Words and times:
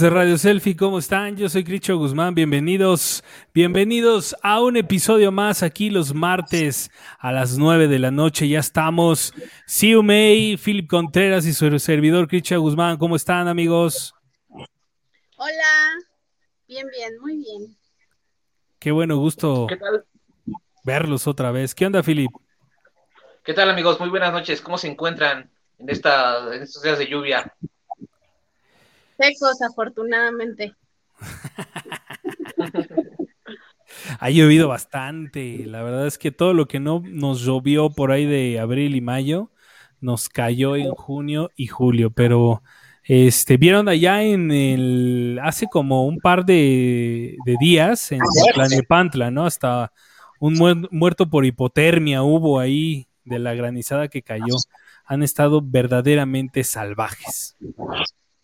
Amigos 0.00 0.14
de 0.14 0.18
Radio 0.18 0.38
Selfie, 0.38 0.76
¿cómo 0.76 0.98
están? 0.98 1.36
Yo 1.36 1.50
soy 1.50 1.62
Cricho 1.62 1.98
Guzmán, 1.98 2.34
bienvenidos, 2.34 3.22
bienvenidos 3.52 4.34
a 4.42 4.62
un 4.62 4.78
episodio 4.78 5.30
más 5.30 5.62
aquí 5.62 5.90
los 5.90 6.14
martes 6.14 6.90
a 7.18 7.32
las 7.32 7.58
9 7.58 7.86
de 7.86 7.98
la 7.98 8.10
noche, 8.10 8.48
ya 8.48 8.60
estamos. 8.60 9.34
Siu 9.66 10.02
May, 10.02 10.56
Philip 10.56 10.88
Contreras 10.88 11.44
y 11.44 11.52
su 11.52 11.78
servidor 11.78 12.28
Cricho 12.28 12.58
Guzmán, 12.58 12.96
¿cómo 12.96 13.14
están 13.14 13.46
amigos? 13.46 14.14
Hola, 15.36 15.92
bien, 16.66 16.86
bien, 16.96 17.18
muy 17.20 17.36
bien. 17.36 17.76
Qué 18.78 18.92
bueno, 18.92 19.18
gusto 19.18 19.66
verlos 20.82 21.26
otra 21.26 21.50
vez. 21.50 21.74
¿Qué 21.74 21.84
onda, 21.84 22.02
Philip? 22.02 22.30
¿Qué 23.44 23.52
tal 23.52 23.68
amigos? 23.68 24.00
Muy 24.00 24.08
buenas 24.08 24.32
noches, 24.32 24.62
¿cómo 24.62 24.78
se 24.78 24.88
encuentran 24.88 25.50
en, 25.78 25.90
esta, 25.90 26.54
en 26.54 26.62
estos 26.62 26.82
días 26.82 26.98
de 26.98 27.06
lluvia? 27.06 27.54
Secos, 29.20 29.62
afortunadamente. 29.62 30.74
ha 34.18 34.30
llovido 34.30 34.68
bastante. 34.68 35.64
La 35.66 35.82
verdad 35.82 36.06
es 36.06 36.18
que 36.18 36.30
todo 36.30 36.54
lo 36.54 36.66
que 36.66 36.80
no 36.80 37.02
nos 37.04 37.40
llovió 37.40 37.90
por 37.90 38.12
ahí 38.12 38.26
de 38.26 38.58
abril 38.58 38.96
y 38.96 39.00
mayo 39.00 39.50
nos 40.00 40.28
cayó 40.28 40.76
en 40.76 40.90
junio 40.92 41.50
y 41.56 41.66
julio. 41.66 42.10
Pero 42.10 42.62
este 43.04 43.56
vieron 43.56 43.88
allá 43.88 44.22
en 44.22 44.50
el 44.50 45.40
hace 45.42 45.66
como 45.66 46.06
un 46.06 46.18
par 46.18 46.44
de, 46.44 47.36
días 47.60 48.12
en 48.12 48.20
Planepantla, 48.54 49.30
¿no? 49.30 49.46
Hasta 49.46 49.92
un 50.38 50.88
muerto 50.90 51.28
por 51.28 51.44
hipotermia 51.44 52.22
hubo 52.22 52.60
ahí 52.60 53.08
de 53.24 53.38
la 53.38 53.54
granizada 53.54 54.08
que 54.08 54.22
cayó. 54.22 54.56
Han 55.04 55.22
estado 55.22 55.60
verdaderamente 55.62 56.64
salvajes. 56.64 57.56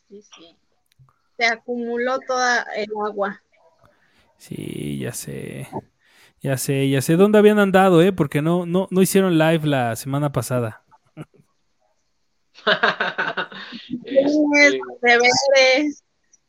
Sí, 0.08 0.22
sí 0.36 0.56
se 1.36 1.46
acumuló 1.46 2.20
toda 2.20 2.62
el 2.76 2.88
agua. 3.04 3.42
Sí, 4.38 4.98
ya 4.98 5.12
sé. 5.12 5.68
Ya 6.40 6.56
sé, 6.58 6.88
ya 6.88 7.02
sé 7.02 7.16
dónde 7.16 7.38
habían 7.38 7.58
andado, 7.58 8.02
¿eh? 8.02 8.12
Porque 8.12 8.42
no, 8.42 8.66
no, 8.66 8.88
no 8.90 9.02
hicieron 9.02 9.38
live 9.38 9.66
la 9.66 9.96
semana 9.96 10.32
pasada. 10.32 10.82
Este, 14.04 14.80
deberes, 15.02 16.04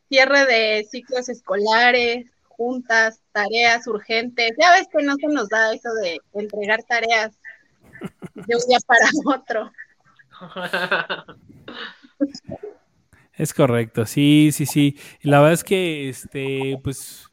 cierre 0.09 0.45
de 0.45 0.87
ciclos 0.89 1.29
escolares, 1.29 2.25
juntas, 2.47 3.21
tareas 3.31 3.85
urgentes. 3.87 4.53
Ya 4.59 4.71
ves 4.71 4.87
que 4.91 5.03
no 5.03 5.15
se 5.15 5.27
nos 5.27 5.47
da 5.49 5.73
eso 5.73 5.93
de 6.01 6.19
entregar 6.33 6.81
tareas 6.83 7.37
de 8.33 8.55
un 8.55 8.61
día 8.67 8.79
para 8.85 9.07
otro. 9.25 9.71
Es 13.37 13.53
correcto, 13.53 14.05
sí, 14.07 14.49
sí, 14.51 14.65
sí. 14.65 14.97
La 15.21 15.39
verdad 15.39 15.53
es 15.53 15.63
que, 15.63 16.09
este, 16.09 16.79
pues, 16.83 17.29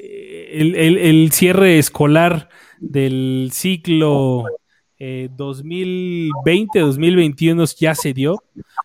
eh, 0.00 1.00
el, 1.02 1.32
cierre 1.32 1.78
escolar 1.78 2.48
del 2.78 3.50
ciclo 3.52 4.44
2020-2021 5.00 7.64
eh, 7.64 7.66
ya 7.76 7.96
se 7.96 8.14
dio. 8.14 8.40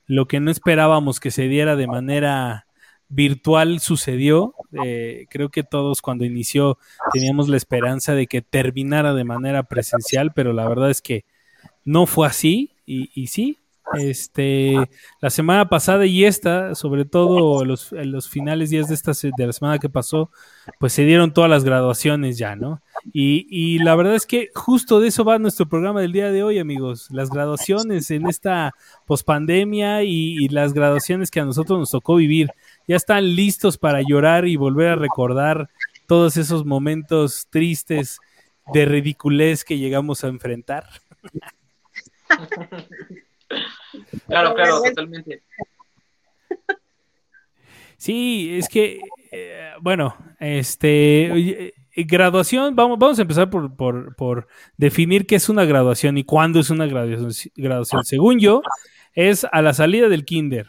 Lo 0.08 0.28
que 0.28 0.40
no 0.40 0.50
esperábamos 0.50 1.20
que 1.20 1.30
se 1.30 1.48
diera 1.48 1.76
de 1.76 1.86
manera 1.86 2.66
virtual 3.08 3.80
sucedió. 3.80 4.56
Eh, 4.84 5.28
creo 5.30 5.50
que 5.50 5.62
todos 5.62 6.02
cuando 6.02 6.26
inició 6.26 6.80
teníamos 7.14 7.50
la 7.50 7.58
esperanza 7.58 8.16
de 8.16 8.26
que 8.26 8.42
terminara 8.42 9.14
de 9.14 9.26
manera 9.26 9.62
presencial, 9.62 10.34
pero 10.34 10.54
la 10.54 10.68
verdad 10.68 10.90
es 10.90 11.04
que 11.04 11.26
no 11.86 12.08
fue 12.08 12.26
así. 12.26 12.72
Y, 12.88 13.12
y 13.14 13.28
sí, 13.28 13.60
este, 13.94 14.90
la 15.22 15.30
semana 15.30 15.70
pasada 15.70 16.06
y 16.06 16.26
esta, 16.26 16.74
sobre 16.76 17.06
todo 17.06 17.64
los, 17.66 17.92
los 17.92 18.30
finales 18.30 18.70
días 18.70 18.88
de 18.88 18.96
esta 18.96 19.12
de 19.12 19.46
la 19.46 19.54
semana 19.54 19.80
que 19.80 19.90
pasó, 19.90 20.32
pues 20.80 20.94
se 20.94 21.04
dieron 21.04 21.34
todas 21.34 21.50
las 21.50 21.64
graduaciones 21.64 22.38
ya, 22.38 22.56
¿no? 22.56 22.82
Y, 23.12 23.46
y 23.50 23.80
la 23.80 23.96
verdad 23.96 24.16
es 24.16 24.26
que 24.26 24.50
justo 24.56 25.00
de 25.00 25.10
eso 25.10 25.24
va 25.24 25.38
nuestro 25.38 25.68
programa 25.68 26.02
del 26.02 26.14
día 26.14 26.32
de 26.32 26.44
hoy, 26.44 26.60
amigos. 26.60 27.08
Las 27.12 27.30
graduaciones 27.30 28.10
en 28.12 28.28
esta 28.28 28.74
pospandemia 29.06 30.04
y, 30.04 30.38
y 30.44 30.48
las 30.48 30.74
graduaciones 30.74 31.30
que 31.30 31.42
a 31.42 31.46
nosotros 31.46 31.78
nos 31.80 31.92
tocó 31.92 32.16
vivir. 32.16 32.50
Ya 32.88 32.96
están 32.96 33.36
listos 33.36 33.78
para 33.78 34.02
llorar 34.02 34.48
y 34.48 34.56
volver 34.56 34.90
a 34.90 34.96
recordar 34.96 35.70
todos 36.08 36.38
esos 36.38 36.66
momentos 36.66 37.48
tristes 37.50 38.20
de 38.74 38.86
ridiculez 38.86 39.64
que 39.64 39.78
llegamos 39.78 40.24
a 40.24 40.28
enfrentar. 40.28 40.88
Claro, 44.28 44.54
claro, 44.56 44.82
totalmente. 44.82 45.42
Sí, 47.98 48.50
es 48.58 48.68
que, 48.68 49.00
eh, 49.32 49.72
bueno, 49.80 50.16
este, 50.40 51.68
eh, 51.68 51.74
graduación, 51.96 52.76
vamos, 52.76 53.00
vamos 53.00 53.18
a 53.18 53.22
empezar 53.22 53.50
por, 53.50 53.76
por, 53.76 54.48
definir 54.76 55.26
qué 55.26 55.36
es 55.36 55.48
una 55.48 55.64
graduación 55.64 56.18
y 56.18 56.26
cuándo 56.26 56.60
es 56.60 56.70
una 56.70 56.86
graduación, 56.86 57.52
graduación. 57.56 58.04
Según 58.04 58.40
yo, 58.40 58.62
es 59.14 59.46
a 59.50 59.62
la 59.62 59.74
salida 59.74 60.10
del 60.10 60.26
kinder, 60.26 60.68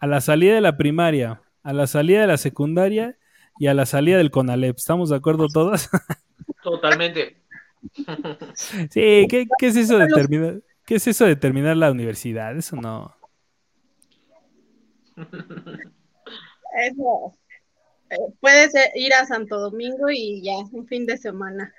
a 0.00 0.06
la 0.08 0.20
salida 0.20 0.54
de 0.54 0.60
la 0.60 0.76
primaria, 0.76 1.42
a 1.62 1.72
la 1.72 1.86
salida 1.86 2.22
de 2.22 2.26
la 2.26 2.36
secundaria 2.36 3.16
y 3.60 3.68
a 3.68 3.74
la 3.74 3.86
salida 3.86 4.16
del 4.16 4.32
CONALEP. 4.32 4.76
¿Estamos 4.76 5.10
de 5.10 5.16
acuerdo 5.16 5.46
todas? 5.46 5.88
Totalmente. 6.64 7.36
Sí, 8.54 9.26
¿qué, 9.28 9.46
qué 9.56 9.66
es 9.68 9.76
eso 9.76 9.98
de 9.98 10.08
terminar? 10.08 10.60
¿Qué 10.86 10.96
es 10.96 11.06
eso 11.06 11.24
de 11.24 11.36
terminar 11.36 11.76
la 11.76 11.90
universidad? 11.90 12.56
Eso 12.56 12.76
no. 12.76 13.14
Eso. 16.86 17.34
Eh, 18.10 18.16
puedes 18.40 18.72
ir 18.94 19.14
a 19.14 19.26
Santo 19.26 19.58
Domingo 19.58 20.10
y 20.10 20.42
ya, 20.42 20.56
un 20.72 20.86
fin 20.86 21.06
de 21.06 21.16
semana. 21.16 21.72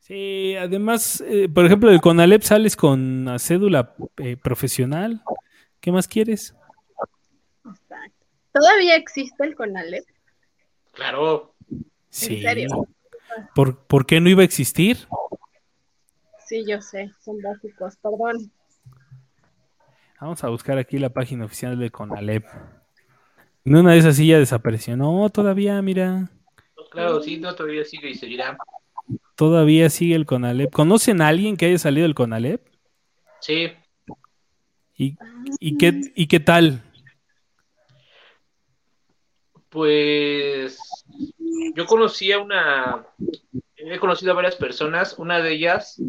Sí, 0.00 0.54
además, 0.56 1.22
eh, 1.26 1.48
por 1.48 1.64
ejemplo, 1.64 1.90
del 1.90 2.00
CONALEP 2.00 2.42
sales 2.42 2.76
con 2.76 3.26
cédula 3.38 3.94
eh, 4.18 4.36
profesional. 4.36 5.22
¿Qué 5.80 5.90
más 5.90 6.06
quieres? 6.06 6.54
¿Todavía 8.52 8.96
existe 8.96 9.44
el 9.44 9.56
CONALEP? 9.56 10.04
Claro. 10.92 11.54
Sí. 12.10 12.36
¿En 12.36 12.42
serio? 12.42 12.88
¿Por, 13.54 13.78
¿Por 13.86 14.06
qué 14.06 14.20
no 14.20 14.28
iba 14.28 14.42
a 14.42 14.44
existir? 14.44 15.08
Sí, 16.46 16.64
yo 16.66 16.80
sé, 16.80 17.10
son 17.24 17.40
básicos, 17.40 17.96
perdón. 17.96 18.52
Vamos 20.20 20.44
a 20.44 20.48
buscar 20.48 20.78
aquí 20.78 20.98
la 20.98 21.10
página 21.10 21.44
oficial 21.44 21.78
de 21.78 21.90
Conalep. 21.90 22.44
En 23.64 23.76
una 23.76 23.92
de 23.92 23.98
esas 23.98 24.16
sí 24.16 24.26
ya 24.26 24.38
desapareció. 24.38 24.96
No, 24.96 25.28
todavía, 25.30 25.80
mira. 25.80 26.30
Claro, 26.90 27.22
sí, 27.22 27.38
no, 27.38 27.54
todavía 27.54 27.84
sigue 27.84 28.10
y 28.10 28.14
seguirá. 28.14 28.56
Todavía 29.34 29.90
sigue 29.90 30.14
el 30.14 30.26
Conalep. 30.26 30.70
¿Conocen 30.72 31.20
a 31.20 31.28
alguien 31.28 31.56
que 31.56 31.66
haya 31.66 31.78
salido 31.78 32.04
del 32.04 32.14
Conalep? 32.14 32.66
Sí. 33.40 33.72
¿Y, 34.96 35.16
y, 35.58 35.76
qué, 35.76 36.00
¿Y 36.14 36.26
qué 36.26 36.40
tal? 36.40 36.82
Pues 39.70 40.78
yo 41.74 41.86
conocí 41.86 42.30
a 42.30 42.38
una 42.38 43.06
he 43.92 43.98
conocido 43.98 44.32
a 44.32 44.36
varias 44.36 44.56
personas, 44.56 45.18
una 45.18 45.40
de 45.40 45.52
ellas 45.52 46.00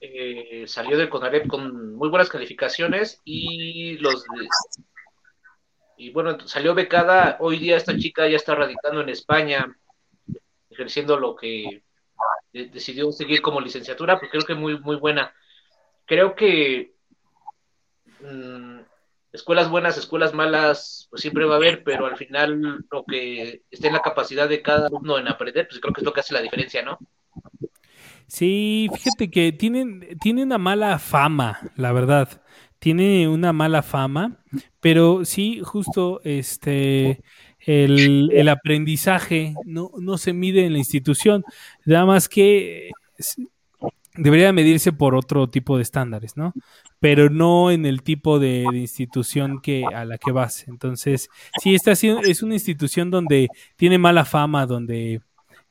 eh, 0.00 0.64
salió 0.66 0.96
del 0.96 1.08
CONALEP 1.08 1.46
con 1.46 1.94
muy 1.96 2.08
buenas 2.08 2.28
calificaciones 2.28 3.20
y 3.24 3.98
los 3.98 4.24
y 5.96 6.10
bueno, 6.10 6.38
salió 6.46 6.74
becada, 6.74 7.36
hoy 7.40 7.58
día 7.58 7.76
esta 7.76 7.96
chica 7.96 8.28
ya 8.28 8.36
está 8.36 8.54
radicando 8.54 9.00
en 9.00 9.08
España, 9.08 9.76
ejerciendo 10.68 11.18
lo 11.18 11.36
que 11.36 11.82
decidió 12.52 13.10
seguir 13.12 13.40
como 13.40 13.60
licenciatura, 13.60 14.18
pues 14.18 14.30
creo 14.30 14.44
que 14.44 14.54
muy, 14.54 14.78
muy 14.80 14.96
buena. 14.96 15.32
Creo 16.04 16.34
que 16.34 16.94
mm, 18.20 18.73
escuelas 19.34 19.68
buenas, 19.68 19.98
escuelas 19.98 20.32
malas, 20.32 21.08
pues 21.10 21.20
siempre 21.20 21.44
va 21.44 21.54
a 21.54 21.56
haber, 21.56 21.82
pero 21.82 22.06
al 22.06 22.16
final 22.16 22.84
lo 22.90 23.04
que 23.04 23.62
esté 23.70 23.88
en 23.88 23.92
la 23.92 24.00
capacidad 24.00 24.48
de 24.48 24.62
cada 24.62 24.86
alumno 24.86 25.18
en 25.18 25.28
aprender, 25.28 25.66
pues 25.68 25.80
creo 25.80 25.92
que 25.92 26.00
es 26.00 26.04
lo 26.04 26.12
que 26.12 26.20
hace 26.20 26.32
la 26.32 26.40
diferencia, 26.40 26.82
¿no? 26.82 26.98
Sí, 28.28 28.88
fíjate 28.94 29.30
que 29.30 29.52
tienen, 29.52 30.16
tiene 30.20 30.44
una 30.44 30.56
mala 30.56 30.98
fama, 30.98 31.58
la 31.76 31.92
verdad. 31.92 32.42
Tiene 32.78 33.28
una 33.28 33.52
mala 33.52 33.82
fama, 33.82 34.44
pero 34.80 35.24
sí, 35.24 35.60
justo 35.64 36.20
este 36.22 37.22
el, 37.60 38.30
el 38.32 38.48
aprendizaje 38.48 39.54
no, 39.64 39.90
no 39.98 40.16
se 40.16 40.32
mide 40.32 40.64
en 40.64 40.74
la 40.74 40.78
institución. 40.78 41.44
Nada 41.84 42.04
más 42.06 42.28
que 42.28 42.90
debería 44.16 44.52
medirse 44.52 44.92
por 44.92 45.14
otro 45.14 45.48
tipo 45.48 45.76
de 45.76 45.82
estándares, 45.82 46.36
¿no? 46.36 46.52
Pero 47.00 47.30
no 47.30 47.70
en 47.70 47.86
el 47.86 48.02
tipo 48.02 48.38
de, 48.38 48.64
institución 48.72 49.60
que 49.60 49.84
a 49.84 50.04
la 50.04 50.18
que 50.18 50.32
vas. 50.32 50.66
Entonces, 50.68 51.28
sí, 51.60 51.74
esta 51.74 51.92
es 51.92 52.42
una 52.42 52.54
institución 52.54 53.10
donde 53.10 53.48
tiene 53.76 53.98
mala 53.98 54.24
fama, 54.24 54.66
donde 54.66 55.20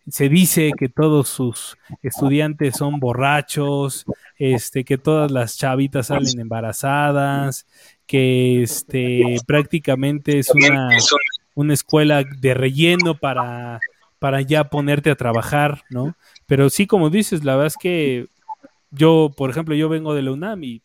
se 0.07 0.27
dice 0.27 0.71
que 0.77 0.89
todos 0.89 1.29
sus 1.29 1.77
estudiantes 2.01 2.75
son 2.75 2.99
borrachos, 2.99 4.05
este, 4.37 4.83
que 4.83 4.97
todas 4.97 5.31
las 5.31 5.57
chavitas 5.57 6.07
salen 6.07 6.39
embarazadas, 6.39 7.65
que 8.05 8.63
este 8.63 9.37
prácticamente 9.47 10.39
es 10.39 10.49
una 10.49 10.89
una 11.55 11.73
escuela 11.73 12.23
de 12.23 12.53
relleno 12.53 13.15
para, 13.15 13.79
para 14.23 14.39
ya 14.39 14.69
ponerte 14.69 15.11
a 15.11 15.17
trabajar, 15.17 15.83
¿no? 15.89 16.15
Pero 16.45 16.69
sí, 16.69 16.87
como 16.87 17.09
dices, 17.09 17.43
la 17.43 17.57
verdad 17.57 17.67
es 17.67 17.75
que 17.75 18.29
yo, 18.89 19.31
por 19.35 19.49
ejemplo, 19.49 19.75
yo 19.75 19.89
vengo 19.89 20.15
de 20.15 20.21
la 20.21 20.31
UNAM 20.31 20.63
y 20.63 20.81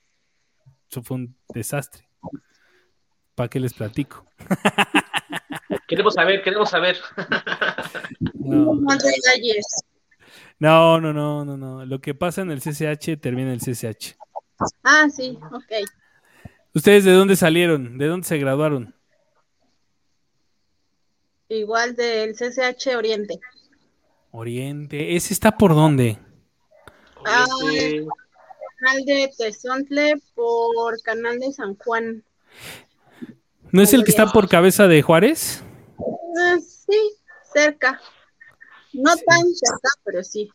eso 0.90 1.04
fue 1.04 1.18
un 1.18 1.36
desastre. 1.54 2.08
¿Para 3.36 3.48
qué 3.48 3.60
les 3.60 3.74
platico? 3.74 4.26
Queremos 5.86 6.14
saber, 6.14 6.42
queremos 6.42 6.68
saber. 6.68 6.96
No. 8.34 8.74
No, 10.58 11.00
no, 11.00 11.44
no, 11.44 11.56
no. 11.56 11.86
Lo 11.86 12.00
que 12.00 12.16
pasa 12.16 12.42
en 12.42 12.50
el 12.50 12.60
CCH 12.60 13.20
termina 13.20 13.52
en 13.52 13.54
el 13.54 13.60
CCH. 13.60 14.16
Ah, 14.82 15.06
sí, 15.08 15.38
ok. 15.52 15.88
¿Ustedes 16.74 17.04
de 17.04 17.12
dónde 17.12 17.36
salieron? 17.36 17.98
¿De 17.98 18.08
dónde 18.08 18.26
se 18.26 18.36
graduaron? 18.38 18.96
Igual 21.48 21.96
del 21.96 22.34
CCH 22.34 22.96
Oriente. 22.96 23.40
Oriente. 24.30 25.16
¿Ese 25.16 25.32
está 25.32 25.56
por 25.56 25.74
dónde? 25.74 26.18
Ah. 27.24 27.44
Este, 27.72 28.06
Canal 28.78 29.04
de 29.04 29.30
Tezontle 29.36 30.22
por 30.34 31.00
Canal 31.02 31.38
de 31.40 31.52
San 31.52 31.76
Juan. 31.76 32.22
¿No 33.72 33.82
es 33.82 33.92
el 33.92 34.04
que 34.04 34.10
está 34.10 34.26
por 34.26 34.48
cabeza 34.48 34.86
de 34.86 35.02
Juárez? 35.02 35.62
Ah, 36.38 36.56
sí, 36.60 37.12
cerca. 37.52 38.00
No 38.92 39.14
tan 39.16 39.54
cerca, 39.54 39.88
pero 40.04 40.22
sí. 40.22 40.50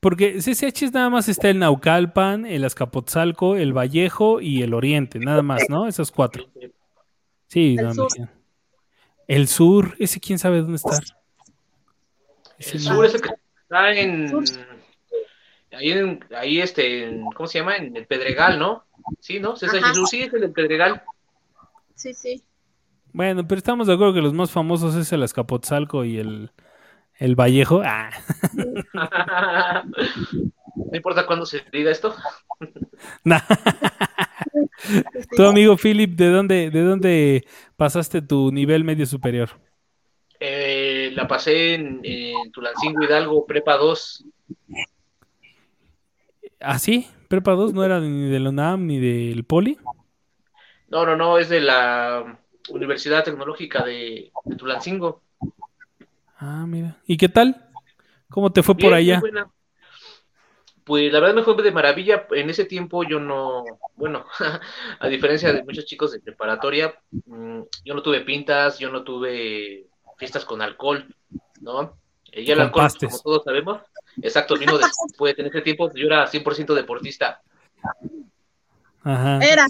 Porque 0.00 0.38
CCH 0.40 0.84
es 0.84 0.92
nada 0.92 1.10
más 1.10 1.28
está 1.28 1.50
el 1.50 1.58
Naucalpan, 1.58 2.46
el 2.46 2.64
Azcapotzalco, 2.64 3.56
el 3.56 3.72
Vallejo 3.72 4.40
y 4.40 4.62
el 4.62 4.72
Oriente, 4.72 5.18
nada 5.18 5.42
más, 5.42 5.64
¿no? 5.68 5.88
Esos 5.88 6.12
cuatro. 6.12 6.46
Sí, 7.48 7.76
El 7.78 7.86
no, 7.86 7.94
sur. 7.94 8.28
El 9.26 9.48
sur, 9.48 9.94
ese 9.98 10.20
quién 10.20 10.38
sabe 10.38 10.60
dónde 10.62 10.76
está. 10.76 11.00
El 12.58 12.80
sur 12.80 13.04
es 13.04 13.14
el 13.14 13.20
que 13.22 13.30
está 13.62 13.92
en. 13.92 14.32
Ahí, 15.72 15.90
en, 15.90 16.24
ahí 16.34 16.60
este, 16.60 17.04
en- 17.08 17.24
¿cómo 17.32 17.46
se 17.46 17.58
llama? 17.58 17.76
En 17.76 17.94
el 17.96 18.06
Pedregal, 18.06 18.58
¿no? 18.58 18.84
Sí, 19.20 19.40
¿no? 19.40 19.56
César 19.56 19.78
Ajá. 19.80 19.88
Jesús, 19.88 20.08
sí, 20.08 20.22
es 20.22 20.32
el 20.32 20.40
del 20.40 20.52
Pedregal. 20.52 21.02
Sí, 21.94 22.14
sí. 22.14 22.42
Bueno, 23.12 23.46
pero 23.46 23.58
estamos 23.58 23.86
de 23.86 23.94
acuerdo 23.94 24.14
que 24.14 24.22
los 24.22 24.32
más 24.32 24.50
famosos 24.50 24.94
es 24.94 25.12
el 25.12 25.22
Azcapotzalco 25.22 26.04
y 26.04 26.18
el, 26.18 26.50
el 27.18 27.34
Vallejo. 27.34 27.82
Ah, 27.84 28.10
no 30.76 30.96
importa 30.96 31.26
cuándo 31.26 31.44
se 31.46 31.62
diga 31.72 31.90
esto. 31.90 32.14
nah. 33.24 33.40
Tu 35.36 35.44
amigo 35.44 35.76
Philip, 35.76 36.16
¿de 36.16 36.28
dónde, 36.30 36.70
¿de 36.70 36.82
dónde 36.82 37.46
pasaste 37.76 38.22
tu 38.22 38.50
nivel 38.52 38.84
medio 38.84 39.06
superior? 39.06 39.50
Eh, 40.38 41.10
la 41.14 41.26
pasé 41.26 41.74
en, 41.74 42.00
en 42.04 42.52
Tulancingo 42.52 43.02
Hidalgo, 43.02 43.46
Prepa 43.46 43.76
2. 43.76 44.24
¿Ah, 46.60 46.78
sí? 46.78 47.06
¿Prepa 47.28 47.52
2 47.52 47.72
no 47.72 47.84
era 47.84 48.00
ni 48.00 48.28
del 48.30 48.46
UNAM 48.48 48.86
ni 48.86 48.98
del 48.98 49.44
Poli? 49.44 49.78
No, 50.88 51.04
no, 51.04 51.16
no, 51.16 51.38
es 51.38 51.48
de 51.48 51.60
la 51.60 52.40
Universidad 52.70 53.24
Tecnológica 53.24 53.84
de, 53.84 54.32
de 54.44 54.56
Tulancingo. 54.56 55.22
Ah, 56.38 56.66
mira. 56.66 56.98
¿Y 57.06 57.16
qué 57.16 57.28
tal? 57.28 57.68
¿Cómo 58.30 58.52
te 58.52 58.62
fue 58.62 58.76
Bien, 58.76 58.78
por 58.78 58.94
muy 59.02 59.14
allá? 59.14 59.18
buena. 59.18 59.50
Pues 60.86 61.12
la 61.12 61.18
verdad 61.18 61.34
me 61.34 61.42
fue 61.42 61.60
de 61.60 61.72
maravilla. 61.72 62.28
En 62.30 62.48
ese 62.48 62.64
tiempo 62.64 63.02
yo 63.02 63.18
no, 63.18 63.64
bueno, 63.96 64.24
a 65.00 65.08
diferencia 65.08 65.52
de 65.52 65.64
muchos 65.64 65.84
chicos 65.84 66.12
de 66.12 66.20
preparatoria, 66.20 66.94
mm, 67.10 67.62
yo 67.84 67.94
no 67.94 68.02
tuve 68.02 68.20
pintas, 68.20 68.78
yo 68.78 68.88
no 68.88 69.02
tuve 69.02 69.88
fiestas 70.16 70.44
con 70.44 70.62
alcohol, 70.62 71.12
¿no? 71.60 71.98
Ya 72.32 72.54
el 72.54 72.60
alcohol, 72.60 72.84
pastes. 72.84 73.10
como 73.10 73.22
todos 73.22 73.42
sabemos, 73.44 73.82
exacto, 74.22 74.56
vino 74.56 74.78
después. 74.78 75.36
En 75.36 75.46
ese 75.46 75.60
tiempo 75.62 75.92
yo 75.92 76.06
era 76.06 76.30
100% 76.30 76.72
deportista. 76.72 77.42
Ajá. 79.02 79.40
Era. 79.44 79.66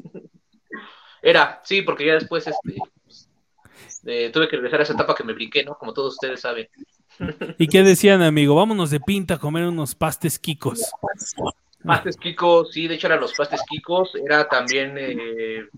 Era, 1.22 1.62
sí, 1.64 1.80
porque 1.80 2.04
ya 2.04 2.14
después 2.14 2.46
este, 2.46 2.76
pues, 3.02 3.30
eh, 4.04 4.30
tuve 4.30 4.48
que 4.48 4.56
regresar 4.56 4.80
a 4.80 4.82
esa 4.82 4.92
etapa 4.92 5.14
que 5.14 5.24
me 5.24 5.32
brinqué, 5.32 5.64
¿no? 5.64 5.78
Como 5.78 5.94
todos 5.94 6.12
ustedes 6.12 6.42
saben. 6.42 6.68
¿Y 7.58 7.68
qué 7.68 7.82
decían, 7.82 8.22
amigo? 8.22 8.54
Vámonos 8.54 8.90
de 8.90 9.00
pinta 9.00 9.34
a 9.34 9.38
comer 9.38 9.66
unos 9.66 9.94
pastes 9.94 10.38
quicos. 10.38 10.92
Pastes 11.84 12.16
Kikos, 12.16 12.72
sí, 12.72 12.88
de 12.88 12.96
hecho 12.96 13.06
eran 13.06 13.20
los 13.20 13.32
pastes 13.34 13.60
Kikos, 13.68 14.12
era 14.16 14.48
también 14.48 14.96
eh, 14.98 15.68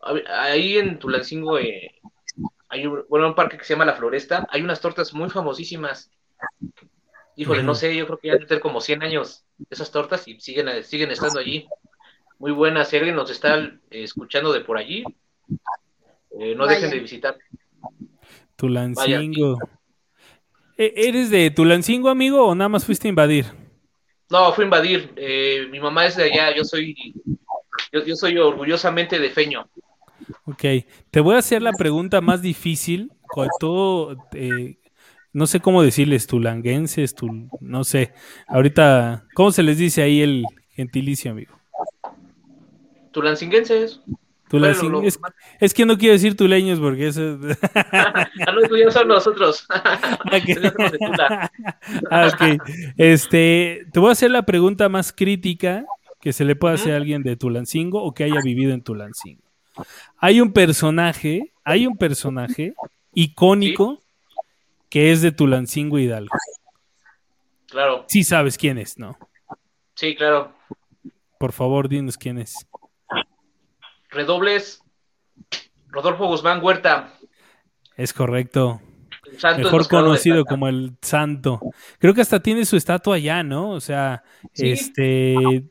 a- 0.00 0.42
ahí 0.44 0.78
en 0.78 0.98
Tulancingo 0.98 1.58
eh, 1.58 1.90
hay 2.68 2.86
un, 2.86 3.04
bueno, 3.08 3.28
un 3.28 3.34
parque 3.34 3.58
que 3.58 3.64
se 3.64 3.74
llama 3.74 3.84
La 3.84 3.94
Floresta, 3.96 4.46
hay 4.50 4.62
unas 4.62 4.80
tortas 4.80 5.12
muy 5.12 5.28
famosísimas. 5.28 6.10
Híjole, 7.36 7.62
no 7.62 7.74
sé, 7.74 7.94
yo 7.94 8.06
creo 8.06 8.18
que 8.18 8.28
ya 8.28 8.32
deben 8.34 8.48
tener 8.48 8.62
como 8.62 8.80
100 8.80 9.02
años 9.02 9.44
esas 9.68 9.90
tortas 9.90 10.26
y 10.26 10.40
siguen, 10.40 10.82
siguen 10.84 11.10
estando 11.10 11.38
allí. 11.40 11.66
Muy 12.38 12.52
buenas, 12.52 12.88
si 12.88 12.96
alguien 12.96 13.14
nos 13.14 13.30
está 13.30 13.58
eh, 13.58 13.78
escuchando 13.90 14.52
de 14.52 14.60
por 14.60 14.78
allí, 14.78 15.04
eh, 16.40 16.54
no 16.54 16.66
dejen 16.66 16.90
de 16.90 16.98
visitar. 17.00 17.36
Tulancingo. 18.56 19.58
¿E- 19.62 19.81
¿Eres 20.76 21.30
de 21.30 21.50
Tulancingo, 21.50 22.08
amigo, 22.08 22.46
o 22.46 22.54
nada 22.54 22.68
más 22.68 22.84
fuiste 22.84 23.08
a 23.08 23.10
invadir? 23.10 23.46
No, 24.30 24.52
fue 24.52 24.64
a 24.64 24.66
invadir, 24.66 25.12
eh, 25.16 25.66
mi 25.70 25.78
mamá 25.78 26.06
es 26.06 26.16
de 26.16 26.24
allá, 26.24 26.56
yo 26.56 26.64
soy, 26.64 26.94
yo, 27.92 28.04
yo 28.04 28.16
soy 28.16 28.38
orgullosamente 28.38 29.18
de 29.18 29.30
Feño. 29.30 29.68
Ok, 30.46 30.64
te 31.10 31.20
voy 31.20 31.34
a 31.36 31.38
hacer 31.38 31.62
la 31.62 31.74
pregunta 31.74 32.20
más 32.20 32.40
difícil, 32.42 33.12
con 33.26 33.48
todo, 33.60 34.16
eh, 34.32 34.78
no 35.32 35.46
sé 35.46 35.60
cómo 35.60 35.82
decirles, 35.82 36.26
tulanguenses, 36.26 37.14
tul- 37.14 37.50
no 37.60 37.84
sé. 37.84 38.12
Ahorita, 38.48 39.26
¿cómo 39.34 39.50
se 39.52 39.62
les 39.62 39.78
dice 39.78 40.02
ahí 40.02 40.22
el 40.22 40.46
gentilicio, 40.70 41.30
amigo? 41.30 41.54
Tulancinguenses. 43.12 44.00
Bueno, 44.60 45.00
lo- 45.00 45.02
es, 45.02 45.18
es 45.60 45.74
que 45.74 45.86
no 45.86 45.96
quiero 45.98 46.12
decir 46.14 46.36
tuleños 46.36 46.78
porque 46.80 47.08
eso... 47.08 47.38
Ah, 47.74 48.28
no, 48.68 48.76
ya 48.76 48.90
son 48.90 49.08
nosotros. 49.08 49.66
Ah, 52.10 52.28
ok. 52.32 52.60
Este, 52.96 53.86
te 53.92 54.00
voy 54.00 54.08
a 54.10 54.12
hacer 54.12 54.30
la 54.30 54.42
pregunta 54.42 54.88
más 54.88 55.12
crítica 55.12 55.84
que 56.20 56.32
se 56.32 56.44
le 56.44 56.54
puede 56.56 56.74
hacer 56.74 56.92
a 56.94 56.96
alguien 56.96 57.22
de 57.22 57.36
Tulancingo 57.36 58.02
o 58.02 58.12
que 58.14 58.24
haya 58.24 58.40
vivido 58.42 58.72
en 58.72 58.82
Tulancingo. 58.82 59.42
Hay 60.18 60.40
un 60.40 60.52
personaje, 60.52 61.52
hay 61.64 61.86
un 61.86 61.96
personaje 61.96 62.74
icónico 63.14 64.00
que 64.88 65.10
es 65.12 65.22
de 65.22 65.32
Tulancingo 65.32 65.98
Hidalgo. 65.98 66.34
Claro, 67.68 68.04
Sí 68.06 68.22
sabes 68.22 68.58
quién 68.58 68.78
es, 68.78 68.98
¿no? 68.98 69.16
sí, 69.94 70.14
claro. 70.14 70.52
Por 71.38 71.52
favor, 71.52 71.88
dinos 71.88 72.16
quién 72.18 72.38
es. 72.38 72.54
Redobles. 74.12 74.82
Rodolfo 75.88 76.26
Guzmán 76.26 76.62
Huerta. 76.62 77.12
Es 77.96 78.12
correcto. 78.12 78.80
santo 79.38 79.62
Mejor 79.62 79.88
conocido 79.88 80.44
como 80.44 80.68
el 80.68 80.96
Santo. 81.02 81.60
Creo 81.98 82.14
que 82.14 82.20
hasta 82.22 82.40
tiene 82.40 82.64
su 82.64 82.76
estatua 82.76 83.16
allá, 83.16 83.42
¿no? 83.42 83.70
O 83.70 83.80
sea, 83.80 84.22
Sí. 84.52 84.70
este, 84.70 85.64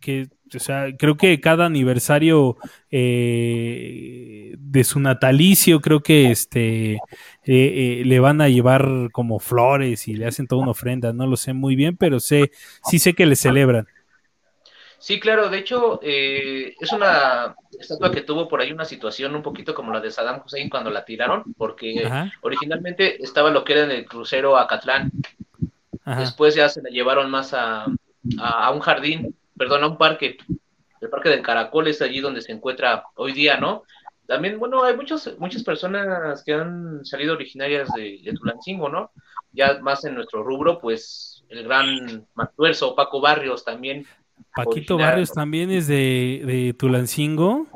que, 0.00 0.28
o 0.54 0.58
sea, 0.58 0.86
creo 0.96 1.16
que 1.16 1.40
cada 1.40 1.66
aniversario 1.66 2.56
eh, 2.90 4.54
de 4.58 4.84
su 4.84 5.00
natalicio, 5.00 5.80
creo 5.80 6.00
que 6.00 6.30
este, 6.30 6.94
eh, 6.94 6.98
eh, 7.46 8.02
le 8.04 8.20
van 8.20 8.40
a 8.40 8.48
llevar 8.48 9.10
como 9.12 9.38
flores 9.38 10.08
y 10.08 10.14
le 10.14 10.26
hacen 10.26 10.46
toda 10.46 10.62
una 10.62 10.72
ofrenda. 10.72 11.12
No 11.12 11.26
lo 11.26 11.36
sé 11.36 11.52
muy 11.52 11.76
bien, 11.76 11.96
pero 11.96 12.20
sé, 12.20 12.50
sí 12.84 12.98
sé 12.98 13.14
que 13.14 13.26
le 13.26 13.36
celebran. 13.36 13.86
Sí, 15.00 15.18
claro, 15.18 15.48
de 15.48 15.58
hecho, 15.58 15.98
eh, 16.02 16.74
es 16.78 16.92
una 16.92 17.54
estatua 17.78 18.10
que 18.10 18.20
tuvo 18.20 18.46
por 18.48 18.60
ahí 18.60 18.70
una 18.70 18.84
situación 18.84 19.34
un 19.34 19.42
poquito 19.42 19.74
como 19.74 19.92
la 19.92 20.00
de 20.00 20.10
Saddam 20.10 20.42
Hussein 20.44 20.68
cuando 20.68 20.90
la 20.90 21.06
tiraron, 21.06 21.42
porque 21.56 22.04
Ajá, 22.04 22.30
originalmente 22.42 23.22
estaba 23.22 23.50
lo 23.50 23.64
que 23.64 23.72
era 23.72 23.84
en 23.84 23.92
el 23.92 24.04
crucero 24.04 24.58
Acatlán, 24.58 25.10
ajá. 26.04 26.20
después 26.20 26.54
ya 26.54 26.68
se 26.68 26.82
la 26.82 26.90
llevaron 26.90 27.30
más 27.30 27.54
a, 27.54 27.86
a, 28.38 28.66
a 28.66 28.70
un 28.72 28.80
jardín, 28.80 29.34
perdón, 29.56 29.84
a 29.84 29.86
un 29.88 29.96
parque, 29.96 30.36
el 31.00 31.08
Parque 31.08 31.30
del 31.30 31.42
Caracol 31.42 31.88
es 31.88 32.02
allí 32.02 32.20
donde 32.20 32.42
se 32.42 32.52
encuentra 32.52 33.04
hoy 33.14 33.32
día, 33.32 33.56
¿no? 33.56 33.84
También, 34.26 34.58
bueno, 34.58 34.84
hay 34.84 34.94
muchos, 34.94 35.34
muchas 35.38 35.64
personas 35.64 36.44
que 36.44 36.52
han 36.52 37.04
salido 37.06 37.34
originarias 37.34 37.88
de, 37.94 38.20
de 38.22 38.32
Tulancingo, 38.34 38.88
¿no? 38.88 39.12
Ya 39.52 39.78
más 39.80 40.04
en 40.04 40.14
nuestro 40.14 40.44
rubro, 40.44 40.78
pues 40.78 41.42
el 41.48 41.64
gran 41.64 42.26
Matuerzo, 42.34 42.94
Paco 42.94 43.20
Barrios 43.20 43.64
también, 43.64 44.06
Paquito 44.54 44.94
original. 44.94 45.12
Barrios 45.12 45.32
también 45.32 45.70
es 45.70 45.86
de, 45.86 46.42
de 46.44 46.74
Tulancingo. 46.74 47.66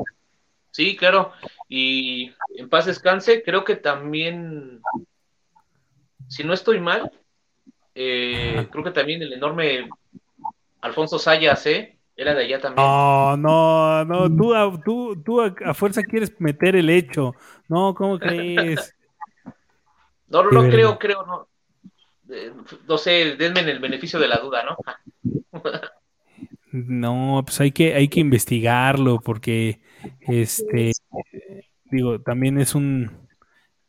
Sí, 0.70 0.96
claro. 0.96 1.32
Y 1.68 2.32
en 2.56 2.68
paz 2.68 2.86
descanse, 2.86 3.42
creo 3.44 3.64
que 3.64 3.76
también, 3.76 4.80
si 6.26 6.42
no 6.42 6.52
estoy 6.52 6.80
mal, 6.80 7.12
eh, 7.94 8.66
creo 8.70 8.82
que 8.82 8.90
también 8.90 9.22
el 9.22 9.32
enorme 9.32 9.88
Alfonso 10.80 11.18
Sayas, 11.18 11.64
¿eh? 11.66 11.96
Era 12.16 12.34
de 12.34 12.44
allá 12.44 12.60
también. 12.60 12.86
No, 12.86 13.36
no, 13.36 14.04
no, 14.04 14.36
tú, 14.36 14.54
a, 14.54 14.80
tú, 14.84 15.22
tú 15.24 15.40
a, 15.40 15.74
fuerza 15.74 16.02
quieres 16.02 16.32
meter 16.40 16.76
el 16.76 16.90
hecho. 16.90 17.34
No, 17.68 17.94
¿cómo 17.94 18.18
crees? 18.18 18.94
no, 20.28 20.42
no, 20.44 20.50
no 20.50 20.70
creo, 20.70 20.98
creo, 20.98 21.24
no. 21.24 21.48
Eh, 22.30 22.52
no 22.86 22.98
sé, 22.98 23.36
denme 23.36 23.60
el 23.60 23.78
beneficio 23.78 24.18
de 24.18 24.28
la 24.28 24.38
duda, 24.38 24.64
¿no? 24.64 24.76
no, 26.74 27.40
pues 27.46 27.60
hay 27.60 27.70
que, 27.70 27.94
hay 27.94 28.08
que 28.08 28.18
investigarlo 28.18 29.20
porque, 29.20 29.80
este, 30.22 30.90
digo, 31.84 32.20
también 32.20 32.58
es 32.58 32.74
un, 32.74 33.28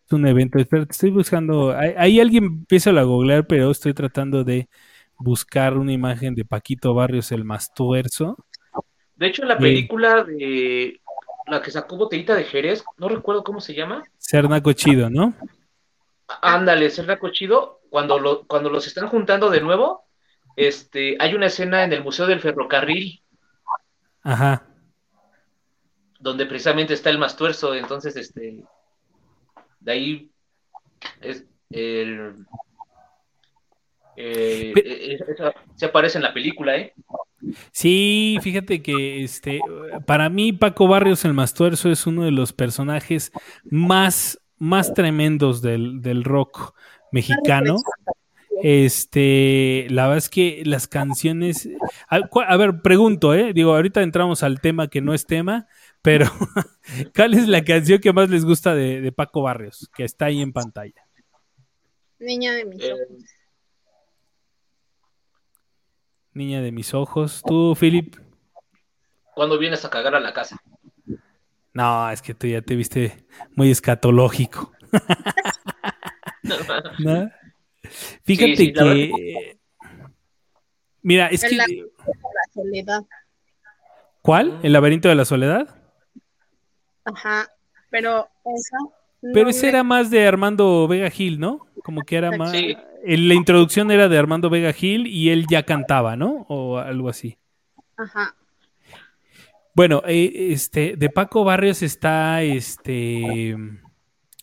es 0.06 0.14
un 0.14 0.28
evento. 0.28 0.60
Espera, 0.60 0.86
estoy 0.88 1.10
buscando, 1.10 1.76
ahí 1.76 2.20
alguien 2.20 2.44
empieza 2.44 2.92
a 2.92 3.02
googlear, 3.02 3.48
pero 3.48 3.72
estoy 3.72 3.96
tratando 3.96 4.44
de 4.44 4.70
buscar 5.18 5.76
una 5.80 5.94
imagen 5.94 6.36
de 6.36 6.46
Paquito 6.46 6.94
Barrios 6.94 7.32
el 7.32 7.44
más 7.44 7.74
tuerzo. 7.74 8.38
De 9.16 9.28
hecho, 9.28 9.42
en 9.42 9.48
la 9.48 9.58
película 9.58 10.24
de 10.24 11.02
la 11.48 11.64
que 11.64 11.72
sacó 11.72 11.98
Botellita 11.98 12.36
de 12.36 12.44
Jerez, 12.44 12.84
no 13.00 13.10
recuerdo 13.10 13.44
cómo 13.44 13.62
se 13.62 13.74
llama. 13.74 14.04
Cernaco 14.20 14.74
Chido, 14.74 15.10
¿no? 15.10 15.34
Ándale, 16.40 16.92
Cernaco 16.92 17.30
Chido, 17.32 17.82
cuando, 17.90 18.20
lo, 18.20 18.46
cuando 18.46 18.70
los 18.70 18.86
están 18.86 19.08
juntando 19.08 19.50
de 19.50 19.62
nuevo, 19.62 20.05
este, 20.56 21.18
hay 21.20 21.34
una 21.34 21.48
escena 21.48 21.84
en 21.84 21.94
el 21.94 22.04
Museo 22.04 22.28
del 22.28 22.40
Ferrocarril. 22.40 23.22
Ajá. 24.24 24.68
Donde 26.20 26.46
precisamente 26.46 26.94
está 26.94 27.10
el 27.10 27.20
más 27.20 27.36
tuerzo, 27.36 27.76
entonces, 27.76 28.16
este, 28.16 28.64
de 29.80 29.92
ahí 29.92 30.32
es 31.22 31.46
el, 31.70 32.46
eh, 34.18 34.74
eh, 34.76 35.20
se 35.76 35.86
aparece 35.86 36.18
en 36.18 36.24
la 36.24 36.34
película, 36.34 36.78
¿eh? 36.78 36.94
Sí, 37.72 38.38
fíjate 38.42 38.82
que 38.82 39.24
este, 39.24 39.60
para 40.06 40.30
mí 40.30 40.54
Paco 40.54 40.88
Barrios 40.88 41.26
el 41.26 41.34
Mastuerzo 41.34 41.92
es 41.92 42.08
uno 42.08 42.24
de 42.24 42.32
los 42.32 42.54
personajes 42.54 43.32
más, 43.66 44.40
más 44.58 44.94
tremendos 44.94 45.62
del, 45.62 46.24
rock 46.24 46.74
mexicano. 47.12 47.76
Este, 48.62 49.88
la 49.90 50.04
verdad 50.04 50.18
es 50.18 50.30
que 50.30 50.64
las 50.66 50.88
canciones, 50.88 51.70
a, 52.08 52.58
ver, 52.58 52.82
pregunto, 52.82 53.34
eh, 53.34 53.54
digo, 53.54 53.76
ahorita 53.76 54.02
entramos 54.02 54.44
al 54.44 54.62
tema 54.62 54.88
que 54.88 55.02
no 55.02 55.14
es 55.14 55.26
tema, 55.26 55.68
pero 56.02 56.26
¿cuál 57.16 57.34
es 57.34 57.48
la 57.48 57.64
canción 57.64 58.00
que 58.00 58.14
más 58.14 58.30
les 58.30 58.46
gusta 58.46 58.74
de, 58.74 59.12
Paco 59.12 59.42
Barrios, 59.42 59.90
que 59.96 60.04
está 60.04 60.26
ahí 60.26 60.42
en 60.42 60.54
pantalla? 60.54 61.06
Niña 62.20 62.54
de 62.54 62.66
mis 62.66 62.84
ojos. 62.84 63.08
Niña 66.34 66.62
de 66.62 66.72
mis 66.72 66.94
ojos. 66.94 67.42
¿Tú, 67.46 67.76
Philip? 67.80 68.16
¿Cuándo 69.36 69.58
vienes 69.58 69.84
a 69.86 69.90
cagar 69.90 70.16
a 70.16 70.20
la 70.20 70.34
casa? 70.34 70.62
No, 71.74 72.10
es 72.10 72.22
que 72.22 72.34
tú 72.34 72.48
ya 72.48 72.62
te 72.62 72.76
viste 72.76 73.26
muy 73.56 73.70
escatológico. 73.70 74.72
Fíjate 78.24 78.74
que. 78.74 79.58
Mira, 81.02 81.28
es 81.28 81.44
que. 81.44 81.56
La 81.56 81.66
soledad. 82.54 83.04
¿Cuál? 84.22 84.60
¿El 84.64 84.74
laberinto 84.74 85.08
de 85.10 85.16
la 85.16 85.26
soledad? 85.26 85.76
Ajá, 87.04 87.48
pero 87.92 88.28
esa. 88.46 88.78
pero 89.34 89.50
ese 89.50 89.70
era 89.70 89.84
más 89.84 90.10
de 90.10 90.28
Armando 90.28 90.88
Vega 90.88 91.10
Gil, 91.10 91.40
¿no? 91.40 91.68
Como 91.84 92.02
que 92.02 92.16
era 92.18 92.36
más. 92.36 92.52
Sí 92.52 92.76
la 93.06 93.34
introducción 93.34 93.92
era 93.92 94.10
de 94.10 94.18
Armando 94.18 94.50
Vega 94.50 94.74
Gil 94.74 95.08
y 95.08 95.30
él 95.30 95.46
ya 95.50 95.64
cantaba, 95.64 96.16
¿no? 96.16 96.46
O 96.50 96.78
algo 96.78 97.10
así. 97.10 97.38
Ajá. 97.98 98.36
Bueno, 99.74 100.02
eh, 100.08 100.52
este, 100.52 100.96
de 100.96 101.10
Paco 101.10 101.44
Barrios 101.44 101.84
está 101.84 102.42
este. 102.42 103.56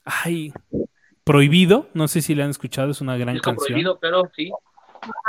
Ay, 0.05 0.53
Prohibido, 1.25 1.89
no 1.95 2.09
sé 2.09 2.21
si 2.21 2.35
le 2.35 2.43
han 2.43 2.51
escuchado, 2.51 2.91
es 2.91 3.01
una 3.01 3.17
gran 3.17 3.39
canción. 3.39 3.67
Prohibido, 3.69 3.99
pero 4.01 4.31
sí. 4.35 4.51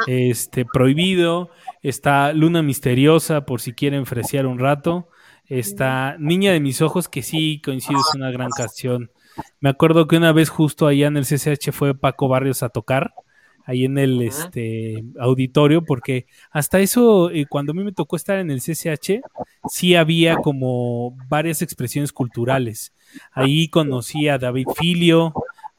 Este, 0.07 0.65
Prohibido, 0.65 1.49
está 1.81 2.33
Luna 2.33 2.61
Misteriosa, 2.61 3.45
por 3.45 3.61
si 3.61 3.73
quieren 3.73 4.05
fresear 4.05 4.45
un 4.45 4.59
rato. 4.59 5.09
Está 5.45 6.15
Niña 6.19 6.51
de 6.51 6.59
mis 6.59 6.81
ojos, 6.81 7.09
que 7.09 7.21
sí 7.21 7.61
coincide, 7.63 7.97
es 7.97 8.15
una 8.15 8.31
gran 8.31 8.49
canción. 8.49 9.11
Me 9.59 9.69
acuerdo 9.69 10.07
que 10.07 10.17
una 10.17 10.31
vez 10.31 10.49
justo 10.49 10.87
allá 10.87 11.07
en 11.07 11.17
el 11.17 11.25
CCH 11.25 11.71
fue 11.71 11.95
Paco 11.95 12.27
Barrios 12.27 12.63
a 12.63 12.69
tocar, 12.69 13.13
ahí 13.65 13.85
en 13.85 13.97
el 13.97 14.21
este, 14.21 15.03
auditorio, 15.19 15.83
porque 15.83 16.27
hasta 16.51 16.79
eso, 16.79 17.29
eh, 17.31 17.45
cuando 17.49 17.71
a 17.71 17.75
mí 17.75 17.83
me 17.83 17.91
tocó 17.91 18.15
estar 18.15 18.37
en 18.39 18.51
el 18.51 18.61
CCH, 18.61 19.21
sí 19.67 19.95
había 19.95 20.37
como 20.37 21.15
varias 21.27 21.61
expresiones 21.61 22.11
culturales. 22.11 22.93
Ahí 23.31 23.67
conocí 23.69 24.27
a 24.27 24.37
David 24.37 24.67
Filio, 24.75 25.33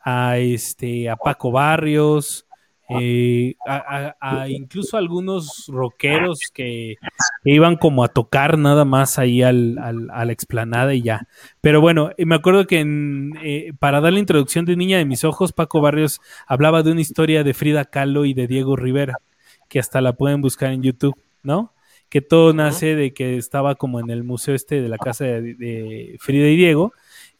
a, 0.04 0.38
este, 0.38 1.08
a 1.08 1.16
Paco 1.16 1.50
Barrios, 1.50 2.46
eh, 2.90 3.54
a, 3.66 4.46
incluso 4.48 4.98
algunos 4.98 5.66
rockeros 5.68 6.38
que, 6.52 6.96
iban 7.44 7.76
como 7.76 8.04
a 8.04 8.08
tocar 8.08 8.58
nada 8.58 8.84
más 8.84 9.18
ahí 9.18 9.42
al, 9.42 9.78
a 9.78 10.24
la 10.24 10.32
explanada 10.32 10.94
y 10.94 11.02
ya. 11.02 11.26
Pero 11.62 11.80
bueno, 11.80 12.10
me 12.18 12.34
acuerdo 12.34 12.66
que 12.66 12.84
eh, 13.42 13.72
para 13.78 14.00
dar 14.00 14.12
la 14.12 14.18
introducción 14.18 14.66
de 14.66 14.76
Niña 14.76 14.98
de 14.98 15.06
mis 15.06 15.24
Ojos, 15.24 15.52
Paco 15.52 15.80
Barrios 15.80 16.20
hablaba 16.46 16.82
de 16.82 16.92
una 16.92 17.00
historia 17.00 17.42
de 17.42 17.54
Frida 17.54 17.86
Kahlo 17.86 18.26
y 18.26 18.34
de 18.34 18.46
Diego 18.46 18.76
Rivera, 18.76 19.18
que 19.68 19.78
hasta 19.78 20.02
la 20.02 20.12
pueden 20.12 20.42
buscar 20.42 20.72
en 20.72 20.82
YouTube, 20.82 21.16
¿no? 21.42 21.72
Que 22.10 22.20
todo 22.20 22.52
nace 22.52 22.94
de 22.94 23.14
que 23.14 23.38
estaba 23.38 23.74
como 23.74 23.98
en 23.98 24.10
el 24.10 24.24
museo 24.24 24.54
este 24.54 24.82
de 24.82 24.88
la 24.88 24.98
casa 24.98 25.24
de 25.24 26.16
Frida 26.20 26.48
y 26.48 26.56
Diego 26.56 26.92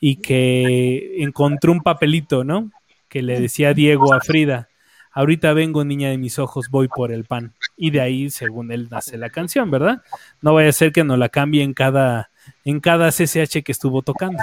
y 0.06 0.16
que 0.16 1.23
encontró 1.23 1.73
un 1.73 1.80
papelito, 1.80 2.44
¿no? 2.44 2.70
Que 3.08 3.23
le 3.23 3.40
decía 3.40 3.73
Diego 3.73 4.12
a 4.12 4.20
Frida 4.20 4.68
ahorita 5.14 5.54
vengo 5.54 5.84
niña 5.84 6.11
de 6.11 6.18
mis 6.18 6.38
ojos, 6.38 6.68
voy 6.68 6.88
por 6.88 7.11
el 7.11 7.25
pan. 7.25 7.54
Y 7.76 7.90
de 7.90 8.00
ahí, 8.00 8.28
según 8.30 8.70
él, 8.70 8.88
nace 8.90 9.16
la 9.16 9.30
canción, 9.30 9.70
¿verdad? 9.70 10.02
No 10.42 10.52
vaya 10.52 10.68
a 10.68 10.73
ser 10.73 10.92
que 10.92 11.04
nos 11.04 11.18
la 11.18 11.28
cambie 11.30 11.62
en 11.62 11.73
cada, 11.73 12.30
en 12.64 12.80
cada 12.80 13.11
CCH 13.11 13.62
que 13.64 13.73
estuvo 13.73 14.02
tocando. 14.02 14.42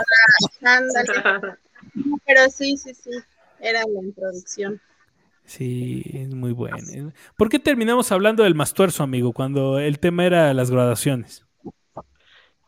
Pero 2.25 2.49
sí, 2.49 2.77
sí, 2.77 2.93
sí, 2.95 3.11
era 3.59 3.81
la 3.81 4.01
introducción. 4.01 4.81
Sí, 5.45 6.03
es 6.13 6.33
muy 6.33 6.53
bueno. 6.53 6.77
¿Por 7.35 7.49
qué 7.49 7.59
terminamos 7.59 8.11
hablando 8.11 8.43
del 8.43 8.55
mastuerzo, 8.55 9.03
amigo, 9.03 9.33
cuando 9.33 9.79
el 9.79 9.99
tema 9.99 10.25
era 10.25 10.53
las 10.53 10.71
graduaciones? 10.71 11.45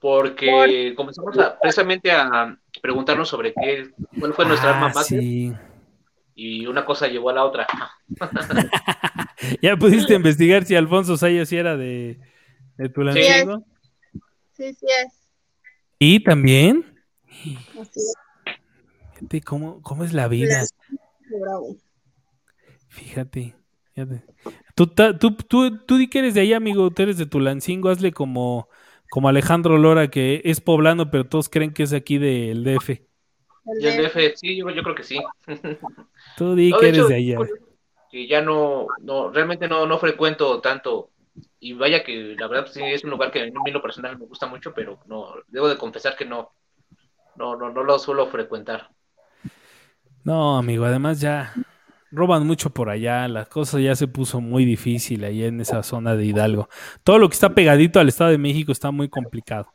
Porque 0.02 0.94
comenzamos 0.98 1.38
precisamente 1.62 2.12
a 2.12 2.58
preguntarnos 2.84 3.30
sobre 3.30 3.54
qué, 3.54 3.92
cuál 4.20 4.34
fue 4.34 4.46
nuestra 4.46 4.72
ah, 4.72 4.88
arma 4.88 5.04
sí 5.04 5.54
y 6.36 6.66
una 6.66 6.86
cosa 6.86 7.08
llevó 7.08 7.30
a 7.30 7.34
la 7.34 7.46
otra. 7.46 7.68
¿Ya 9.62 9.78
pudiste 9.78 10.16
investigar 10.16 10.66
si 10.66 10.76
Alfonso 10.76 11.18
Sayas 11.18 11.52
era 11.52 11.78
de, 11.78 12.20
de 12.78 12.90
Tulancingo? 12.90 13.64
Sí, 14.54 14.74
sí 14.74 14.86
es. 15.04 15.14
¿Y 16.00 16.24
también? 16.24 17.00
Fíjate 19.14 19.42
cómo, 19.42 19.82
cómo 19.82 20.04
es 20.04 20.14
la 20.14 20.28
vida. 20.28 20.66
Fíjate, 22.88 23.56
fíjate. 23.94 24.24
Tú, 24.76 24.88
tú, 24.88 25.36
tú, 25.36 25.86
tú 25.86 25.98
di 25.98 26.10
que 26.10 26.20
eres 26.20 26.34
de 26.34 26.42
ahí, 26.42 26.54
amigo, 26.54 26.90
tú 26.92 27.04
eres 27.04 27.18
de 27.18 27.26
Tulancingo, 27.26 27.90
hazle 27.90 28.12
como, 28.12 28.68
como 29.14 29.30
Alejandro 29.30 29.78
Lora, 29.78 30.08
que 30.08 30.42
es 30.44 30.60
poblano, 30.60 31.12
pero 31.12 31.24
todos 31.24 31.48
creen 31.48 31.72
que 31.72 31.84
es 31.84 31.94
aquí 31.94 32.18
del 32.18 32.64
DF. 32.64 32.90
Y 32.90 33.86
el 33.86 34.04
DF, 34.04 34.18
sí, 34.34 34.58
yo, 34.58 34.66
creo 34.66 34.96
que 34.96 35.04
sí. 35.04 35.22
Tú 36.36 36.56
di 36.56 36.74
que 36.74 36.90
eres 36.90 37.08
de 37.08 37.16
allá. 37.18 37.38
Que 38.10 38.26
ya 38.26 38.42
no, 38.42 38.88
no, 39.02 39.30
realmente 39.30 39.68
no, 39.68 39.86
no 39.86 40.00
frecuento 40.00 40.60
tanto. 40.62 41.12
Y 41.60 41.74
vaya 41.74 42.04
que 42.04 42.36
la 42.36 42.48
verdad 42.48 42.72
sí 42.72 42.82
es 42.84 43.04
un 43.04 43.12
lugar 43.12 43.30
que 43.30 43.44
en 43.44 43.56
un 43.56 43.82
personal 43.84 44.18
me 44.18 44.26
gusta 44.26 44.48
mucho, 44.48 44.74
pero 44.74 44.98
no, 45.06 45.28
debo 45.48 45.70
de 45.70 45.78
confesar 45.78 46.16
que 46.16 46.26
no, 46.26 46.50
no, 47.36 47.56
no, 47.56 47.70
no 47.70 47.84
lo 47.84 48.00
suelo 48.00 48.26
frecuentar. 48.26 48.90
No, 50.24 50.58
amigo, 50.58 50.86
además 50.86 51.22
ya 51.22 51.54
roban 52.14 52.46
mucho 52.46 52.70
por 52.70 52.90
allá, 52.90 53.28
la 53.28 53.46
cosa 53.46 53.80
ya 53.80 53.96
se 53.96 54.08
puso 54.08 54.40
muy 54.40 54.66
difícil 54.66 55.24
ahí 55.24 55.44
en 55.44 55.60
esa 55.60 55.82
zona 55.82 56.16
de 56.16 56.26
Hidalgo. 56.26 56.70
Todo 57.04 57.18
lo 57.18 57.28
que 57.28 57.34
está 57.34 57.56
pegadito 57.56 58.00
al 58.00 58.08
Estado 58.08 58.30
de 58.30 58.38
México 58.38 58.72
está 58.72 58.92
muy 58.92 59.10
complicado. 59.10 59.74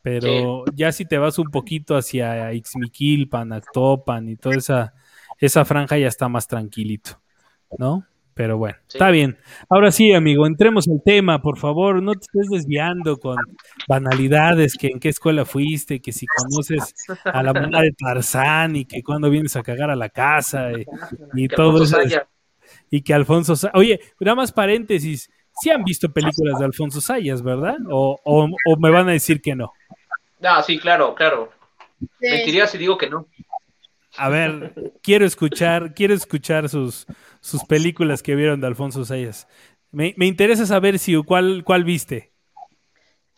Pero 0.00 0.64
ya 0.74 0.92
si 0.92 1.04
te 1.04 1.18
vas 1.18 1.38
un 1.38 1.50
poquito 1.50 1.96
hacia 1.96 2.52
Ixmiquilpan, 2.52 3.52
Actopan 3.52 4.28
y 4.28 4.36
toda 4.36 4.56
esa, 4.56 4.94
esa 5.38 5.64
franja 5.64 5.98
ya 5.98 6.08
está 6.08 6.28
más 6.28 6.46
tranquilito, 6.46 7.20
¿no? 7.78 8.06
Pero 8.34 8.56
bueno, 8.56 8.76
está 8.88 9.10
bien. 9.10 9.38
Ahora 9.68 9.90
sí, 9.90 10.12
amigo, 10.12 10.46
entremos 10.46 10.88
al 10.88 11.02
tema, 11.04 11.42
por 11.42 11.58
favor, 11.58 12.02
no 12.02 12.12
te 12.12 12.20
estés 12.20 12.48
desviando 12.50 13.18
con 13.18 13.36
banalidades, 13.86 14.76
que 14.78 14.88
en 14.88 15.00
qué 15.00 15.10
escuela 15.10 15.44
fuiste, 15.44 16.00
que 16.00 16.12
si 16.12 16.26
conoces 16.26 16.94
a 17.24 17.42
la 17.42 17.52
mamá 17.52 17.82
de 17.82 17.92
Tarzán 17.92 18.76
y 18.76 18.84
que 18.86 19.02
cuando 19.02 19.28
vienes 19.28 19.54
a 19.56 19.62
cagar 19.62 19.90
a 19.90 19.96
la 19.96 20.08
casa 20.08 20.70
y, 21.34 21.48
todo 21.48 21.84
eso. 21.84 21.98
Y 22.90 23.02
que 23.02 23.12
Alfonso... 23.12 23.54
Oye, 23.74 24.00
nada 24.20 24.36
más 24.36 24.52
paréntesis, 24.52 25.30
sí 25.60 25.70
han 25.70 25.84
visto 25.84 26.10
películas 26.10 26.58
de 26.58 26.64
Alfonso 26.64 27.00
Sayas, 27.00 27.42
¿verdad? 27.42 27.76
O, 27.90 28.18
o, 28.24 28.44
o 28.44 28.76
me 28.78 28.90
van 28.90 29.08
a 29.10 29.12
decir 29.12 29.42
que 29.42 29.54
no. 29.54 29.72
Ah, 30.42 30.62
sí, 30.62 30.78
claro, 30.78 31.14
claro. 31.14 31.50
Mentiría 32.20 32.66
si 32.66 32.78
digo 32.78 32.96
que 32.96 33.08
no. 33.08 33.26
A 34.16 34.28
ver, 34.28 34.92
quiero 35.02 35.24
escuchar, 35.24 35.94
quiero 35.94 36.14
escuchar 36.14 36.68
sus, 36.68 37.06
sus 37.40 37.64
películas 37.64 38.22
que 38.22 38.34
vieron 38.34 38.60
de 38.60 38.66
Alfonso 38.66 39.04
Sayas. 39.04 39.48
Me, 39.90 40.14
me 40.16 40.26
interesa 40.26 40.66
saber 40.66 40.98
si 40.98 41.14
cuál, 41.22 41.64
cuál 41.64 41.84
viste. 41.84 42.32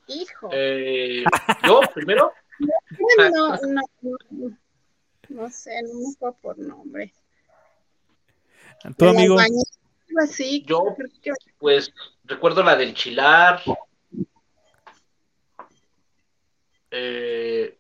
Hijo. 0.07 0.51
Eh, 0.53 1.25
¿Yo 1.67 1.81
primero? 1.95 2.33
No, 2.59 3.57
no, 3.57 3.81
no, 4.31 4.57
no 5.29 5.51
sé, 5.51 5.83
no 5.83 5.95
me 6.01 6.15
acuerdo 6.15 6.39
por 6.41 6.59
nombre. 6.59 7.13
¿Tu 8.97 9.09
amigo? 9.09 9.37
Así, 10.23 10.63
Yo, 10.67 10.95
pues, 11.59 11.93
recuerdo 12.25 12.63
la 12.63 12.77
del 12.77 12.95
Chilar. 12.95 13.61
Eh, 16.91 17.77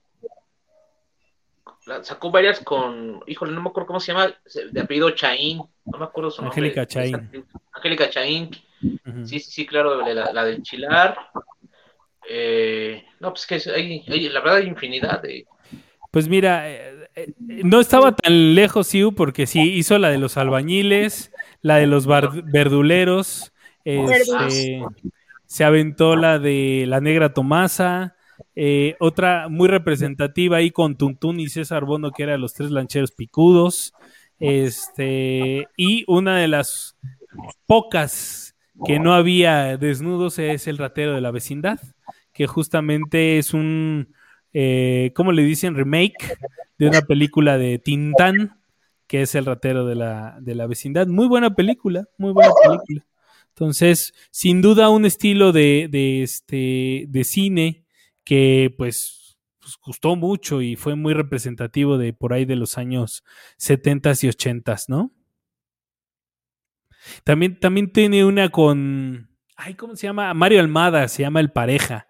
sacó 2.02 2.30
varias 2.30 2.60
con, 2.60 3.20
híjole, 3.26 3.52
no 3.52 3.60
me 3.62 3.68
acuerdo 3.68 3.86
cómo 3.88 4.00
se 4.00 4.12
llama, 4.12 4.34
de 4.72 4.80
apellido 4.80 5.10
Chaín, 5.10 5.58
no 5.84 5.98
me 5.98 6.04
acuerdo 6.04 6.30
su 6.30 6.42
nombre. 6.42 6.60
Angélica 6.60 6.86
Chaín. 6.86 7.30
Angélica 7.72 8.10
Chaín, 8.10 8.50
sí, 9.24 9.38
sí, 9.38 9.50
sí, 9.50 9.66
claro, 9.66 10.00
la, 10.06 10.32
la 10.32 10.44
del 10.44 10.62
Chilar. 10.62 11.16
Eh, 12.28 13.04
no, 13.20 13.30
pues 13.32 13.46
que 13.46 13.54
hay, 13.70 14.04
hay- 14.08 14.28
la 14.30 14.40
verdad 14.40 14.56
hay 14.56 14.66
infinidad 14.66 15.20
de... 15.22 15.46
Pues 16.10 16.28
mira, 16.28 16.70
eh, 16.70 17.08
eh, 17.16 17.34
no 17.48 17.80
estaba 17.80 18.14
tan 18.14 18.54
lejos 18.54 18.86
Siu 18.86 19.14
porque 19.14 19.46
sí 19.46 19.60
hizo 19.72 19.98
la 19.98 20.10
de 20.10 20.18
los 20.18 20.36
albañiles, 20.36 21.32
la 21.60 21.76
de 21.76 21.86
los 21.88 22.06
verduleros, 22.06 23.52
este, 23.84 24.82
se 25.44 25.64
aventó 25.64 26.14
la 26.16 26.38
de 26.38 26.84
la 26.86 27.00
negra 27.00 27.34
Tomasa, 27.34 28.16
eh, 28.56 28.96
otra 29.00 29.48
muy 29.48 29.68
representativa 29.68 30.58
ahí 30.58 30.70
con 30.70 30.96
Tuntún 30.96 31.40
y 31.40 31.48
César 31.48 31.84
Bono 31.84 32.12
que 32.12 32.22
era 32.22 32.38
los 32.38 32.54
tres 32.54 32.70
lancheros 32.70 33.12
picudos, 33.12 33.94
este, 34.38 35.68
y 35.76 36.04
una 36.06 36.38
de 36.38 36.48
las 36.48 36.96
pocas 37.66 38.54
que 38.86 38.98
no 38.98 39.14
había 39.14 39.76
desnudos 39.76 40.38
es 40.38 40.66
el 40.66 40.78
ratero 40.78 41.14
de 41.14 41.20
la 41.20 41.30
vecindad, 41.30 41.80
que 42.32 42.46
justamente 42.46 43.38
es 43.38 43.54
un, 43.54 44.14
eh, 44.52 45.12
¿cómo 45.14 45.32
le 45.32 45.42
dicen? 45.42 45.74
Remake 45.74 46.36
de 46.78 46.88
una 46.88 47.02
película 47.02 47.56
de 47.56 47.78
Tintán, 47.78 48.58
que 49.06 49.22
es 49.22 49.34
el 49.34 49.46
ratero 49.46 49.86
de 49.86 49.94
la, 49.94 50.38
de 50.40 50.54
la 50.54 50.66
vecindad. 50.66 51.06
Muy 51.06 51.28
buena 51.28 51.54
película, 51.54 52.08
muy 52.18 52.32
buena 52.32 52.50
película. 52.62 53.04
Entonces, 53.50 54.12
sin 54.32 54.60
duda 54.62 54.88
un 54.88 55.06
estilo 55.06 55.52
de, 55.52 55.88
de, 55.88 56.22
este, 56.22 57.04
de 57.08 57.24
cine 57.24 57.83
que 58.24 58.74
pues, 58.76 59.38
pues, 59.60 59.78
gustó 59.84 60.16
mucho 60.16 60.62
y 60.62 60.76
fue 60.76 60.94
muy 60.96 61.14
representativo 61.14 61.98
de 61.98 62.12
por 62.12 62.32
ahí 62.32 62.44
de 62.44 62.56
los 62.56 62.78
años 62.78 63.24
70 63.58 64.12
y 64.22 64.28
80, 64.28 64.76
¿no? 64.88 65.12
También, 67.22 67.58
también 67.60 67.92
tiene 67.92 68.24
una 68.24 68.48
con, 68.48 69.28
ay, 69.56 69.74
¿cómo 69.74 69.96
se 69.96 70.06
llama? 70.06 70.32
Mario 70.34 70.60
Almada, 70.60 71.08
se 71.08 71.22
llama 71.22 71.40
El 71.40 71.52
Pareja. 71.52 72.06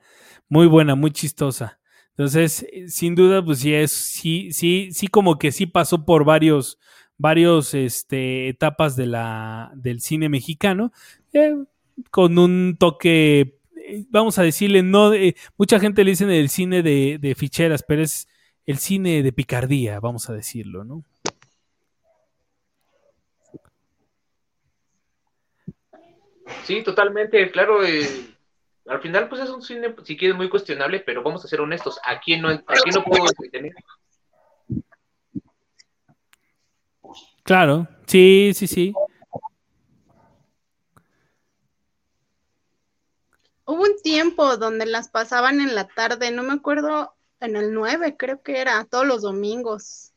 Muy 0.49 0.67
buena, 0.67 0.95
muy 0.95 1.11
chistosa. 1.11 1.81
Entonces, 2.11 2.65
eh, 2.73 2.89
sin 2.89 3.15
duda, 3.15 3.45
pues 3.45 3.59
sí 3.59 3.75
es, 3.75 3.91
sí, 3.93 4.53
sí, 4.53 4.89
sí, 4.93 5.09
como 5.09 5.39
que 5.39 5.51
sí 5.51 5.67
pasó 5.67 6.05
por 6.05 6.25
varios, 6.25 6.79
varios, 7.19 7.75
este, 7.75 8.49
etapas 8.49 8.95
de 8.97 9.07
la, 9.07 9.73
del 9.75 10.01
cine 10.01 10.29
mexicano, 10.29 10.93
eh, 11.33 11.55
con 12.11 12.39
un 12.39 12.77
toque, 12.79 13.59
vamos 14.09 14.39
a 14.39 14.43
decirle, 14.43 14.83
no, 14.83 15.11
de- 15.11 15.37
mucha 15.57 15.79
gente 15.81 16.05
le 16.05 16.11
dice 16.13 16.25
el 16.39 16.49
cine 16.49 16.83
de, 16.83 17.19
de 17.21 17.35
ficheras, 17.35 17.83
pero 17.87 18.03
es 18.03 18.29
el 18.67 18.79
cine 18.79 19.23
de 19.23 19.33
picardía, 19.33 20.01
vamos 20.01 20.29
a 20.31 20.33
decirlo, 20.33 20.85
¿no? 20.85 21.05
Sí, 26.65 26.83
totalmente, 26.83 27.51
claro. 27.51 27.85
eh, 27.85 28.07
al 28.87 29.01
final, 29.01 29.29
pues 29.29 29.43
es 29.43 29.51
un 29.51 29.63
cine, 29.63 29.95
si 30.05 30.17
quieres, 30.17 30.37
muy 30.37 30.49
cuestionable, 30.49 31.01
pero 31.01 31.23
vamos 31.23 31.45
a 31.45 31.49
ser 31.49 31.61
honestos. 31.61 31.99
Aquí 32.05 32.37
no, 32.37 32.49
aquí 32.49 32.91
no 32.95 33.03
puedo 33.03 33.27
entretener. 33.27 33.73
Claro, 37.43 37.87
sí, 38.07 38.53
sí, 38.55 38.67
sí. 38.67 38.93
Hubo 43.67 43.83
un 43.83 44.01
tiempo 44.03 44.57
donde 44.57 44.87
las 44.87 45.09
pasaban 45.09 45.61
en 45.61 45.75
la 45.75 45.89
tarde, 45.89 46.31
no 46.31 46.43
me 46.43 46.53
acuerdo, 46.53 47.15
en 47.41 47.57
el 47.57 47.73
9 47.73 48.17
creo 48.17 48.43
que 48.43 48.61
era, 48.61 48.85
todos 48.85 49.07
los 49.07 49.23
domingos. 49.23 50.13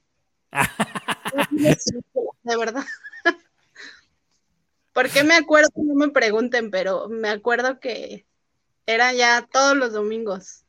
De 2.44 2.58
verdad. 2.58 2.84
¿Por 4.94 5.10
qué 5.10 5.24
me 5.24 5.36
acuerdo? 5.36 5.70
No 5.76 5.96
me 5.96 6.10
pregunten, 6.10 6.72
pero 6.72 7.08
me 7.10 7.30
acuerdo 7.30 7.80
que 7.80 8.26
era 8.86 9.14
ya 9.14 9.48
todos 9.52 9.78
los 9.78 9.94
domingos. 9.94 10.64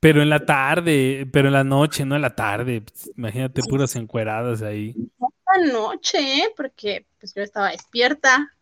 Pero 0.00 0.22
en 0.22 0.30
la 0.30 0.44
tarde, 0.44 1.28
pero 1.32 1.48
en 1.48 1.54
la 1.54 1.64
noche, 1.64 2.04
no 2.04 2.16
en 2.16 2.22
la 2.22 2.34
tarde. 2.34 2.80
Pues, 2.80 3.10
imagínate 3.16 3.62
puras 3.68 3.94
encueradas 3.96 4.62
ahí. 4.62 4.94
Esta 5.20 5.72
noche, 5.72 6.18
¿eh? 6.18 6.52
porque 6.56 7.06
pues 7.18 7.34
yo 7.34 7.42
estaba 7.42 7.70
despierta. 7.70 8.54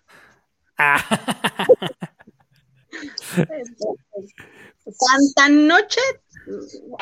Tan, 4.84 5.20
tan 5.34 5.66
noche, 5.66 6.00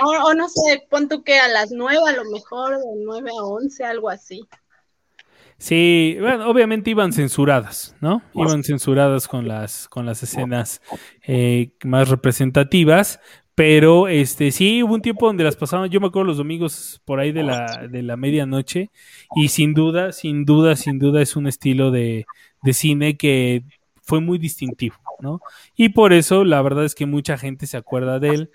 o, 0.02 0.10
o 0.26 0.34
no 0.34 0.48
sé, 0.48 0.86
pon 0.88 1.08
tú 1.08 1.22
que 1.22 1.38
a 1.38 1.48
las 1.48 1.70
9 1.70 1.98
a 2.06 2.12
lo 2.12 2.24
mejor, 2.30 2.78
de 2.78 2.84
9 3.04 3.30
a 3.30 3.44
11, 3.44 3.84
algo 3.84 4.08
así. 4.08 4.40
Sí, 5.58 6.16
bueno, 6.20 6.48
obviamente 6.48 6.90
iban 6.90 7.12
censuradas, 7.12 7.94
¿no? 8.00 8.22
Iban 8.34 8.64
censuradas 8.64 9.28
con 9.28 9.46
las, 9.46 9.88
con 9.88 10.04
las 10.04 10.22
escenas 10.22 10.82
eh, 11.26 11.72
más 11.84 12.08
representativas, 12.08 13.20
pero 13.54 14.08
este 14.08 14.50
sí 14.50 14.82
hubo 14.82 14.94
un 14.94 15.00
tiempo 15.00 15.26
donde 15.26 15.44
las 15.44 15.56
pasaban, 15.56 15.88
yo 15.90 16.00
me 16.00 16.08
acuerdo 16.08 16.26
los 16.26 16.38
domingos 16.38 17.00
por 17.04 17.20
ahí 17.20 17.30
de 17.30 17.44
la, 17.44 17.86
de 17.88 18.02
la 18.02 18.16
medianoche, 18.16 18.90
y 19.36 19.48
sin 19.48 19.74
duda, 19.74 20.12
sin 20.12 20.44
duda, 20.44 20.74
sin 20.74 20.98
duda 20.98 21.22
es 21.22 21.36
un 21.36 21.46
estilo 21.46 21.90
de, 21.92 22.26
de 22.62 22.72
cine 22.72 23.16
que 23.16 23.62
fue 24.02 24.20
muy 24.20 24.38
distintivo, 24.38 24.96
¿no? 25.20 25.40
Y 25.76 25.90
por 25.90 26.12
eso 26.12 26.44
la 26.44 26.60
verdad 26.62 26.84
es 26.84 26.94
que 26.94 27.06
mucha 27.06 27.38
gente 27.38 27.66
se 27.66 27.76
acuerda 27.76 28.18
de 28.18 28.28
él, 28.30 28.50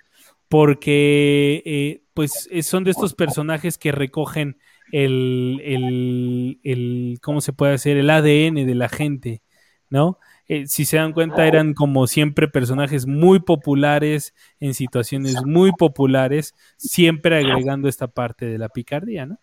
porque 0.47 1.61
eh, 1.65 2.03
pues 2.13 2.47
eh, 2.51 2.63
son 2.63 2.83
de 2.83 2.91
estos 2.91 3.13
personajes 3.13 3.77
que 3.77 3.91
recogen 3.91 4.57
el, 4.91 5.61
el, 5.63 6.59
el, 6.63 7.19
¿cómo 7.21 7.41
se 7.41 7.53
puede 7.53 7.73
hacer? 7.73 7.97
El 7.97 8.09
ADN 8.09 8.65
de 8.65 8.75
la 8.75 8.89
gente, 8.89 9.43
¿no? 9.89 10.19
Eh, 10.49 10.65
si 10.65 10.83
se 10.83 10.97
dan 10.97 11.13
cuenta, 11.13 11.45
eran 11.45 11.75
como 11.75 12.07
siempre 12.07 12.47
personajes 12.47 13.05
muy 13.05 13.39
populares, 13.39 14.33
en 14.59 14.73
situaciones 14.73 15.43
muy 15.45 15.71
populares, 15.71 16.55
siempre 16.75 17.37
agregando 17.37 17.87
esta 17.87 18.07
parte 18.07 18.47
de 18.47 18.57
la 18.57 18.67
picardía, 18.67 19.27
¿no? 19.27 19.39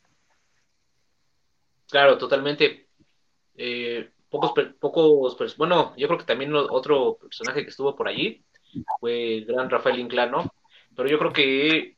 Claro, 1.89 2.19
totalmente. 2.19 2.89
Eh, 3.55 4.11
pocos, 4.31 4.53
pocos, 4.81 5.37
pers- 5.39 5.57
bueno, 5.57 5.95
yo 5.97 6.07
creo 6.09 6.19
que 6.19 6.25
también 6.25 6.53
lo- 6.53 6.73
otro 6.73 7.19
personaje 7.21 7.63
que 7.63 7.71
estuvo 7.71 7.95
por 7.97 8.09
allí 8.09 8.45
fue 9.01 9.39
el 9.39 9.45
gran 9.47 9.71
Rafael 9.71 9.99
Inclán, 9.99 10.31
¿no? 10.31 10.53
Pero 10.95 11.09
yo 11.09 11.19
creo 11.19 11.33
que 11.33 11.97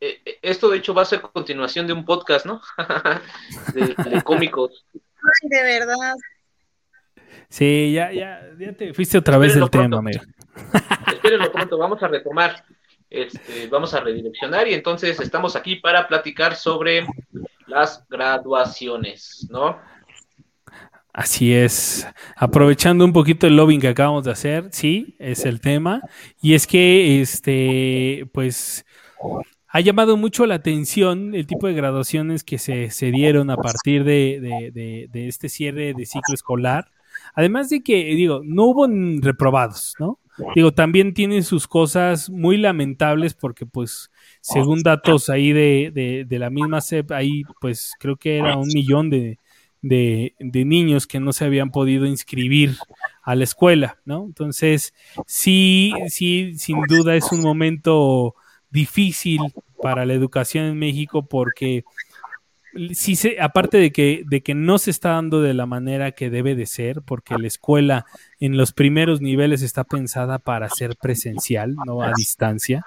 eh, 0.00 0.20
eh, 0.24 0.38
esto 0.42 0.68
de 0.70 0.78
hecho 0.78 0.94
va 0.94 1.02
a 1.02 1.06
ser 1.06 1.20
continuación 1.20 1.86
de 1.86 1.92
un 1.92 2.04
podcast, 2.04 2.46
¿no? 2.46 2.60
de, 3.74 3.94
de 4.10 4.22
cómicos. 4.22 4.84
Ay, 4.94 5.48
de 5.50 5.62
verdad. 5.62 6.14
Sí, 7.48 7.92
ya, 7.92 8.12
ya, 8.12 8.42
ya 8.58 8.72
te 8.72 8.94
fuiste 8.94 9.18
otra 9.18 9.36
vez 9.38 9.54
del 9.54 9.68
tema, 9.70 9.98
amigo. 9.98 10.22
Espérenlo 11.12 11.50
pronto, 11.52 11.76
vamos 11.76 12.02
a 12.02 12.08
retomar, 12.08 12.64
este, 13.08 13.66
vamos 13.68 13.92
a 13.92 14.00
redireccionar 14.00 14.68
y 14.68 14.74
entonces 14.74 15.18
estamos 15.20 15.56
aquí 15.56 15.76
para 15.76 16.06
platicar 16.06 16.54
sobre 16.54 17.06
las 17.66 18.06
graduaciones, 18.08 19.46
¿no? 19.50 19.78
Así 21.12 21.52
es. 21.52 22.06
Aprovechando 22.36 23.04
un 23.04 23.12
poquito 23.12 23.46
el 23.46 23.56
lobbying 23.56 23.80
que 23.80 23.88
acabamos 23.88 24.24
de 24.24 24.30
hacer, 24.30 24.68
sí, 24.72 25.16
es 25.18 25.44
el 25.44 25.60
tema. 25.60 26.02
Y 26.40 26.54
es 26.54 26.66
que, 26.66 27.20
este, 27.20 28.26
pues, 28.32 28.84
ha 29.68 29.80
llamado 29.80 30.16
mucho 30.16 30.46
la 30.46 30.56
atención 30.56 31.34
el 31.34 31.46
tipo 31.46 31.66
de 31.66 31.74
graduaciones 31.74 32.44
que 32.44 32.58
se, 32.58 32.90
se 32.90 33.10
dieron 33.10 33.50
a 33.50 33.56
partir 33.56 34.04
de, 34.04 34.70
de- 34.72 35.08
de- 35.10 35.28
este 35.28 35.48
cierre 35.48 35.94
de 35.94 36.06
ciclo 36.06 36.34
escolar. 36.34 36.90
Además 37.34 37.68
de 37.70 37.82
que, 37.82 38.04
digo, 38.14 38.40
no 38.44 38.64
hubo 38.64 38.86
reprobados, 39.20 39.94
¿no? 39.98 40.18
Digo, 40.54 40.72
también 40.72 41.12
tienen 41.12 41.42
sus 41.42 41.66
cosas 41.68 42.30
muy 42.30 42.56
lamentables 42.56 43.34
porque, 43.34 43.66
pues, 43.66 44.10
según 44.40 44.82
datos 44.82 45.28
ahí 45.28 45.52
de 45.52 46.26
la 46.38 46.50
misma 46.50 46.80
CEP, 46.80 47.12
ahí, 47.12 47.42
pues, 47.60 47.92
creo 47.98 48.16
que 48.16 48.38
era 48.38 48.56
un 48.56 48.68
millón 48.68 49.10
de, 49.10 49.38
de, 49.82 50.34
de, 50.38 50.64
niños 50.64 51.06
que 51.06 51.20
no 51.20 51.32
se 51.32 51.44
habían 51.44 51.70
podido 51.70 52.06
inscribir 52.06 52.76
a 53.22 53.34
la 53.34 53.44
escuela, 53.44 53.98
¿no? 54.04 54.24
Entonces, 54.24 54.94
sí, 55.26 55.92
sí, 56.08 56.54
sin 56.58 56.82
duda 56.82 57.14
es 57.14 57.32
un 57.32 57.40
momento 57.40 58.34
difícil 58.70 59.40
para 59.82 60.04
la 60.04 60.14
educación 60.14 60.66
en 60.66 60.78
México 60.78 61.26
porque 61.26 61.84
sí 62.92 63.16
se, 63.16 63.40
aparte 63.40 63.78
de 63.78 63.92
que, 63.92 64.22
de 64.26 64.42
que 64.42 64.54
no 64.54 64.78
se 64.78 64.90
está 64.90 65.10
dando 65.10 65.42
de 65.42 65.54
la 65.54 65.66
manera 65.66 66.12
que 66.12 66.30
debe 66.30 66.54
de 66.54 66.66
ser, 66.66 67.02
porque 67.02 67.36
la 67.38 67.46
escuela 67.46 68.06
en 68.38 68.56
los 68.56 68.72
primeros 68.72 69.20
niveles 69.20 69.62
está 69.62 69.84
pensada 69.84 70.38
para 70.38 70.68
ser 70.68 70.96
presencial, 70.96 71.74
no 71.86 72.02
a 72.02 72.12
distancia. 72.16 72.84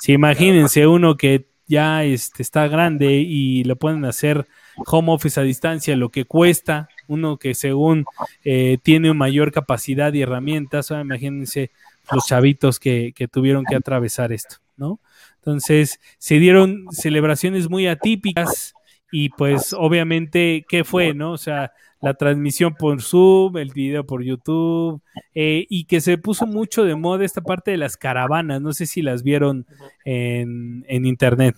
Si 0.00 0.12
imagínense 0.12 0.86
uno 0.86 1.16
que 1.16 1.48
ya 1.66 2.04
este, 2.04 2.42
está 2.42 2.68
grande 2.68 3.12
y 3.14 3.64
lo 3.64 3.76
pueden 3.76 4.04
hacer 4.04 4.46
home 4.86 5.12
office 5.12 5.40
a 5.40 5.42
distancia, 5.42 5.96
lo 5.96 6.10
que 6.10 6.24
cuesta, 6.24 6.88
uno 7.06 7.38
que 7.38 7.54
según 7.54 8.04
eh, 8.44 8.78
tiene 8.82 9.12
mayor 9.14 9.52
capacidad 9.52 10.12
y 10.12 10.22
herramientas, 10.22 10.90
imagínense 10.90 11.70
los 12.12 12.26
chavitos 12.26 12.78
que, 12.78 13.12
tuvieron 13.30 13.64
que 13.64 13.76
atravesar 13.76 14.32
esto, 14.32 14.56
¿no? 14.76 15.00
Entonces, 15.36 16.00
se 16.18 16.38
dieron 16.38 16.86
celebraciones 16.90 17.68
muy 17.68 17.86
atípicas, 17.86 18.74
y 19.16 19.28
pues 19.28 19.72
obviamente, 19.72 20.64
¿qué 20.68 20.82
fue, 20.82 21.14
no? 21.14 21.30
O 21.30 21.38
sea, 21.38 21.72
la 22.00 22.14
transmisión 22.14 22.74
por 22.74 23.00
Zoom, 23.00 23.56
el 23.56 23.72
video 23.72 24.04
por 24.04 24.24
YouTube, 24.24 25.00
eh, 25.34 25.66
y 25.70 25.84
que 25.84 26.00
se 26.00 26.18
puso 26.18 26.46
mucho 26.46 26.84
de 26.84 26.96
moda 26.96 27.24
esta 27.24 27.40
parte 27.40 27.70
de 27.70 27.76
las 27.76 27.96
caravanas, 27.96 28.60
no 28.60 28.72
sé 28.72 28.86
si 28.86 29.02
las 29.02 29.22
vieron 29.22 29.66
en, 30.04 30.84
internet. 30.88 31.56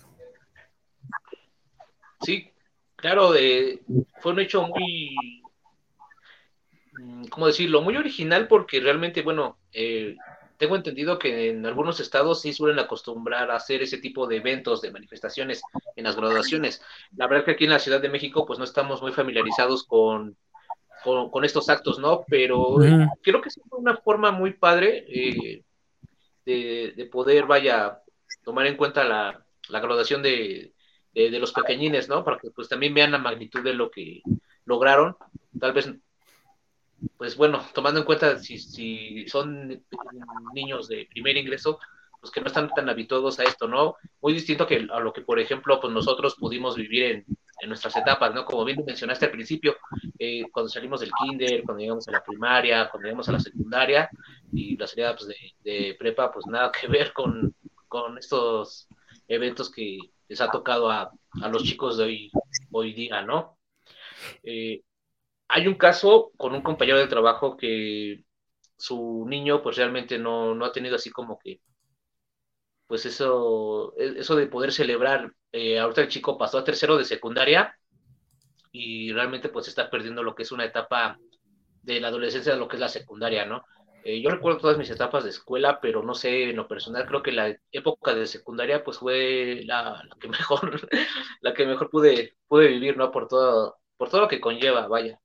Sí, 2.21 2.51
claro, 2.97 3.31
de, 3.31 3.81
fue 4.19 4.33
un 4.33 4.39
hecho 4.39 4.67
muy, 4.67 5.15
mm, 6.99 7.25
¿cómo 7.27 7.47
decirlo? 7.47 7.81
Muy 7.81 7.95
original 7.95 8.47
porque 8.47 8.81
realmente, 8.81 9.21
bueno, 9.21 9.57
eh, 9.71 10.17
tengo 10.57 10.75
entendido 10.75 11.19
que 11.19 11.49
en 11.49 11.65
algunos 11.65 11.99
estados 11.99 12.41
sí 12.41 12.51
suelen 12.51 12.79
acostumbrar 12.79 13.51
a 13.51 13.55
hacer 13.55 13.81
ese 13.83 13.99
tipo 13.99 14.27
de 14.27 14.37
eventos, 14.37 14.81
de 14.81 14.91
manifestaciones 14.91 15.61
en 15.95 16.03
las 16.03 16.15
graduaciones. 16.15 16.81
La 17.15 17.27
verdad 17.27 17.45
que 17.45 17.51
aquí 17.51 17.63
en 17.65 17.69
la 17.69 17.79
Ciudad 17.79 18.01
de 18.01 18.09
México 18.09 18.45
pues 18.45 18.59
no 18.59 18.65
estamos 18.65 19.01
muy 19.01 19.11
familiarizados 19.11 19.83
con, 19.83 20.35
con, 21.03 21.45
estos 21.45 21.69
actos, 21.69 21.99
¿no? 21.99 22.25
Pero 22.27 22.77
creo 23.21 23.41
que 23.41 23.49
es 23.49 23.59
una 23.71 23.97
forma 23.97 24.31
muy 24.31 24.53
padre 24.53 25.05
eh, 25.07 25.63
de, 26.45 27.05
poder, 27.11 27.45
vaya, 27.45 28.01
tomar 28.43 28.65
en 28.67 28.77
cuenta 28.77 29.03
la, 29.03 29.45
graduación 29.69 30.23
de, 30.23 30.73
de, 31.25 31.39
los 31.39 31.51
pequeñines, 31.51 32.07
¿no? 32.09 32.23
Para 32.23 32.37
que 32.37 32.51
pues 32.51 32.69
también 32.69 32.93
vean 32.93 33.11
la 33.11 33.17
magnitud 33.17 33.63
de 33.63 33.73
lo 33.73 33.89
que 33.89 34.21
lograron. 34.65 35.15
Tal 35.59 35.73
vez 35.73 35.91
pues 37.15 37.35
bueno, 37.37 37.63
tomando 37.73 37.99
en 37.99 38.05
cuenta 38.05 38.39
si, 38.39 38.57
si 38.57 39.27
son 39.27 39.83
niños 40.53 40.87
de 40.87 41.07
primer 41.09 41.37
ingreso, 41.37 41.79
pues 42.19 42.31
que 42.31 42.41
no 42.41 42.47
están 42.47 42.69
tan 42.69 42.89
habituados 42.89 43.39
a 43.39 43.43
esto, 43.43 43.67
¿no? 43.67 43.95
Muy 44.21 44.33
distinto 44.33 44.65
que 44.65 44.87
a 44.91 44.99
lo 44.99 45.13
que, 45.13 45.21
por 45.21 45.39
ejemplo, 45.39 45.79
pues 45.79 45.93
nosotros 45.93 46.35
pudimos 46.35 46.75
vivir 46.75 47.03
en, 47.03 47.25
en 47.61 47.69
nuestras 47.69 47.95
etapas, 47.95 48.33
¿no? 48.33 48.45
Como 48.45 48.65
bien 48.65 48.83
mencionaste 48.85 49.25
al 49.25 49.31
principio, 49.31 49.77
eh, 50.17 50.43
cuando 50.51 50.69
salimos 50.69 50.99
del 50.99 51.11
kinder, 51.11 51.63
cuando 51.63 51.81
llegamos 51.81 52.07
a 52.07 52.11
la 52.11 52.23
primaria, 52.23 52.89
cuando 52.89 53.05
llegamos 53.05 53.29
a 53.29 53.33
la 53.33 53.39
secundaria 53.39 54.09
y 54.51 54.77
la 54.77 54.87
salida 54.87 55.15
pues, 55.15 55.29
de, 55.63 55.95
prepa, 55.97 56.31
pues 56.31 56.45
nada 56.47 56.71
que 56.71 56.87
ver 56.87 57.13
con, 57.13 57.55
con 57.87 58.17
estos 58.17 58.87
eventos 59.27 59.71
que 59.71 59.99
les 60.29 60.41
ha 60.41 60.49
tocado 60.51 60.89
a, 60.91 61.11
a 61.41 61.49
los 61.49 61.63
chicos 61.63 61.97
de 61.97 62.03
hoy, 62.05 62.31
hoy 62.71 62.93
día, 62.93 63.21
¿no? 63.23 63.57
Eh, 64.43 64.83
hay 65.49 65.67
un 65.67 65.75
caso 65.75 66.31
con 66.37 66.53
un 66.55 66.61
compañero 66.63 66.99
de 66.99 67.07
trabajo 67.07 67.57
que 67.57 68.25
su 68.77 69.25
niño 69.29 69.61
pues 69.63 69.77
realmente 69.77 70.17
no, 70.19 70.55
no 70.55 70.65
ha 70.65 70.71
tenido 70.73 70.95
así 70.97 71.11
como 71.11 71.39
que 71.39 71.61
pues 72.87 73.05
eso, 73.05 73.93
eso 73.97 74.35
de 74.35 74.47
poder 74.47 74.71
celebrar, 74.71 75.33
eh, 75.51 75.79
ahorita 75.79 76.01
el 76.01 76.07
chico 76.09 76.37
pasó 76.37 76.57
a 76.59 76.63
tercero 76.63 76.97
de 76.97 77.03
secundaria 77.05 77.75
y 78.71 79.11
realmente 79.13 79.49
pues 79.49 79.67
está 79.67 79.89
perdiendo 79.89 80.23
lo 80.23 80.35
que 80.35 80.43
es 80.43 80.51
una 80.51 80.65
etapa 80.65 81.17
de 81.83 81.99
la 82.01 82.09
adolescencia 82.09 82.55
lo 82.55 82.67
que 82.67 82.77
es 82.77 82.81
la 82.81 82.89
secundaria, 82.89 83.45
¿no? 83.45 83.63
Eh, 84.07 84.21
yo 84.21 84.29
recuerdo 84.29 84.59
todas 84.59 84.77
mis 84.77 84.89
etapas 84.89 85.25
de 85.25 85.31
escuela, 85.31 85.81
pero 85.81 86.01
no 86.01 86.15
sé, 86.15 86.51
en 86.51 86.55
lo 86.55 86.65
personal 86.65 87.05
creo 87.05 87.21
que 87.21 87.33
la 87.33 87.53
época 87.73 88.15
de 88.15 88.25
secundaria 88.25 88.81
pues 88.81 88.99
fue 88.99 89.63
la, 89.65 90.01
que 90.21 90.29
mejor, 90.29 90.79
la 91.41 91.53
que 91.53 91.65
mejor 91.65 91.89
pude, 91.89 92.37
pude 92.47 92.69
vivir, 92.69 92.95
¿no? 92.95 93.11
Por 93.11 93.27
todo, 93.27 93.77
por 93.97 94.09
todo 94.09 94.21
lo 94.21 94.27
que 94.29 94.39
conlleva, 94.39 94.87
vaya 94.87 95.19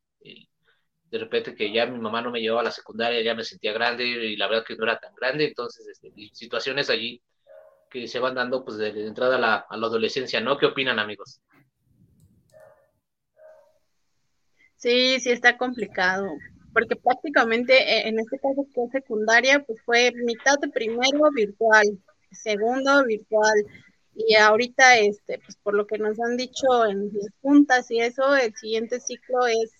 de 1.12 1.18
repente 1.18 1.54
que 1.54 1.70
ya 1.70 1.86
mi 1.86 1.98
mamá 1.98 2.22
no 2.22 2.30
me 2.32 2.40
llevaba 2.40 2.62
a 2.62 2.64
la 2.64 2.70
secundaria, 2.72 3.22
ya 3.22 3.34
me 3.34 3.44
sentía 3.44 3.72
grande 3.72 4.04
y 4.04 4.36
la 4.36 4.48
verdad 4.48 4.64
que 4.66 4.74
no 4.76 4.84
era 4.84 4.98
tan 4.98 5.14
grande, 5.14 5.46
entonces 5.46 5.86
este, 5.86 6.10
situaciones 6.32 6.90
allí 6.90 7.22
que 7.90 8.08
se 8.08 8.18
van 8.18 8.34
dando 8.34 8.64
pues 8.64 8.78
de, 8.78 8.88
entrada 9.06 9.36
a 9.36 9.38
la, 9.38 9.54
a 9.68 9.76
la, 9.76 9.86
adolescencia, 9.86 10.40
¿no? 10.40 10.56
¿Qué 10.58 10.66
opinan 10.66 10.98
amigos? 10.98 11.40
Sí, 14.76 15.20
sí 15.20 15.30
está 15.30 15.56
complicado, 15.58 16.26
porque 16.72 16.96
prácticamente 16.96 17.74
e, 17.74 18.08
en 18.08 18.18
este 18.18 18.38
caso 18.38 18.66
que 18.74 18.84
es 18.84 18.90
secundaria, 18.90 19.62
pues 19.64 19.80
fue 19.84 20.12
mitad 20.24 20.58
de 20.60 20.68
primero 20.68 21.30
virtual, 21.34 21.86
segundo 22.30 23.04
virtual, 23.04 23.64
y 24.14 24.36
ahorita, 24.36 24.98
este, 24.98 25.38
pues 25.38 25.56
por 25.62 25.74
lo 25.74 25.86
que 25.86 25.98
nos 25.98 26.20
han 26.20 26.36
dicho 26.36 26.84
en 26.86 27.06
las 27.06 27.28
juntas 27.40 27.90
y 27.90 28.00
eso, 28.00 28.36
el 28.36 28.54
siguiente 28.54 29.00
ciclo 29.00 29.46
es 29.46 29.72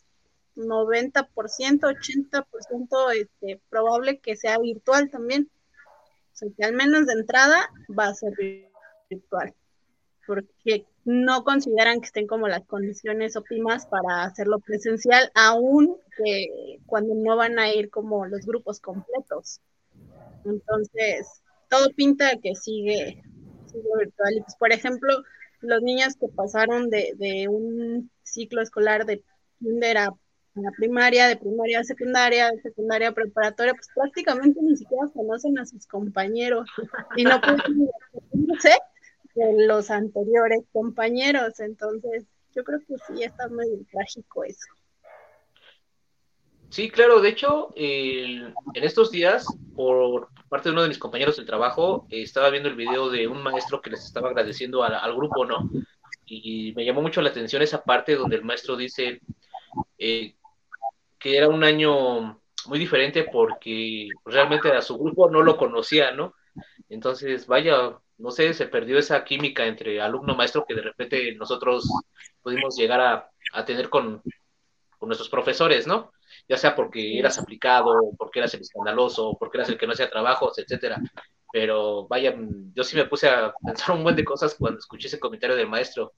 90%, 0.57 1.27
80% 1.35 3.13
este, 3.15 3.61
probable 3.69 4.21
que 4.21 4.37
sea 4.37 4.59
virtual 4.59 5.11
también. 5.11 5.51
O 6.33 6.37
sea, 6.37 6.49
que 6.57 6.65
al 6.65 6.73
menos 6.73 7.07
de 7.07 7.13
entrada 7.13 7.69
va 7.99 8.07
a 8.07 8.15
ser 8.15 8.33
virtual, 9.11 9.55
porque 10.27 10.87
no 11.05 11.45
consideran 11.45 12.01
que 12.01 12.07
estén 12.07 12.27
como 12.27 12.49
las 12.49 12.65
condiciones 12.67 13.37
óptimas 13.37 13.87
para 13.87 14.25
hacerlo 14.25 14.61
presencial, 14.61 15.31
aún 15.35 15.97
que 16.17 16.79
cuando 16.87 17.15
no 17.15 17.37
van 17.37 17.59
a 17.59 17.73
ir 17.73 17.91
como 17.91 18.27
los 18.27 18.47
grupos 18.47 18.81
completos. 18.81 19.61
Entonces, 20.45 21.43
todo 21.69 21.89
pinta 21.97 22.37
que 22.43 22.55
sigue, 22.55 23.23
sigue 23.67 23.89
virtual. 23.99 24.35
Y 24.37 24.41
pues, 24.43 24.57
por 24.57 24.73
ejemplo, 24.73 25.23
los 25.61 25.83
niños 25.83 26.15
que 26.17 26.29
pasaron 26.29 26.91
de, 26.91 27.15
de 27.17 27.49
un 27.49 28.11
ciclo 28.23 28.63
escolar 28.63 29.07
de 29.07 29.23
kinder 29.59 29.99
a 29.99 30.15
la 30.55 30.71
primaria, 30.77 31.29
de 31.29 31.37
primaria 31.37 31.81
a 31.81 31.85
secundaria, 31.85 32.51
de 32.51 32.61
secundaria 32.61 33.09
a 33.09 33.13
preparatoria, 33.13 33.73
pues 33.73 33.89
prácticamente 33.95 34.61
ni 34.63 34.77
siquiera 34.77 35.09
conocen 35.15 35.59
a 35.59 35.65
sus 35.65 35.87
compañeros 35.87 36.69
y 37.17 37.25
no 37.25 37.41
pueden 37.41 37.63
de 39.35 39.67
los 39.67 39.91
anteriores 39.91 40.65
compañeros. 40.73 41.61
Entonces, 41.61 42.25
yo 42.55 42.65
creo 42.65 42.81
que 42.81 42.97
sí 43.07 43.23
está 43.23 43.49
muy 43.49 43.85
trágico 43.91 44.45
eso. 44.45 44.69
Sí, 46.73 46.89
claro, 46.91 47.21
de 47.21 47.29
hecho, 47.29 47.69
en 47.77 48.55
estos 48.75 49.11
días, 49.11 49.45
por 49.77 50.29
parte 50.49 50.69
de 50.69 50.73
uno 50.73 50.83
de 50.83 50.89
mis 50.89 50.99
compañeros 50.99 51.37
del 51.37 51.45
trabajo, 51.45 52.07
estaba 52.09 52.49
viendo 52.49 52.71
el 52.71 52.77
video 52.77 53.11
de 53.11 53.29
un 53.29 53.43
maestro 53.43 53.83
que 53.83 53.91
les 53.91 54.03
estaba 54.03 54.31
agradeciendo 54.31 54.83
al 54.83 55.15
grupo, 55.15 55.45
¿no? 55.45 55.71
Y 56.25 56.73
me 56.75 56.87
llamó 56.87 57.03
mucho 57.03 57.21
la 57.21 57.29
atención 57.29 57.61
esa 57.61 57.85
parte 57.85 58.17
donde 58.17 58.37
el 58.37 58.45
maestro 58.45 58.75
dice, 58.75 59.21
eh, 59.99 60.35
que 61.19 61.37
era 61.37 61.49
un 61.49 61.63
año 61.63 62.41
muy 62.67 62.79
diferente 62.79 63.25
porque 63.31 64.09
realmente 64.25 64.73
a 64.73 64.81
su 64.81 64.97
grupo 64.97 65.31
no 65.31 65.43
lo 65.43 65.59
conocía, 65.59 66.13
¿no? 66.13 66.33
Entonces, 66.93 67.47
vaya, 67.47 67.99
no 68.19 68.31
sé, 68.31 68.53
se 68.53 68.67
perdió 68.67 68.99
esa 68.99 69.25
química 69.25 69.65
entre 69.67 70.01
alumno-maestro 70.03 70.67
que 70.69 70.75
de 70.75 70.83
repente 70.83 71.35
nosotros 71.37 71.89
pudimos 72.43 72.77
llegar 72.77 73.01
a, 73.01 73.65
tener 73.65 73.89
con, 73.89 74.23
nuestros 75.01 75.31
profesores, 75.31 75.87
¿no? 75.87 76.13
Ya 76.49 76.57
sea 76.57 76.77
porque 76.77 77.19
eras 77.19 77.39
aplicado, 77.39 78.13
porque 78.19 78.41
eras 78.41 78.55
el 78.55 78.61
escandaloso, 78.61 79.37
porque 79.39 79.57
eras 79.59 79.71
el 79.71 79.79
que 79.79 79.87
no 79.87 79.95
hacía 79.95 80.11
trabajos, 80.11 80.59
etcétera. 80.59 81.01
Pero 81.51 82.07
vaya, 82.09 82.37
yo 82.75 82.85
sí 82.85 82.95
me 82.95 83.07
puse 83.07 83.29
a 83.29 83.55
pensar 83.65 83.97
un 83.97 84.03
buen 84.05 84.15
de 84.15 84.25
cosas 84.25 84.55
cuando 84.55 84.79
escuché 84.79 85.09
ese 85.09 85.19
comentario 85.19 85.57
del 85.57 85.69
maestro. 85.69 86.13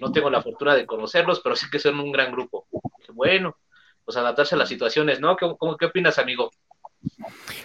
no 0.00 0.12
tengo 0.12 0.28
la 0.28 0.42
fortuna 0.42 0.74
de 0.74 0.86
conocerlos, 0.86 1.40
pero 1.40 1.54
sí 1.54 1.66
que 1.70 1.78
son 1.78 2.00
un 2.00 2.10
gran 2.10 2.32
grupo. 2.32 2.66
Bueno, 3.12 3.56
pues 4.04 4.16
adaptarse 4.16 4.56
a 4.56 4.58
las 4.58 4.68
situaciones, 4.68 5.20
¿no? 5.20 5.36
¿Qué, 5.36 5.46
qué 5.78 5.86
opinas, 5.86 6.18
amigo? 6.18 6.50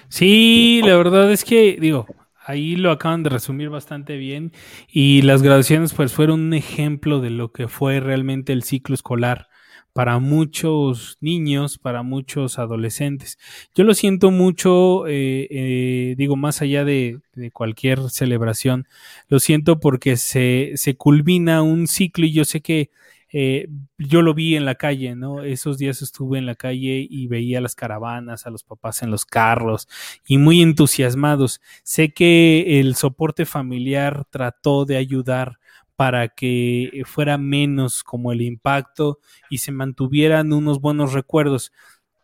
Sí, 0.08 0.82
la 0.84 0.98
verdad 0.98 1.32
es 1.32 1.44
que, 1.44 1.78
digo, 1.80 2.08
ahí 2.46 2.76
lo 2.76 2.92
acaban 2.92 3.24
de 3.24 3.30
resumir 3.30 3.70
bastante 3.70 4.18
bien 4.18 4.52
y 4.92 5.22
las 5.22 5.44
graduaciones 5.44 5.94
pues 5.94 6.14
fueron 6.14 6.42
un 6.42 6.54
ejemplo 6.54 7.22
de 7.22 7.30
lo 7.30 7.52
que 7.52 7.68
fue 7.68 8.00
realmente 8.00 8.54
el 8.54 8.64
ciclo 8.64 8.96
escolar 8.96 9.50
para 9.94 10.20
muchos 10.20 11.18
niños, 11.20 11.78
para 11.78 12.04
muchos 12.04 12.58
adolescentes. 12.58 13.38
Yo 13.76 13.84
lo 13.84 13.94
siento 13.94 14.32
mucho, 14.32 15.08
eh, 15.08 15.48
eh, 15.50 16.16
digo, 16.18 16.36
más 16.36 16.62
allá 16.62 16.86
de, 16.86 17.20
cualquier 17.54 18.10
celebración, 18.10 18.88
lo 19.28 19.40
siento 19.40 19.80
porque 19.80 20.18
se 20.18 20.96
culmina 20.98 21.62
un 21.62 21.88
ciclo 21.88 22.26
y 22.26 22.34
yo 22.34 22.46
sé 22.46 22.62
que 22.62 22.92
eh, 23.32 23.68
yo 23.98 24.22
lo 24.22 24.34
vi 24.34 24.56
en 24.56 24.66
la 24.66 24.76
calle, 24.76 25.16
¿no? 25.16 25.44
Esos 25.44 25.78
días 25.78 26.02
estuve 26.02 26.38
en 26.40 26.46
la 26.46 26.56
calle 26.56 27.06
y 27.10 27.28
veía 27.28 27.62
las 27.62 27.76
caravanas, 27.76 28.46
a 28.48 28.50
los 28.50 28.64
papás 28.64 29.04
en 29.04 29.12
los 29.12 29.26
carros 29.26 29.88
y 30.28 30.38
muy 30.38 30.62
entusiasmados. 30.62 31.62
Sé 31.84 32.14
que 32.14 32.80
el 32.80 32.96
soporte 32.96 33.46
familiar 33.46 34.26
trató 34.30 34.86
de 34.86 34.98
ayudar 34.98 35.60
para 35.96 36.30
que 36.30 37.04
fuera 37.06 37.38
menos 37.38 38.04
como 38.04 38.32
el 38.32 38.42
impacto 38.42 39.20
y 39.50 39.58
se 39.58 39.74
mantuvieran 39.74 40.54
unos 40.54 40.80
buenos 40.80 41.12
recuerdos 41.12 41.74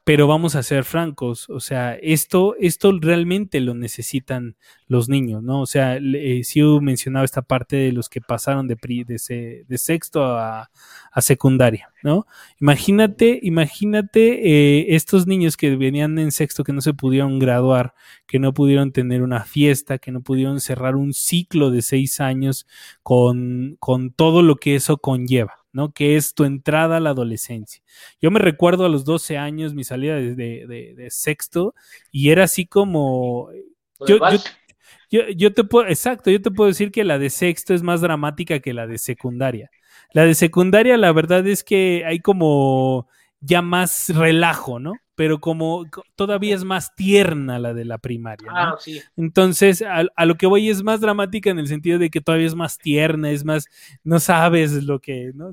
pero 0.06 0.28
vamos 0.28 0.56
a 0.56 0.62
ser 0.62 0.84
francos, 0.84 1.50
o 1.50 1.60
sea, 1.60 1.96
esto, 1.96 2.56
esto 2.60 2.92
realmente 3.02 3.60
lo 3.60 3.74
necesitan 3.74 4.56
los 4.88 5.10
niños, 5.10 5.42
¿no? 5.42 5.62
O 5.62 5.66
sea, 5.66 5.98
eh, 5.98 6.44
Siu 6.44 6.80
mencionaba 6.80 7.26
esta 7.26 7.42
parte 7.42 7.76
de 7.76 7.92
los 7.92 8.08
que 8.08 8.22
pasaron 8.22 8.68
de, 8.68 8.78
de, 8.78 9.66
de 9.68 9.78
sexto 9.80 10.24
a, 10.24 10.70
a, 11.12 11.22
secundaria, 11.22 11.90
¿no? 12.04 12.28
Imagínate, 12.62 13.40
imagínate 13.42 14.48
eh, 14.48 14.96
estos 14.96 15.26
niños 15.26 15.58
que 15.58 15.76
venían 15.76 16.20
en 16.20 16.32
sexto 16.32 16.64
que 16.64 16.72
no 16.74 16.82
se 16.82 16.94
pudieron 16.94 17.40
graduar, 17.40 17.96
que 18.28 18.38
no 18.38 18.54
pudieron 18.54 18.92
tener 18.92 19.24
una 19.24 19.44
fiesta, 19.44 19.98
que 19.98 20.12
no 20.12 20.22
pudieron 20.22 20.60
cerrar 20.62 20.96
un 20.96 21.14
ciclo 21.14 21.72
de 21.72 21.82
seis 21.82 22.20
años 22.20 22.68
con, 23.02 23.76
con 23.80 24.12
todo 24.12 24.44
lo 24.44 24.58
que 24.58 24.76
eso 24.76 24.98
conlleva, 24.98 25.65
¿no? 25.76 25.92
Que 25.92 26.16
es 26.16 26.34
tu 26.34 26.46
entrada 26.46 26.98
a 26.98 27.00
la 27.02 27.10
adolescencia. 27.10 27.84
Yo 28.22 28.32
me 28.32 28.40
recuerdo 28.40 28.86
a 28.86 28.90
los 28.90 29.04
12 29.04 29.38
años 29.38 29.74
mi 29.74 29.84
salida 29.84 30.16
de, 30.16 31.08
sexto 31.10 31.76
y 32.14 32.30
era 32.30 32.46
así 32.46 32.66
como... 32.66 33.50
Yo, 34.08 34.20
yo, 35.36 35.54
te 35.54 35.66
puedo, 35.66 35.88
exacto, 35.88 36.32
yo 36.32 36.42
te 36.42 36.50
puedo 36.50 36.70
decir 36.70 36.92
que 36.92 37.04
la 37.04 37.20
de 37.20 37.30
sexto 37.30 37.74
es 37.74 37.84
más 37.84 38.00
dramática 38.00 38.60
que 38.62 38.74
la 38.74 38.88
de 38.88 38.98
secundaria. 38.98 39.70
La 40.14 40.24
de 40.24 40.34
secundaria, 40.34 40.96
la 40.96 41.12
verdad 41.12 41.46
es 41.46 41.64
que 41.64 42.04
hay 42.06 42.20
como 42.20 43.10
ya 43.42 43.62
más 43.62 44.10
relajo, 44.16 44.80
¿no? 44.80 44.94
Pero 45.16 45.40
como 45.40 45.86
todavía 46.16 46.54
es 46.54 46.64
más 46.64 46.94
tierna 46.94 47.58
la 47.58 47.74
de 47.74 47.86
la 47.86 47.98
primaria. 47.98 48.50
Ah, 48.54 48.76
sí. 48.78 49.02
Entonces, 49.16 49.82
a, 49.82 50.26
lo 50.26 50.36
que 50.36 50.46
voy 50.46 50.70
es 50.70 50.84
más 50.84 51.00
dramática 51.00 51.50
en 51.50 51.60
el 51.60 51.68
sentido 51.68 51.98
de 51.98 52.10
que 52.10 52.22
todavía 52.22 52.48
es 52.48 52.56
más 52.56 52.78
tierna, 52.78 53.32
es 53.32 53.46
más, 53.46 53.66
no 54.04 54.20
sabes 54.20 54.84
lo 54.84 55.00
que, 55.00 55.32
¿no? 55.34 55.52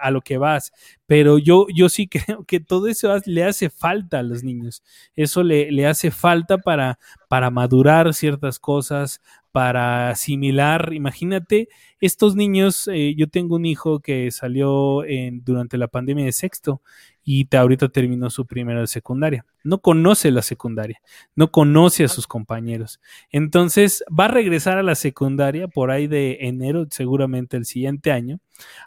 a 0.00 0.10
lo 0.10 0.22
que 0.22 0.38
vas. 0.38 0.72
Pero 1.06 1.38
yo, 1.38 1.66
yo 1.74 1.88
sí 1.88 2.08
creo 2.08 2.44
que 2.44 2.58
todo 2.58 2.88
eso 2.88 3.14
le 3.26 3.44
hace 3.44 3.68
falta 3.70 4.20
a 4.20 4.22
los 4.22 4.42
niños. 4.42 4.82
Eso 5.14 5.42
le, 5.42 5.70
le 5.70 5.86
hace 5.86 6.10
falta 6.10 6.58
para, 6.58 6.98
para 7.28 7.50
madurar 7.50 8.14
ciertas 8.14 8.58
cosas, 8.58 9.20
para 9.52 10.10
asimilar. 10.10 10.92
Imagínate, 10.92 11.68
estos 11.98 12.36
niños, 12.36 12.88
eh, 12.92 13.14
yo 13.16 13.28
tengo 13.28 13.56
un 13.56 13.64
hijo 13.64 14.00
que 14.00 14.30
salió 14.30 15.02
en, 15.04 15.42
durante 15.44 15.78
la 15.78 15.88
pandemia 15.88 16.26
de 16.26 16.32
sexto 16.32 16.82
y 17.28 17.48
ahorita 17.54 17.88
terminó 17.88 18.30
su 18.30 18.46
primera 18.46 18.80
de 18.80 18.86
secundaria. 18.86 19.44
No 19.64 19.78
conoce 19.78 20.30
la 20.30 20.42
secundaria, 20.42 21.02
no 21.34 21.50
conoce 21.50 22.04
a 22.04 22.08
sus 22.08 22.28
compañeros. 22.28 23.00
Entonces 23.30 24.04
va 24.08 24.26
a 24.26 24.28
regresar 24.28 24.78
a 24.78 24.84
la 24.84 24.94
secundaria 24.94 25.66
por 25.66 25.90
ahí 25.90 26.06
de 26.06 26.38
enero, 26.42 26.86
seguramente 26.88 27.56
el 27.56 27.66
siguiente 27.66 28.12
año, 28.12 28.38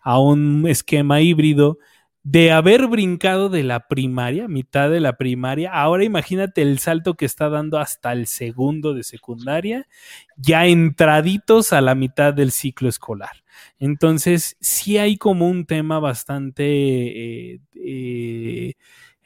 a 0.02 0.20
un 0.20 0.66
esquema 0.70 1.20
híbrido 1.20 1.80
de 2.24 2.52
haber 2.52 2.88
brincado 2.88 3.50
de 3.50 3.64
la 3.64 3.88
primaria, 3.88 4.48
mitad 4.48 4.90
de 4.90 5.00
la 5.00 5.18
primaria, 5.18 5.72
ahora 5.72 6.04
imagínate 6.04 6.62
el 6.62 6.80
salto 6.80 7.16
que 7.16 7.26
está 7.26 7.50
dando 7.50 7.80
hasta 7.80 8.12
el 8.12 8.28
segundo 8.28 8.94
de 8.94 9.04
secundaria, 9.04 9.88
ya 10.36 10.66
entraditos 10.66 11.72
a 11.72 11.82
la 11.82 11.96
mitad 11.96 12.34
del 12.34 12.52
ciclo 12.52 12.90
escolar. 12.90 13.44
Entonces, 13.80 14.58
sí 14.60 14.98
hay 14.98 15.18
como 15.18 15.48
un 15.50 15.66
tema 15.66 16.00
bastante 16.00 16.64
eh, 16.66 17.60
eh, 17.76 18.74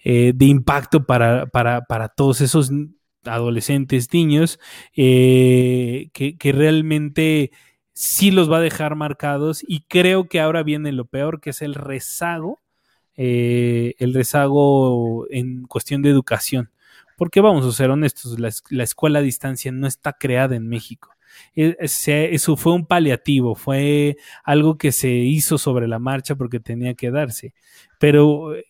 eh, 0.03 0.34
de 0.36 0.45
impacto 0.45 1.06
para, 1.06 1.49
todos 2.15 2.41
esos 2.41 2.71
adolescentes, 3.25 4.13
niños, 4.13 4.60
que, 4.93 6.10
que, 6.12 6.51
realmente 6.51 7.51
sí 7.93 8.32
los 8.32 8.51
va 8.51 8.58
a 8.58 8.62
dejar 8.62 8.95
marcados 8.95 9.63
y 9.67 9.82
creo 9.88 10.27
que 10.27 10.39
ahora 10.39 10.63
viene 10.63 10.91
lo 10.91 11.06
peor, 11.06 11.39
que 11.39 11.51
es 11.51 11.62
el 11.62 11.73
rezago, 11.73 12.62
el 13.15 14.13
rezago 14.13 15.28
en 15.30 15.65
cuestión 15.65 16.02
de 16.02 16.10
educación. 16.10 16.69
Porque 17.17 17.41
vamos 17.41 17.65
a 17.65 17.71
ser 17.71 17.91
honestos, 17.91 18.39
la 18.39 18.84
escuela 18.84 19.19
a 19.19 19.21
distancia 19.21 19.71
no 19.71 19.88
está 19.88 20.13
creada 20.13 20.56
en 20.56 20.67
México. 20.67 21.13
E, 21.56 21.76
eso 21.80 22.58
fue 22.58 22.73
un 22.73 22.86
paliativo, 22.86 23.56
fue 23.56 24.17
algo 24.43 24.78
que 24.78 24.91
se 24.91 25.10
hizo 25.10 25.58
sobre 25.58 25.88
la 25.88 25.99
marcha 25.99 26.36
porque 26.36 26.60
tenía 26.60 26.93
que 26.93 27.12
darse, 27.12 27.54
pero 27.99 28.56
eh, 28.56 28.65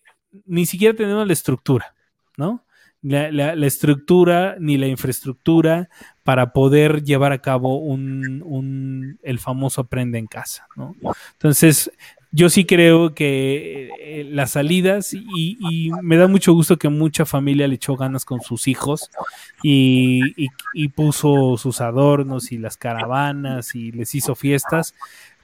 ni 0.46 0.66
siquiera 0.66 0.96
tenemos 0.96 1.26
la 1.26 1.34
estructura, 1.34 1.96
¿no? 2.38 2.66
La, 3.02 3.54
estructura 3.68 4.56
ni 4.60 4.78
la 4.78 4.88
infraestructura 4.88 5.90
para 6.24 6.54
poder 6.54 7.04
llevar 7.04 7.34
a 7.34 7.42
cabo 7.42 7.80
un, 7.80 9.20
el 9.22 9.40
famoso 9.40 9.82
aprende 9.82 10.20
en 10.20 10.28
casa, 10.28 10.68
¿no? 10.78 10.96
Entonces, 11.34 11.92
yo 12.36 12.50
sí 12.50 12.66
creo 12.66 13.14
que 13.14 13.92
eh, 14.02 14.24
las 14.24 14.52
salidas 14.52 15.14
y, 15.14 15.92
me 16.02 16.18
da 16.18 16.28
mucho 16.28 16.52
gusto 16.54 16.78
que 16.78 16.90
mucha 16.90 17.26
familia 17.26 17.68
le 17.68 17.76
echó 17.76 17.96
ganas 17.96 18.26
con 18.26 18.42
sus 18.42 18.68
hijos 18.68 19.12
y, 19.62 20.50
puso 20.96 21.58
sus 21.58 21.80
adornos 21.80 22.52
y 22.52 22.58
las 22.58 22.76
caravanas 22.76 23.76
y 23.76 23.92
les 23.92 24.16
hizo 24.16 24.34
fiestas, 24.34 24.96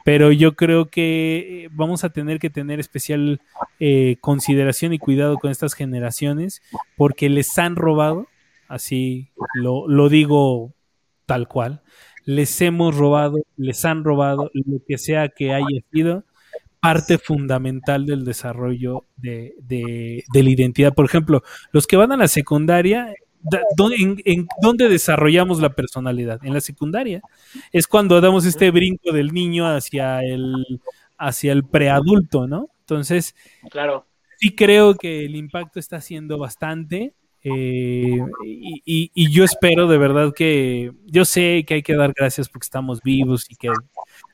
pero 0.03 0.31
yo 0.31 0.55
creo 0.55 0.89
que 0.89 1.65
eh, 1.65 1.69
vamos 1.71 2.03
a 2.03 2.09
tener 2.09 2.39
que 2.39 2.49
tener 2.49 2.79
especial 2.79 3.39
eh, 3.79 4.17
consideración 4.19 4.91
y 4.91 4.97
cuidado 4.97 5.37
con 5.37 5.51
estas 5.51 5.75
generaciones 5.75 6.63
porque 6.97 7.29
les 7.29 7.55
han 7.59 7.75
robado, 7.75 8.25
así 8.67 9.29
lo 9.53 10.09
digo 10.09 10.73
tal 11.27 11.47
cual, 11.47 11.83
les 12.25 12.59
hemos 12.61 12.95
robado, 12.95 13.37
les 13.57 13.85
han 13.85 14.03
robado 14.03 14.49
lo 14.53 14.79
que 14.87 14.97
sea 14.97 15.29
que 15.29 15.53
haya 15.53 15.81
sido 15.91 16.23
parte 16.79 17.17
fundamental 17.17 18.05
del 18.05 18.23
desarrollo 18.23 19.05
de, 19.17 19.55
la 20.33 20.49
identidad. 20.49 20.93
Por 20.93 21.05
ejemplo, 21.05 21.43
los 21.71 21.87
que 21.87 21.97
van 21.97 22.11
a 22.11 22.17
la 22.17 22.27
secundaria, 22.27 23.13
en, 24.25 24.47
dónde 24.61 24.89
desarrollamos 24.89 25.59
la 25.61 25.73
personalidad? 25.73 26.39
En 26.43 26.53
la 26.53 26.61
secundaria. 26.61 27.21
Es 27.71 27.87
cuando 27.87 28.19
damos 28.21 28.45
este 28.45 28.71
brinco 28.71 29.11
del 29.11 29.33
niño 29.33 29.67
hacia 29.67 30.21
el, 30.23 30.81
hacia 31.17 31.51
el 31.51 31.65
preadulto, 31.65 32.47
¿no? 32.47 32.69
Entonces, 32.81 33.35
claro. 33.69 34.07
sí 34.37 34.55
creo 34.55 34.95
que 34.95 35.25
el 35.25 35.35
impacto 35.35 35.79
está 35.79 36.01
siendo 36.01 36.37
bastante. 36.37 37.13
Eh, 37.41 38.19
y, 38.43 39.11
y, 39.13 39.31
yo 39.31 39.45
espero 39.45 39.87
de 39.87 39.97
verdad 39.97 40.33
que 40.35 40.91
yo 41.05 41.23
sé 41.23 41.63
que 41.65 41.75
hay 41.75 41.83
que 41.83 41.95
dar 41.95 42.11
gracias 42.13 42.49
porque 42.49 42.65
estamos 42.65 43.01
vivos 43.01 43.49
y 43.49 43.55
que 43.55 43.69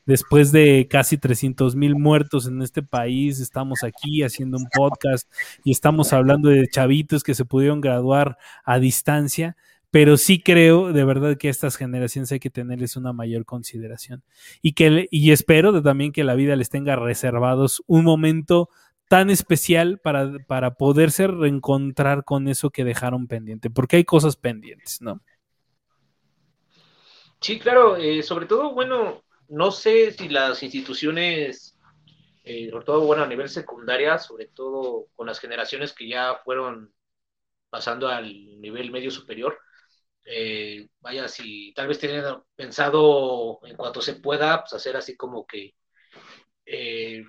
después 0.06 0.52
de 0.52 0.88
casi 0.90 1.18
300 1.18 1.76
mil 1.76 1.96
muertos 1.96 2.48
en 2.48 2.62
este 2.62 2.84
país, 2.84 3.40
estamos 3.40 3.84
aquí 3.84 4.24
haciendo 4.24 4.58
un 4.58 4.68
podcast 4.74 5.32
y 5.64 5.72
estamos 5.72 6.14
hablando 6.14 6.50
de 6.50 6.68
chavitos 6.68 7.24
que 7.24 7.36
se 7.36 7.46
pudieron 7.46 7.82
graduar 7.82 8.38
a 8.64 8.80
distancia, 8.80 9.56
pero 9.92 10.18
sí 10.18 10.42
creo 10.42 10.94
de 10.94 11.06
verdad 11.06 11.38
que 11.38 11.48
a 11.48 11.52
estas 11.52 11.76
generaciones 11.76 12.32
hay 12.32 12.40
que 12.40 12.50
tenerles 12.50 12.98
una 12.98 13.14
mayor 13.14 13.46
consideración 13.46 14.24
y 14.62 14.74
que 14.74 15.08
y 15.10 15.32
espero 15.32 15.82
también 15.82 16.12
que 16.12 16.24
la 16.24 16.36
vida 16.36 16.56
les 16.56 16.70
tenga 16.70 16.96
reservados 16.96 17.84
un 17.88 18.04
momento 18.04 18.70
tan 19.08 19.30
especial 19.30 20.00
para, 20.00 20.32
para 20.48 20.76
poderse 20.76 21.28
reencontrar 21.28 22.24
con 22.24 22.48
eso 22.48 22.72
que 22.72 22.84
dejaron 22.84 23.28
pendiente, 23.28 23.70
porque 23.70 23.98
hay 23.98 24.04
cosas 24.04 24.36
pendientes, 24.36 25.02
¿no? 25.02 25.22
Sí, 27.40 27.60
claro, 27.60 27.96
eh, 27.98 28.24
sobre 28.24 28.48
todo, 28.48 28.74
bueno, 28.74 29.24
no 29.50 29.72
sé 29.72 30.12
si 30.12 30.30
las 30.30 30.64
instituciones, 30.64 31.78
eh, 32.44 32.70
sobre 32.72 32.86
todo 32.86 33.02
bueno, 33.06 33.24
a 33.24 33.28
nivel 33.28 33.50
secundaria, 33.50 34.18
sobre 34.20 34.48
todo 34.48 35.08
con 35.16 35.28
las 35.28 35.40
generaciones 35.40 35.94
que 35.94 36.08
ya 36.08 36.38
fueron 36.44 36.94
pasando 37.70 38.08
al 38.08 38.26
nivel 38.62 38.92
medio 38.92 39.12
superior, 39.12 39.60
eh, 40.26 40.90
vaya, 41.02 41.28
si 41.28 41.74
tal 41.76 41.88
vez 41.88 42.00
tienen 42.00 42.24
pensado 42.56 43.60
en 43.64 43.78
cuanto 43.78 44.02
se 44.02 44.16
pueda, 44.16 44.62
pues 44.62 44.74
hacer 44.74 44.98
así 44.98 45.16
como 45.18 45.46
que 45.46 45.74
eh, 46.66 47.24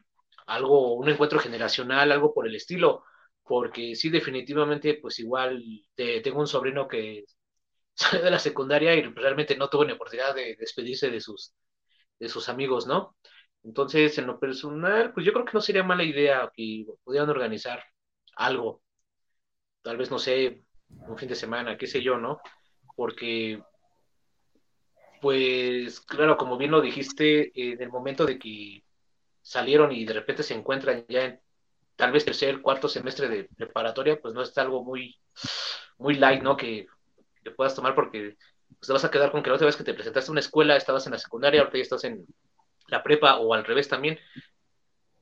algo, 0.47 0.95
un 0.95 1.09
encuentro 1.09 1.39
generacional, 1.41 2.13
algo 2.13 2.33
por 2.35 2.47
el 2.47 2.55
estilo, 2.57 3.05
porque 3.43 3.95
sí, 3.97 4.11
definitivamente, 4.11 4.95
pues 5.01 5.19
igual 5.19 5.63
tengo 5.97 6.41
un 6.41 6.47
sobrino 6.47 6.89
que 6.89 7.25
sale 7.95 8.23
de 8.23 8.31
la 8.31 8.39
secundaria 8.39 8.95
y 8.95 9.03
realmente 9.03 9.57
no 9.57 9.69
tuvo 9.71 9.85
ni 9.85 9.93
oportunidad 9.93 10.35
de 10.35 10.57
despedirse 10.57 11.11
de 11.11 11.21
sus 11.21 11.55
de 12.19 12.29
sus 12.29 12.49
amigos, 12.49 12.87
¿no? 12.87 13.17
Entonces, 13.65 14.17
en 14.19 14.27
lo 14.29 14.39
personal, 14.39 15.13
pues 15.13 15.27
yo 15.27 15.33
creo 15.33 15.45
que 15.45 15.53
no 15.55 15.61
sería 15.61 15.83
mala 15.83 16.05
idea 16.05 16.51
que 16.55 16.87
pudieran 17.05 17.31
organizar 17.31 17.83
algo. 18.37 18.83
Tal 19.83 19.97
vez, 19.97 20.11
no 20.11 20.19
sé, 20.19 20.63
un 20.89 21.19
fin 21.19 21.29
de 21.29 21.35
semana, 21.35 21.77
qué 21.77 21.87
sé 21.87 22.03
yo, 22.03 22.19
¿no? 22.19 22.41
Porque, 22.95 23.63
pues, 25.21 26.01
claro, 26.01 26.37
como 26.37 26.57
bien 26.57 26.71
lo 26.71 26.81
dijiste, 26.81 27.51
en 27.55 27.83
el 27.83 27.91
momento 27.91 28.25
de 28.27 28.39
que 28.39 28.85
salieron 29.43 29.93
y 29.93 30.05
de 30.05 30.15
repente 30.15 30.43
se 30.43 30.55
encuentran 30.55 31.05
ya 31.09 31.25
en 31.25 31.41
tal 31.97 32.13
vez 32.13 32.25
tercer, 32.25 32.61
cuarto 32.63 32.89
semestre 32.89 33.29
de 33.29 33.45
preparatoria, 33.57 34.21
pues 34.21 34.35
no 34.35 34.43
es 34.43 34.57
algo 34.59 34.85
muy, 34.85 35.17
muy 35.99 36.15
light, 36.17 36.43
¿no? 36.43 36.57
Que, 36.57 36.87
que 37.43 37.51
puedas 37.51 37.75
tomar 37.75 37.95
porque 37.95 38.37
pues, 38.69 38.87
te 38.87 38.93
vas 38.93 39.05
a 39.05 39.11
quedar 39.11 39.31
con 39.31 39.43
que 39.43 39.51
la 39.51 39.57
otra 39.57 39.67
vez 39.67 39.77
que 39.77 39.85
te 39.85 39.95
presentaste 39.95 40.31
a 40.31 40.33
una 40.33 40.41
escuela 40.41 40.77
estabas 40.77 41.07
en 41.07 41.13
la 41.13 41.19
secundaria, 41.19 41.61
ahorita 41.61 41.79
ya 41.79 41.83
estás 41.83 42.05
en 42.05 42.27
la 42.89 43.03
prepa 43.03 43.37
o 43.39 43.55
al 43.55 43.65
revés 43.65 43.89
también, 43.89 44.19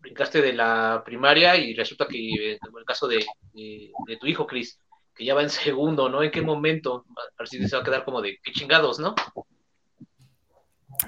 brincaste 0.00 0.42
de 0.42 0.52
la 0.52 1.02
primaria 1.04 1.56
y 1.56 1.74
resulta 1.74 2.06
que, 2.06 2.58
como 2.60 2.78
el 2.78 2.84
caso 2.84 3.08
de, 3.08 3.24
de, 3.54 4.16
tu 4.18 4.26
hijo, 4.26 4.46
Chris, 4.46 4.78
que 5.14 5.24
ya 5.24 5.34
va 5.34 5.42
en 5.42 5.50
segundo, 5.50 6.08
¿no? 6.08 6.22
¿En 6.22 6.30
qué 6.30 6.42
momento? 6.42 7.04
A 7.16 7.42
ver 7.42 7.48
si 7.48 7.66
se 7.66 7.76
va 7.76 7.82
a 7.82 7.84
quedar 7.84 8.04
como 8.04 8.20
de 8.20 8.38
qué 8.42 8.52
chingados, 8.52 8.98
¿no? 8.98 9.14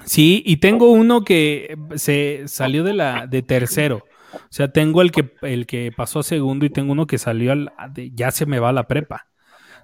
Sí, 0.05 0.43
y 0.45 0.57
tengo 0.57 0.91
uno 0.91 1.23
que 1.23 1.77
se 1.95 2.47
salió 2.47 2.83
de 2.83 2.93
la 2.93 3.27
de 3.27 3.41
tercero. 3.41 4.03
O 4.33 4.39
sea, 4.49 4.71
tengo 4.71 5.01
el 5.01 5.11
que 5.11 5.31
el 5.41 5.65
que 5.65 5.91
pasó 5.95 6.19
a 6.19 6.23
segundo 6.23 6.65
y 6.65 6.69
tengo 6.69 6.91
uno 6.91 7.07
que 7.07 7.17
salió 7.17 7.51
al 7.51 7.71
ya 8.13 8.31
se 8.31 8.45
me 8.45 8.59
va 8.59 8.69
a 8.69 8.73
la 8.73 8.87
prepa. 8.87 9.27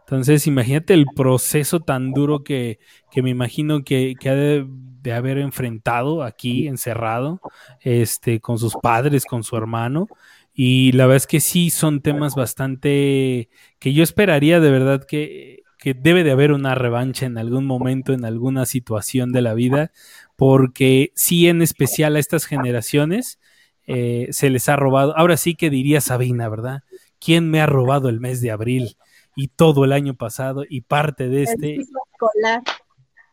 Entonces, 0.05 0.47
imagínate 0.47 0.93
el 0.93 1.05
proceso 1.15 1.79
tan 1.79 2.11
duro 2.11 2.43
que, 2.43 2.79
que 3.11 3.21
me 3.21 3.29
imagino 3.29 3.83
que, 3.83 4.15
que 4.19 4.29
ha 4.29 4.35
de, 4.35 4.67
haber 5.13 5.37
enfrentado 5.37 6.23
aquí, 6.23 6.67
encerrado, 6.67 7.41
este, 7.81 8.39
con 8.39 8.57
sus 8.57 8.75
padres, 8.75 9.25
con 9.25 9.43
su 9.43 9.55
hermano. 9.55 10.07
Y 10.53 10.91
la 10.91 11.05
verdad 11.07 11.17
es 11.17 11.27
que 11.27 11.39
sí 11.39 11.69
son 11.69 12.01
temas 12.01 12.35
bastante 12.35 13.49
que 13.79 13.93
yo 13.93 14.03
esperaría 14.03 14.59
de 14.59 14.69
verdad 14.69 15.03
que, 15.05 15.63
que 15.77 15.93
debe 15.93 16.23
de 16.23 16.31
haber 16.31 16.51
una 16.51 16.75
revancha 16.75 17.25
en 17.25 17.37
algún 17.37 17.65
momento, 17.65 18.13
en 18.13 18.23
alguna 18.23 18.65
situación 18.65 19.31
de 19.31 19.41
la 19.41 19.53
vida, 19.53 19.91
porque 20.35 21.11
sí 21.15 21.47
en 21.47 21.61
especial 21.61 22.15
a 22.15 22.19
estas 22.19 22.45
generaciones 22.45 23.39
eh, 23.85 24.27
se 24.31 24.49
les 24.49 24.69
ha 24.69 24.75
robado. 24.75 25.17
Ahora 25.17 25.37
sí 25.37 25.55
que 25.55 25.69
diría 25.69 26.01
Sabina, 26.01 26.47
¿verdad? 26.49 26.83
¿Quién 27.19 27.49
me 27.49 27.61
ha 27.61 27.65
robado 27.65 28.09
el 28.09 28.19
mes 28.19 28.41
de 28.41 28.51
abril? 28.51 28.95
Y 29.35 29.49
todo 29.49 29.85
el 29.85 29.93
año 29.93 30.15
pasado 30.15 30.63
y 30.67 30.81
parte 30.81 31.27
de 31.27 31.43
este. 31.43 31.77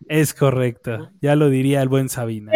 Es 0.09 0.35
correcto, 0.35 1.11
ya 1.21 1.37
lo 1.37 1.51
diría 1.51 1.83
el 1.83 1.89
buen 1.89 2.09
Sabina. 2.09 2.53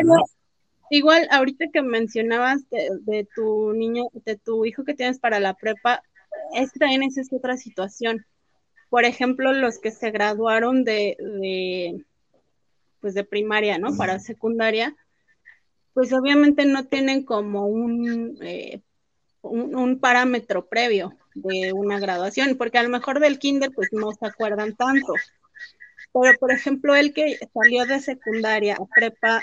Igual, 0.91 1.27
ahorita 1.31 1.67
que 1.73 1.83
mencionabas 1.83 2.63
de, 2.71 3.27
tu 3.35 3.73
niño, 3.73 4.05
de 4.25 4.37
tu 4.37 4.65
hijo 4.65 4.85
que 4.85 4.95
tienes 4.95 5.19
para 5.19 5.41
la 5.41 5.55
prepa, 5.55 6.03
es 6.55 6.73
también 6.73 7.03
esa 7.03 7.21
es 7.21 7.33
otra 7.33 7.57
situación. 7.57 8.25
Por 8.91 9.05
ejemplo, 9.05 9.53
los 9.53 9.79
que 9.79 9.91
se 9.91 10.11
graduaron 10.11 10.85
de, 10.85 11.17
de 11.19 12.05
pues 13.01 13.15
de 13.15 13.25
primaria, 13.25 13.77
¿no? 13.79 13.97
Para 13.97 14.19
secundaria, 14.19 14.97
pues 15.95 16.13
obviamente 16.13 16.65
no 16.65 16.87
tienen 16.87 17.25
como 17.25 17.67
un, 17.67 18.39
eh, 18.43 18.81
un 19.45 19.99
parámetro 20.01 20.67
previo 20.67 21.17
de 21.35 21.73
una 21.73 21.99
graduación, 21.99 22.57
porque 22.57 22.79
a 22.79 22.83
lo 22.83 22.89
mejor 22.89 23.21
del 23.21 23.39
kinder 23.39 23.71
pues 23.73 23.93
no 23.93 24.13
se 24.13 24.27
acuerdan 24.27 24.75
tanto. 24.75 25.15
Pero 26.13 26.39
por 26.39 26.53
ejemplo, 26.53 26.95
el 26.95 27.13
que 27.13 27.39
salió 27.53 27.87
de 27.87 28.01
secundaria 28.01 28.77
a 28.77 28.87
prepa, 28.87 29.43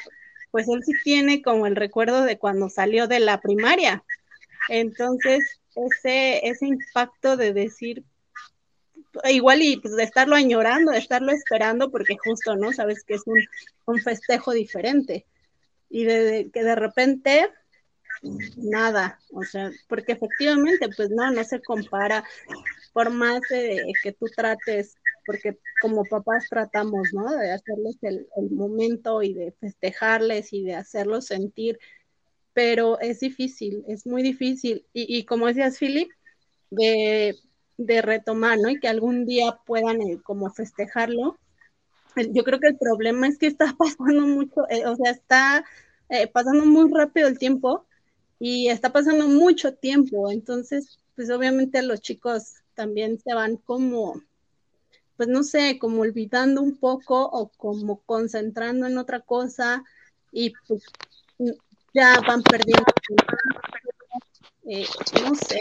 pues 0.51 0.67
él 0.69 0.81
sí 0.85 0.93
tiene 1.03 1.41
como 1.41 1.67
el 1.67 1.75
recuerdo 1.75 2.23
de 2.23 2.37
cuando 2.37 2.69
salió 2.69 3.07
de 3.07 3.19
la 3.19 3.41
primaria. 3.41 4.03
Entonces, 4.69 5.59
ese, 5.75 6.47
ese 6.47 6.67
impacto 6.67 7.35
de 7.35 7.53
decir, 7.53 8.03
igual 9.25 9.61
y 9.61 9.77
pues 9.77 9.95
de 9.95 10.03
estarlo 10.03 10.35
añorando, 10.35 10.91
de 10.91 10.99
estarlo 10.99 11.33
esperando, 11.33 11.91
porque 11.91 12.15
justo, 12.17 12.55
¿no? 12.55 12.71
Sabes 12.71 13.03
que 13.03 13.15
es 13.15 13.23
un, 13.25 13.39
un 13.85 13.99
festejo 13.99 14.53
diferente. 14.53 15.25
Y 15.89 16.05
de, 16.05 16.49
que 16.53 16.63
de 16.63 16.75
repente 16.75 17.49
nada, 18.57 19.19
o 19.31 19.43
sea, 19.43 19.71
porque 19.87 20.13
efectivamente, 20.13 20.89
pues 20.89 21.09
no, 21.09 21.31
no 21.31 21.43
se 21.43 21.61
compara, 21.61 22.23
por 22.93 23.09
más 23.09 23.41
que 23.47 24.15
tú 24.19 24.27
trates, 24.27 24.95
porque 25.25 25.59
como 25.79 26.05
papás 26.05 26.47
tratamos, 26.49 27.13
¿no? 27.13 27.29
De 27.35 27.51
hacerles 27.51 27.97
el, 28.01 28.27
momento 28.51 29.23
y 29.23 29.33
de 29.33 29.51
festejarles 29.53 30.53
y 30.53 30.63
de 30.63 30.75
hacerlos 30.75 31.25
sentir, 31.25 31.79
pero 32.53 32.99
es 32.99 33.19
difícil, 33.19 33.83
es 33.87 34.05
muy 34.05 34.21
difícil. 34.21 34.85
Y, 34.93 35.25
como 35.25 35.47
decías, 35.47 35.77
Philip, 35.79 36.09
de, 36.69 37.35
retomar, 37.77 38.59
¿no? 38.59 38.69
Y 38.69 38.79
que 38.79 38.87
algún 38.87 39.25
día 39.25 39.57
puedan 39.65 40.01
eh, 40.01 40.19
como 40.23 40.51
festejarlo. 40.51 41.39
Yo 42.15 42.43
creo 42.43 42.59
que 42.59 42.67
el 42.67 42.77
problema 42.77 43.27
es 43.27 43.37
que 43.37 43.47
está 43.47 43.73
pasando 43.79 44.27
mucho, 44.27 44.69
eh, 44.69 44.85
o 44.85 44.95
sea, 44.95 45.11
está 45.11 45.65
eh, 46.09 46.27
pasando 46.27 46.65
muy 46.65 46.91
rápido 46.93 47.27
el 47.27 47.39
tiempo 47.39 47.87
y 48.43 48.69
está 48.69 48.91
pasando 48.91 49.27
mucho 49.27 49.75
tiempo, 49.75 50.31
entonces, 50.31 50.97
pues 51.15 51.29
obviamente 51.29 51.83
los 51.83 52.01
chicos 52.01 52.55
también 52.73 53.19
se 53.19 53.35
van 53.35 53.57
como, 53.57 54.19
pues 55.15 55.29
no 55.29 55.43
sé, 55.43 55.77
como 55.77 56.01
olvidando 56.01 56.63
un 56.63 56.75
poco 56.75 57.23
o 57.23 57.49
como 57.49 58.01
concentrando 58.01 58.87
en 58.87 58.97
otra 58.97 59.19
cosa 59.19 59.83
y 60.31 60.53
pues 60.67 60.81
ya 61.93 62.19
van 62.27 62.41
perdiendo. 62.41 62.83
Eh, 64.63 64.87
no 65.23 65.35
sé, 65.35 65.59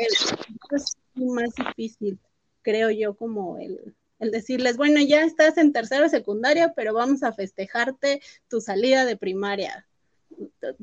es 0.70 0.96
más 1.16 1.50
difícil, 1.54 2.18
creo 2.62 2.88
yo, 2.90 3.14
como 3.14 3.58
el, 3.58 3.94
el 4.20 4.30
decirles, 4.30 4.78
bueno, 4.78 5.02
ya 5.02 5.24
estás 5.24 5.58
en 5.58 5.74
tercera 5.74 6.08
secundaria, 6.08 6.72
pero 6.74 6.94
vamos 6.94 7.24
a 7.24 7.34
festejarte 7.34 8.22
tu 8.48 8.62
salida 8.62 9.04
de 9.04 9.18
primaria 9.18 9.86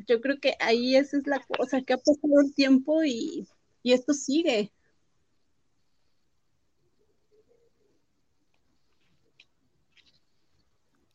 yo 0.07 0.21
creo 0.21 0.39
que 0.39 0.55
ahí 0.59 0.95
esa 0.95 1.17
es 1.17 1.27
la 1.27 1.39
cosa, 1.39 1.81
que 1.81 1.93
ha 1.93 1.97
pasado 1.97 2.41
el 2.45 2.53
tiempo 2.53 3.03
y, 3.03 3.47
esto 3.83 4.13
sigue. 4.13 4.71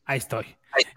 Ahí 0.05 0.17
estoy. 0.17 0.45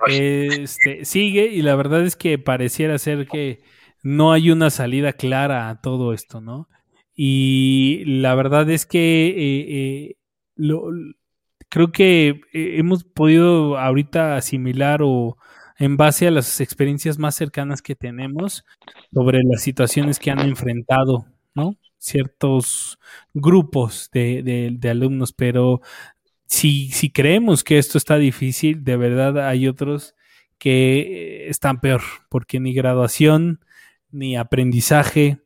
Este, 0.09 1.05
sigue 1.05 1.49
y 1.49 1.61
la 1.61 1.77
verdad 1.77 2.05
es 2.05 2.17
que 2.17 2.39
pareciera 2.39 2.99
ser 2.99 3.29
que 3.29 3.63
no 4.03 4.33
hay 4.33 4.51
una 4.51 4.71
salida 4.71 5.13
clara 5.13 5.69
a 5.69 5.81
todo 5.83 6.15
esto, 6.15 6.41
¿no? 6.41 6.69
Y 7.15 8.05
la 8.07 8.35
verdad 8.35 8.69
es 8.71 8.87
que 8.87 9.29
eh, 9.29 9.35
eh, 9.69 10.17
lo, 10.55 10.89
creo 11.69 11.93
que 11.93 12.41
eh, 12.53 12.77
hemos 12.79 13.05
podido 13.05 13.79
ahorita 13.79 14.37
asimilar 14.37 15.01
o 15.03 15.37
en 15.79 15.97
base 15.97 16.27
a 16.27 16.31
las 16.31 16.61
experiencias 16.61 17.19
más 17.19 17.35
cercanas 17.35 17.83
que 17.83 17.95
tenemos 17.95 18.65
sobre 19.13 19.43
las 19.45 19.63
situaciones 19.63 20.19
que 20.19 20.31
han 20.31 20.41
enfrentado, 20.41 21.27
¿no? 21.55 21.77
Ciertos 21.99 22.99
grupos 23.35 24.11
de, 24.13 24.79
alumnos, 24.91 25.33
pero 25.33 25.81
si, 26.47 26.91
si 26.91 27.11
creemos 27.11 27.65
que 27.65 27.79
esto 27.79 27.99
está 27.99 28.17
difícil, 28.17 28.85
de 28.85 28.97
verdad 28.97 29.49
hay 29.49 29.69
otros 29.69 30.15
que 30.59 31.49
están 31.49 31.81
peor, 31.81 32.03
porque 32.29 32.61
ni 32.61 32.73
graduación, 32.73 33.61
ni 34.11 34.37
aprendizaje, 34.37 35.39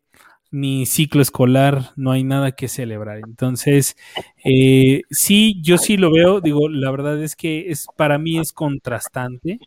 ni 0.53 0.87
ciclo 0.87 1.23
escolar, 1.23 1.93
no 1.97 2.13
hay 2.13 2.25
nada 2.25 2.53
que 2.53 2.69
celebrar. 2.69 3.19
Entonces, 3.19 3.97
eh, 4.45 5.03
sí, 5.11 5.61
yo 5.63 5.79
sí 5.79 5.97
lo 5.97 6.13
veo, 6.13 6.41
digo, 6.41 6.69
la 6.69 6.91
verdad 6.91 7.23
es 7.23 7.37
que 7.37 7.71
es 7.71 7.87
para 7.97 8.19
mí 8.19 8.39
es 8.39 8.53
contrastante 8.53 9.59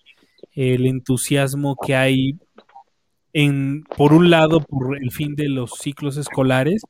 el 0.54 0.86
entusiasmo 0.86 1.76
que 1.76 1.96
hay 1.96 2.40
en, 3.34 3.84
por 3.98 4.14
un 4.14 4.30
lado, 4.30 4.62
por 4.62 4.98
el 4.98 5.12
fin 5.12 5.36
de 5.36 5.50
los 5.50 5.72
ciclos 5.80 6.18
escolares, 6.18 6.84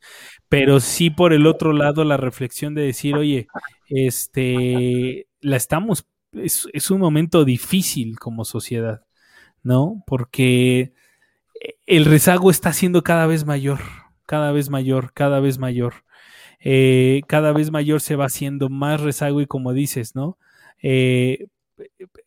pero 0.49 0.80
sí 0.80 1.09
por 1.09 1.34
el 1.34 1.47
otro 1.47 1.74
lado 1.74 2.03
la 2.03 2.18
reflexión 2.18 2.76
de 2.76 2.84
decir, 2.84 3.16
oye, 3.16 3.47
este, 3.88 5.28
la 5.39 5.55
estamos, 5.55 6.05
es, 6.34 6.91
un 6.91 6.99
momento 6.99 7.45
difícil 7.45 8.20
como 8.20 8.43
sociedad, 8.45 9.05
¿no? 9.64 10.03
Porque 10.05 10.93
el 11.86 12.05
rezago 12.05 12.51
está 12.51 12.74
siendo 12.74 13.03
cada 13.03 13.28
vez 13.28 13.45
mayor, 13.45 13.80
cada 14.26 14.51
vez 14.51 14.70
mayor, 14.70 15.14
cada 15.14 15.39
vez 15.39 15.59
mayor. 15.59 16.03
Eh, 16.66 17.22
cada 17.28 17.51
vez 17.51 17.72
mayor 17.72 17.99
se 17.99 18.16
va 18.16 18.26
haciendo 18.26 18.70
más 18.70 19.01
rezago 19.01 19.41
y 19.41 19.47
como 19.47 19.74
dices, 19.74 20.16
¿no? 20.16 20.38
Eh, 20.82 21.47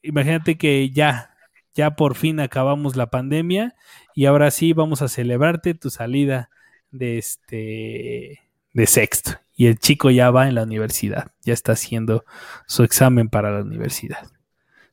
imagínate 0.03 0.57
que 0.59 0.91
ya, 0.91 1.37
ya 1.75 1.97
por 1.97 2.15
fin 2.15 2.41
acabamos 2.41 2.97
la 2.97 3.11
pandemia 3.11 3.75
y 4.15 4.27
ahora 4.27 4.51
sí 4.51 4.73
vamos 4.73 5.03
a 5.03 5.09
celebrarte 5.09 5.75
tu 5.75 5.91
salida 5.91 6.51
de 6.91 7.19
este 7.19 8.43
de 8.73 8.87
sexto 8.87 9.33
y 9.55 9.67
el 9.67 9.79
chico 9.79 10.11
ya 10.11 10.31
va 10.31 10.49
en 10.49 10.55
la 10.55 10.63
universidad, 10.63 11.33
ya 11.43 11.55
está 11.55 11.73
haciendo 11.73 12.25
su 12.67 12.83
examen 12.83 13.29
para 13.29 13.51
la 13.51 13.63
universidad. 13.63 14.31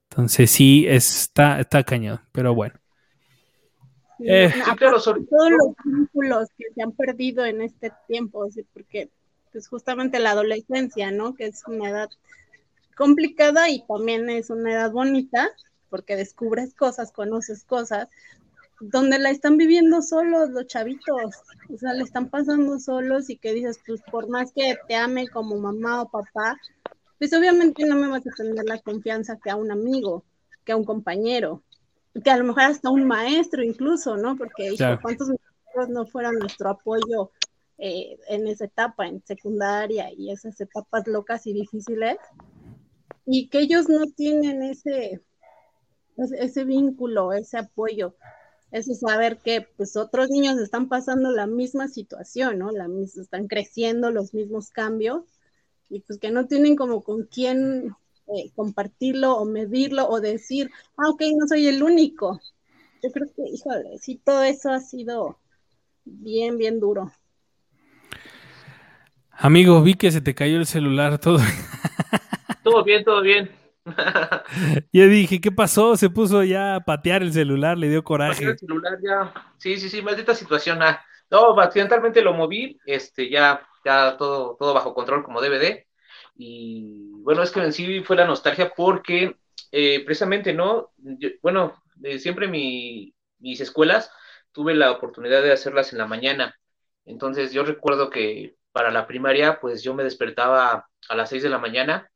Entonces 0.09 0.51
sí 0.51 0.85
está 0.87 1.59
está 1.59 1.83
cañón, 1.83 2.21
pero 2.31 2.53
bueno. 2.53 2.75
Eh, 4.19 4.53
todos 4.79 5.07
los 5.51 5.75
vínculos 5.83 6.47
que 6.57 6.65
se 6.73 6.81
han 6.81 6.93
perdido 6.93 7.43
en 7.45 7.61
este 7.61 7.91
tiempo, 8.07 8.47
porque 8.73 9.09
pues 9.51 9.67
justamente 9.67 10.19
la 10.19 10.31
adolescencia, 10.31 11.11
¿no? 11.11 11.35
Que 11.35 11.45
es 11.45 11.63
una 11.67 11.89
edad 11.89 12.09
complicada 12.95 13.69
y 13.69 13.85
también 13.85 14.29
es 14.29 14.49
una 14.49 14.73
edad 14.73 14.91
bonita 14.91 15.49
porque 15.89 16.15
descubres 16.15 16.73
cosas, 16.73 17.11
conoces 17.11 17.63
cosas, 17.63 18.07
donde 18.79 19.19
la 19.19 19.29
están 19.29 19.57
viviendo 19.57 20.01
solos 20.01 20.49
los 20.49 20.65
chavitos, 20.67 21.35
o 21.69 21.77
sea, 21.77 21.93
le 21.93 22.03
están 22.03 22.29
pasando 22.29 22.79
solos 22.79 23.29
y 23.29 23.37
que 23.37 23.53
dices, 23.53 23.79
pues 23.85 24.01
por 24.11 24.27
más 24.27 24.51
que 24.51 24.75
te 24.87 24.95
ame 24.95 25.27
como 25.27 25.55
mamá 25.57 26.01
o 26.01 26.09
papá, 26.09 26.59
pues 27.19 27.31
obviamente 27.33 27.85
no 27.85 27.95
me 27.95 28.07
vas 28.07 28.25
a 28.25 28.35
tener 28.35 28.65
la 28.65 28.79
confianza 28.79 29.37
que 29.37 29.51
a 29.51 29.55
un 29.55 29.71
amigo, 29.71 30.23
que 30.65 30.71
a 30.71 30.77
un 30.77 30.83
compañero, 30.83 31.61
que 32.23 32.31
a 32.31 32.37
lo 32.37 32.43
mejor 32.43 32.63
hasta 32.63 32.89
un 32.89 33.05
maestro 33.05 33.63
incluso, 33.63 34.17
¿no? 34.17 34.35
Porque 34.35 34.75
cuántos 35.01 35.29
maestros 35.29 35.89
no 35.89 36.05
fueran 36.05 36.35
nuestro 36.35 36.69
apoyo 36.69 37.31
eh, 37.77 38.17
en 38.27 38.47
esa 38.47 38.65
etapa, 38.65 39.07
en 39.07 39.23
secundaria 39.25 40.11
y 40.11 40.31
esas 40.31 40.59
etapas 40.59 41.07
locas 41.07 41.47
y 41.47 41.53
difíciles, 41.53 42.17
y 43.25 43.47
que 43.49 43.59
ellos 43.59 43.89
no 43.89 44.05
tienen 44.07 44.63
ese, 44.63 45.21
ese 46.17 46.63
vínculo, 46.63 47.33
ese 47.33 47.57
apoyo 47.57 48.15
es 48.73 48.99
saber 48.99 49.37
que 49.37 49.67
pues 49.77 49.95
otros 49.95 50.29
niños 50.31 50.57
están 50.57 50.89
pasando 50.89 51.31
la 51.31 51.45
misma 51.45 51.87
situación, 51.87 52.57
¿no? 52.57 52.71
La 52.71 52.87
están 53.21 53.47
creciendo 53.47 54.09
los 54.09 54.33
mismos 54.33 54.71
cambios 54.71 55.25
y 55.89 55.99
pues 55.99 56.17
que 56.17 56.31
no 56.31 56.47
tienen 56.47 56.75
como 56.75 57.03
con 57.03 57.23
quién 57.27 57.95
eh, 58.35 58.51
compartirlo 58.55 59.37
o 59.37 59.45
medirlo 59.45 60.09
o 60.09 60.19
decir, 60.19 60.71
ah, 60.97 61.09
ok, 61.09 61.21
no 61.37 61.47
soy 61.47 61.67
el 61.67 61.83
único. 61.83 62.41
Yo 63.03 63.11
creo 63.11 63.27
que, 63.35 63.43
híjole, 63.43 63.99
sí, 63.99 64.19
todo 64.23 64.41
eso 64.41 64.71
ha 64.71 64.79
sido 64.79 65.37
bien, 66.03 66.57
bien 66.57 66.79
duro. 66.79 67.11
Amigo, 69.29 69.83
vi 69.83 69.93
que 69.93 70.11
se 70.11 70.21
te 70.21 70.33
cayó 70.33 70.57
el 70.57 70.65
celular, 70.65 71.19
todo. 71.19 71.37
Todo 72.63 72.83
bien, 72.83 73.03
todo 73.03 73.21
bien. 73.21 73.51
Yo 74.93 75.07
dije, 75.07 75.41
¿qué 75.41 75.51
pasó? 75.51 75.97
Se 75.97 76.09
puso 76.09 76.43
ya 76.43 76.75
a 76.75 76.79
patear 76.81 77.21
el 77.21 77.33
celular, 77.33 77.77
le 77.77 77.89
dio 77.89 78.03
coraje. 78.03 78.45
El 78.45 78.57
celular 78.57 78.97
ya. 79.03 79.33
Sí, 79.57 79.77
sí, 79.77 79.89
sí, 79.89 80.01
maldita 80.01 80.33
situación. 80.33 80.81
Ah. 80.81 81.03
No, 81.29 81.59
accidentalmente 81.59 82.21
lo 82.21 82.33
moví, 82.33 82.79
este, 82.85 83.29
ya, 83.29 83.67
ya 83.83 84.15
todo, 84.17 84.55
todo 84.57 84.73
bajo 84.73 84.93
control 84.93 85.23
como 85.23 85.41
DVD. 85.41 85.85
Y 86.35 87.11
bueno, 87.21 87.43
es 87.43 87.51
que 87.51 87.59
en 87.61 87.73
sí 87.73 88.01
fue 88.01 88.15
la 88.15 88.25
nostalgia 88.25 88.71
porque 88.75 89.35
eh, 89.71 90.03
precisamente, 90.05 90.53
¿no? 90.53 90.91
bueno, 91.41 91.81
siempre 92.17 92.47
mi, 92.47 93.13
mis 93.39 93.59
escuelas 93.61 94.11
tuve 94.51 94.75
la 94.75 94.91
oportunidad 94.91 95.41
de 95.41 95.51
hacerlas 95.51 95.91
en 95.91 95.99
la 95.99 96.05
mañana. 96.05 96.55
Entonces 97.05 97.51
yo 97.51 97.63
recuerdo 97.63 98.09
que 98.09 98.55
para 98.71 98.91
la 98.91 99.07
primaria, 99.07 99.59
pues 99.59 99.83
yo 99.83 99.93
me 99.93 100.03
despertaba 100.03 100.87
a 101.09 101.15
las 101.15 101.29
6 101.29 101.43
de 101.43 101.49
la 101.49 101.59
mañana 101.59 102.09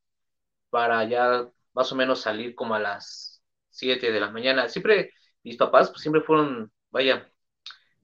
para 0.78 1.04
ya 1.06 1.50
más 1.74 1.92
o 1.92 1.96
menos 1.96 2.22
salir 2.22 2.54
como 2.54 2.76
a 2.76 2.80
las 2.80 3.42
7 3.72 4.12
de 4.12 4.20
la 4.20 4.30
mañana. 4.30 4.70
Siempre, 4.70 5.12
mis 5.42 5.58
papás 5.58 5.90
pues, 5.90 6.02
siempre 6.04 6.22
fueron, 6.22 6.72
vaya, 6.92 7.32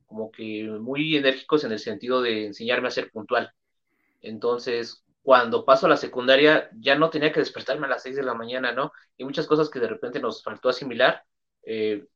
como 0.07 0.31
que 0.31 0.63
muy 0.81 1.15
enérgicos 1.15 1.63
en 1.63 1.71
el 1.71 1.77
sentido 1.77 2.23
de 2.23 2.47
enseñarme 2.47 2.87
a 2.87 2.91
ser 2.91 3.11
puntual. 3.11 3.53
Entonces, 4.21 5.05
cuando 5.21 5.65
paso 5.65 5.85
a 5.85 5.89
la 5.89 5.97
secundaria, 5.97 6.67
ya 6.73 6.95
no 6.95 7.11
tenía 7.11 7.31
que 7.31 7.41
despertarme 7.41 7.85
a 7.85 7.89
las 7.89 8.01
6 8.01 8.15
de 8.15 8.23
la 8.23 8.33
mañana, 8.33 8.71
¿no? 8.71 8.91
Y 9.17 9.23
muchas 9.23 9.45
cosas 9.45 9.69
que 9.69 9.79
de 9.79 9.89
repente 9.89 10.19
nos 10.19 10.41
faltó 10.41 10.69
asimilar. 10.69 11.23
Eh, 11.63 12.07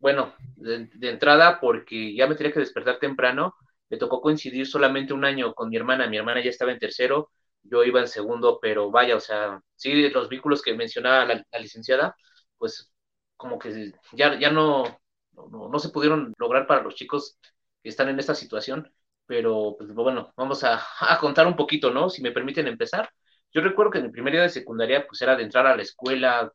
bueno, 0.00 0.34
de, 0.56 0.86
de, 0.94 1.10
entrada, 1.10 1.60
porque 1.60 2.12
ya 2.16 2.26
me 2.26 2.34
tenía 2.34 2.52
que 2.52 2.58
despertar 2.58 2.98
temprano, 2.98 3.54
me 3.88 3.98
tocó 3.98 4.20
coincidir 4.20 4.66
solamente 4.66 5.12
un 5.14 5.24
año 5.24 5.54
con 5.54 5.68
mi 5.68 5.76
hermana. 5.76 6.08
Mi 6.08 6.16
hermana 6.16 6.42
ya 6.42 6.50
estaba 6.50 6.72
en 6.72 6.80
tercero, 6.80 7.30
yo 7.64 7.84
iba 7.84 8.00
en 8.00 8.08
segundo, 8.08 8.58
pero 8.60 8.90
vaya, 8.90 9.16
o 9.16 9.20
sea, 9.20 9.60
sí, 9.76 10.08
los 10.10 10.28
vínculos 10.28 10.62
que 10.62 10.74
mencionaba 10.74 11.24
la, 11.26 11.58
licenciada, 11.60 12.16
pues 12.58 12.92
como 13.36 13.58
que 13.58 13.92
ya, 14.12 14.38
ya 14.38 14.50
no, 14.50 14.84
no, 15.32 15.78
se 15.78 15.90
pudieron 15.90 16.34
lograr 16.38 16.66
para 16.66 16.82
los 16.82 16.94
chicos 16.94 17.38
que 17.82 17.88
están 17.88 18.08
en 18.08 18.18
esta 18.18 18.34
situación, 18.34 18.92
pero 19.26 19.76
pues 19.78 19.92
bueno, 19.94 20.32
vamos 20.36 20.64
a, 20.64 20.80
contar 21.20 21.46
un 21.46 21.56
poquito, 21.56 21.90
¿no? 21.90 22.10
Si 22.10 22.22
me 22.22 22.32
permiten 22.32 22.68
empezar. 22.68 23.10
Yo 23.52 23.60
recuerdo 23.60 23.92
que 23.92 23.98
en 23.98 24.06
el 24.06 24.12
primer 24.12 24.32
día 24.32 24.42
de 24.42 24.48
secundaria, 24.48 25.06
pues 25.06 25.20
era 25.22 25.36
de 25.36 25.42
entrar 25.44 25.66
a 25.66 25.76
la 25.76 25.82
escuela, 25.82 26.52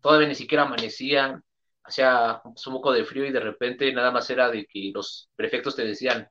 todavía 0.00 0.28
ni 0.28 0.34
siquiera 0.34 0.64
amanecía, 0.64 1.40
hacía 1.84 2.40
un 2.44 2.54
poco 2.72 2.92
de 2.92 3.04
frío 3.04 3.26
y 3.26 3.32
de 3.32 3.40
repente 3.40 3.92
nada 3.92 4.10
más 4.10 4.28
era 4.30 4.50
de 4.50 4.66
que 4.66 4.90
los 4.94 5.30
prefectos 5.36 5.76
te 5.76 5.84
decían, 5.84 6.28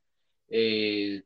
eh, 0.49 1.23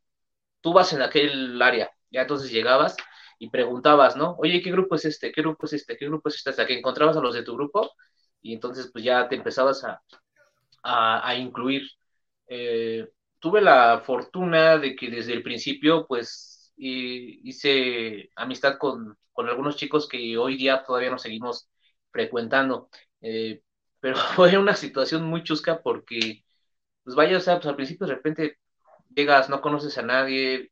tú 0.62 0.74
vas 0.74 0.94
en 0.94 1.02
aquel 1.02 1.62
área, 1.62 1.92
ya 2.12 2.22
entonces 2.22 2.52
llegabas 2.52 2.96
y 3.40 3.50
preguntabas, 3.50 4.16
¿no? 4.16 4.36
Oye, 4.40 4.62
¿qué 4.62 4.72
grupo 4.72 4.96
es 4.96 5.06
este? 5.06 5.32
¿Qué 5.32 5.42
grupo 5.42 5.66
es 5.66 5.74
este? 5.74 5.98
¿Qué 5.98 6.06
grupo 6.08 6.30
es 6.30 6.36
este? 6.36 6.50
Hasta 6.52 6.68
que 6.68 6.78
encontrabas 6.78 7.18
a 7.18 7.22
los 7.22 7.34
de 7.34 7.44
tu 7.44 7.56
grupo 7.56 7.92
y 8.42 8.54
entonces 8.54 8.90
pues 8.92 9.04
ya 9.04 9.28
te 9.30 9.36
empezabas 9.36 9.84
a, 9.84 10.02
a, 10.84 11.36
incluir. 11.36 11.84
Eh, 12.48 13.08
tuve 13.40 13.62
la 13.62 14.02
fortuna 14.06 14.78
de 14.78 14.96
que 14.96 15.10
desde 15.10 15.34
el 15.34 15.44
principio 15.44 16.06
pues 16.08 16.74
hice 16.78 18.30
amistad 18.36 18.78
con, 18.78 19.18
con, 19.34 19.50
algunos 19.50 19.76
chicos 19.76 20.08
que 20.08 20.38
hoy 20.38 20.58
día 20.58 20.84
todavía 20.86 21.10
nos 21.12 21.22
seguimos 21.22 21.70
frecuentando. 22.12 22.90
Eh, 23.22 23.62
pero 24.00 24.16
fue 24.18 24.58
una 24.58 24.76
situación 24.76 25.26
muy 25.26 25.44
chusca 25.44 25.82
porque, 25.82 26.44
pues 27.04 27.16
vaya, 27.16 27.38
o 27.38 27.42
sea, 27.42 27.56
pues 27.58 27.68
al 27.68 27.76
principio 27.76 28.08
de 28.08 28.16
repente 28.16 28.58
llegas, 29.16 29.50
no 29.50 29.62
conoces 29.62 29.98
a 29.98 30.04
nadie, 30.04 30.72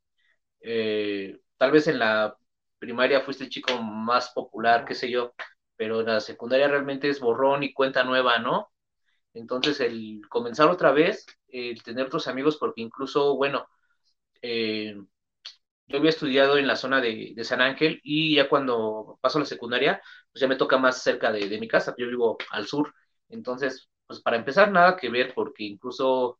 eh, 0.61 1.39
tal 1.57 1.71
vez 1.71 1.87
en 1.87 1.99
la 1.99 2.37
primaria 2.79 3.21
fuiste 3.21 3.45
el 3.45 3.49
chico 3.49 3.81
más 3.81 4.31
popular, 4.31 4.85
qué 4.85 4.95
sé 4.95 5.09
yo, 5.09 5.33
pero 5.75 6.01
en 6.01 6.07
la 6.07 6.19
secundaria 6.19 6.67
realmente 6.67 7.09
es 7.09 7.19
borrón 7.19 7.63
y 7.63 7.73
cuenta 7.73 8.03
nueva, 8.03 8.39
¿no? 8.39 8.71
Entonces 9.33 9.79
el 9.81 10.21
comenzar 10.29 10.69
otra 10.69 10.91
vez, 10.91 11.25
el 11.49 11.83
tener 11.83 12.07
otros 12.07 12.27
amigos, 12.27 12.57
porque 12.57 12.81
incluso, 12.81 13.35
bueno, 13.37 13.67
eh, 14.41 14.95
yo 15.87 15.97
había 15.97 16.09
estudiado 16.09 16.57
en 16.57 16.67
la 16.67 16.75
zona 16.75 17.01
de, 17.01 17.35
San 17.43 17.61
Ángel 17.61 18.01
y 18.03 18.35
ya 18.35 18.49
cuando 18.49 19.17
paso 19.21 19.37
a 19.37 19.41
la 19.41 19.45
secundaria, 19.47 20.01
pues 20.31 20.41
ya 20.41 20.47
me 20.47 20.55
toca 20.57 20.77
más 20.77 21.01
cerca 21.03 21.31
de, 21.31 21.59
mi 21.59 21.67
casa, 21.67 21.95
yo 21.97 22.07
vivo 22.07 22.37
al 22.51 22.67
sur. 22.67 22.93
Entonces, 23.29 23.89
pues 24.05 24.21
para 24.21 24.37
empezar, 24.37 24.71
nada 24.71 24.97
que 24.97 25.09
ver, 25.09 25.33
porque 25.33 25.63
incluso 25.63 26.39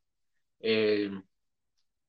eh, 0.60 1.10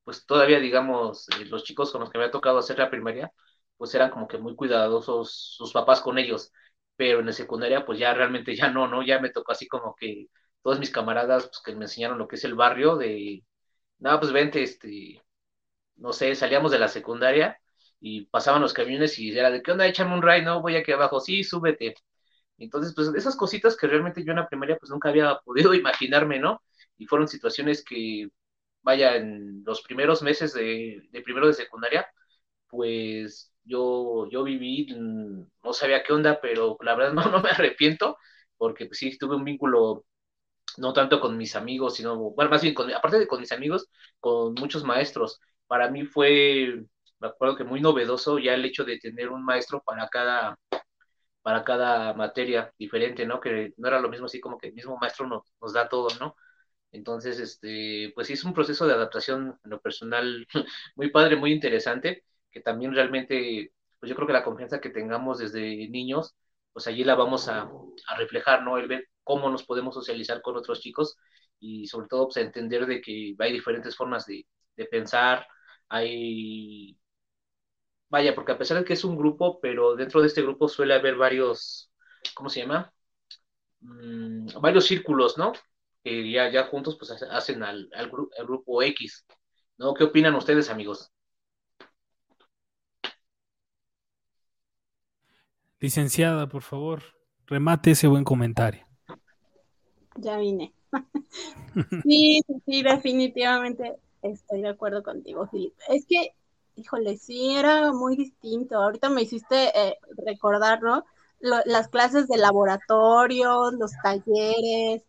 pues 0.09 0.25
todavía, 0.25 0.59
digamos, 0.59 1.27
eh, 1.39 1.45
los 1.45 1.63
chicos 1.63 1.91
con 1.91 2.01
los 2.01 2.09
que 2.09 2.17
me 2.17 2.23
ha 2.25 2.31
tocado 2.31 2.57
hacer 2.57 2.79
la 2.79 2.89
primaria, 2.89 3.31
pues 3.77 3.93
eran 3.93 4.09
como 4.09 4.27
que 4.27 4.39
muy 4.39 4.55
cuidadosos 4.55 5.55
sus 5.55 5.71
papás 5.71 6.01
con 6.01 6.17
ellos, 6.17 6.51
pero 6.95 7.19
en 7.19 7.27
la 7.27 7.31
secundaria, 7.31 7.85
pues 7.85 7.99
ya 7.99 8.11
realmente 8.15 8.55
ya 8.55 8.71
no, 8.71 8.87
¿no? 8.87 9.03
Ya 9.05 9.19
me 9.19 9.29
tocó 9.29 9.51
así 9.51 9.67
como 9.67 9.93
que 9.95 10.25
todos 10.63 10.79
mis 10.79 10.89
camaradas, 10.89 11.43
pues 11.49 11.61
que 11.63 11.75
me 11.75 11.85
enseñaron 11.85 12.17
lo 12.17 12.27
que 12.27 12.37
es 12.37 12.43
el 12.43 12.55
barrio, 12.55 12.95
de, 12.97 13.43
nada, 13.99 14.19
pues 14.19 14.31
vente, 14.31 14.63
este, 14.63 15.21
no 15.97 16.13
sé, 16.13 16.35
salíamos 16.35 16.71
de 16.71 16.79
la 16.79 16.87
secundaria 16.87 17.59
y 17.99 18.25
pasaban 18.27 18.61
los 18.61 18.73
camiones 18.73 19.19
y 19.19 19.37
era 19.37 19.51
de, 19.51 19.61
¿qué 19.61 19.71
onda? 19.73 19.87
Échame 19.87 20.15
un 20.15 20.23
ride, 20.23 20.43
¿no? 20.43 20.61
Voy 20.61 20.75
aquí 20.77 20.91
abajo, 20.91 21.19
sí, 21.19 21.43
súbete. 21.43 21.95
Entonces, 22.57 22.93
pues 22.95 23.09
esas 23.15 23.35
cositas 23.35 23.77
que 23.77 23.87
realmente 23.87 24.23
yo 24.25 24.31
en 24.31 24.37
la 24.39 24.47
primaria 24.49 24.77
pues 24.77 24.91
nunca 24.91 25.09
había 25.09 25.39
podido 25.45 25.73
imaginarme, 25.75 26.39
¿no? 26.39 26.63
Y 26.97 27.05
fueron 27.07 27.27
situaciones 27.27 27.83
que 27.83 28.29
vaya, 28.81 29.15
en 29.15 29.63
los 29.65 29.81
primeros 29.81 30.21
meses 30.21 30.53
de, 30.53 31.01
primero 31.23 31.47
de 31.47 31.53
secundaria, 31.53 32.07
pues 32.67 33.53
yo, 33.63 34.29
yo 34.29 34.43
viví, 34.43 34.87
mm, 34.95 35.43
no 35.63 35.73
sabía 35.73 36.03
qué 36.03 36.13
onda, 36.13 36.39
pero 36.41 36.77
la 36.81 36.95
verdad 36.95 37.13
no, 37.31 37.31
no 37.31 37.41
me 37.41 37.49
arrepiento, 37.51 38.17
porque 38.57 38.85
pues, 38.87 38.99
sí 38.99 39.17
tuve 39.17 39.35
un 39.35 39.43
vínculo 39.45 40.05
no 40.77 40.93
tanto 40.93 41.19
con 41.19 41.37
mis 41.37 41.55
amigos, 41.55 41.95
sino, 41.95 42.17
bueno, 42.31 42.51
más 42.51 42.61
bien, 42.61 42.73
con, 42.73 42.91
aparte 42.93 43.19
de 43.19 43.27
con 43.27 43.39
mis 43.39 43.51
amigos, 43.51 43.89
con 44.19 44.53
muchos 44.55 44.83
maestros. 44.83 45.39
Para 45.67 45.89
mí 45.89 46.05
fue, 46.05 46.83
me 47.19 47.27
acuerdo 47.27 47.55
que 47.55 47.63
muy 47.63 47.81
novedoso 47.81 48.39
ya 48.39 48.53
el 48.53 48.65
hecho 48.65 48.83
de 48.85 48.99
tener 48.99 49.29
un 49.29 49.43
maestro 49.43 49.81
para 49.83 50.07
cada, 50.09 50.57
para 51.41 51.63
cada 51.63 52.13
materia 52.13 52.73
diferente, 52.77 53.25
¿no? 53.25 53.39
Que 53.39 53.73
no 53.77 53.87
era 53.87 53.99
lo 53.99 54.09
mismo 54.09 54.25
así 54.27 54.39
como 54.39 54.57
que 54.57 54.67
el 54.67 54.73
mismo 54.73 54.97
maestro 54.97 55.27
nos, 55.27 55.43
nos 55.61 55.73
da 55.73 55.89
todo, 55.89 56.07
¿no? 56.19 56.35
Entonces, 56.91 57.39
este, 57.39 58.11
pues 58.15 58.27
sí 58.27 58.33
es 58.33 58.43
un 58.43 58.53
proceso 58.53 58.87
de 58.87 58.93
adaptación 58.93 59.59
en 59.63 59.69
lo 59.69 59.81
personal 59.81 60.47
muy 60.95 61.11
padre, 61.11 61.35
muy 61.35 61.51
interesante, 61.51 62.23
que 62.51 62.61
también 62.61 62.93
realmente, 62.93 63.73
pues 63.99 64.09
yo 64.09 64.15
creo 64.15 64.27
que 64.27 64.33
la 64.33 64.43
confianza 64.43 64.81
que 64.81 64.89
tengamos 64.89 65.39
desde 65.39 65.87
niños, 65.89 66.35
pues 66.73 66.87
allí 66.87 67.03
la 67.03 67.15
vamos 67.15 67.47
a, 67.47 67.69
reflejar, 68.17 68.63
¿no? 68.63 68.77
El 68.77 68.87
ver 68.87 69.07
cómo 69.23 69.49
nos 69.49 69.63
podemos 69.63 69.93
socializar 69.95 70.41
con 70.41 70.57
otros 70.57 70.81
chicos 70.81 71.17
y 71.59 71.87
sobre 71.87 72.07
todo 72.07 72.25
pues 72.27 72.37
entender 72.37 72.85
de 72.85 73.01
que 73.01 73.35
hay 73.39 73.53
diferentes 73.53 73.95
formas 73.95 74.25
de, 74.25 74.45
pensar, 74.89 75.45
hay 75.89 76.97
vaya, 78.09 78.33
porque 78.35 78.51
a 78.53 78.57
pesar 78.57 78.77
de 78.79 78.85
que 78.85 78.93
es 78.93 79.03
un 79.03 79.17
grupo, 79.17 79.59
pero 79.61 79.95
dentro 79.95 80.21
de 80.21 80.27
este 80.27 80.41
grupo 80.41 80.67
suele 80.67 80.93
haber 80.93 81.15
varios, 81.15 81.91
¿cómo 82.33 82.49
se 82.49 82.61
llama? 82.61 82.93
Mm, 83.81 84.47
varios 84.61 84.85
círculos, 84.85 85.37
¿no? 85.37 85.53
Que 86.09 86.31
ya, 86.31 86.49
ya 86.51 86.63
juntos 86.65 86.97
pues 86.97 87.11
hacen 87.11 87.63
al, 87.63 87.89
al, 87.93 88.09
grupo 88.45 88.81
X. 88.81 89.25
¿no? 89.77 89.93
¿Qué 89.93 90.03
opinan 90.03 90.35
ustedes, 90.35 90.69
amigos? 90.69 91.11
Licenciada, 95.79 96.49
por 96.49 96.63
favor, 96.63 97.03
remate 97.45 97.91
ese 97.91 98.07
buen 98.07 98.23
comentario. 98.23 98.85
ya 100.15 100.37
vine. 100.37 100.73
sí, 102.03 102.41
sí, 102.65 102.83
definitivamente 102.83 103.97
estoy 104.21 104.61
de 104.61 104.69
acuerdo 104.69 105.03
contigo, 105.03 105.47
Filipe. 105.47 105.81
Es 105.87 106.05
que, 106.05 106.33
híjole, 106.75 107.17
sí, 107.17 107.55
era 107.55 107.93
muy 107.93 108.17
distinto. 108.17 108.77
Ahorita 108.77 109.09
me 109.09 109.21
hiciste 109.21 109.69
eh, 109.73 109.97
recordar, 110.25 110.81
¿no? 110.81 111.05
las 111.41 111.87
clases 111.87 112.27
de 112.27 112.37
laboratorio, 112.37 113.71
los 113.71 113.91
talleres, 114.03 115.03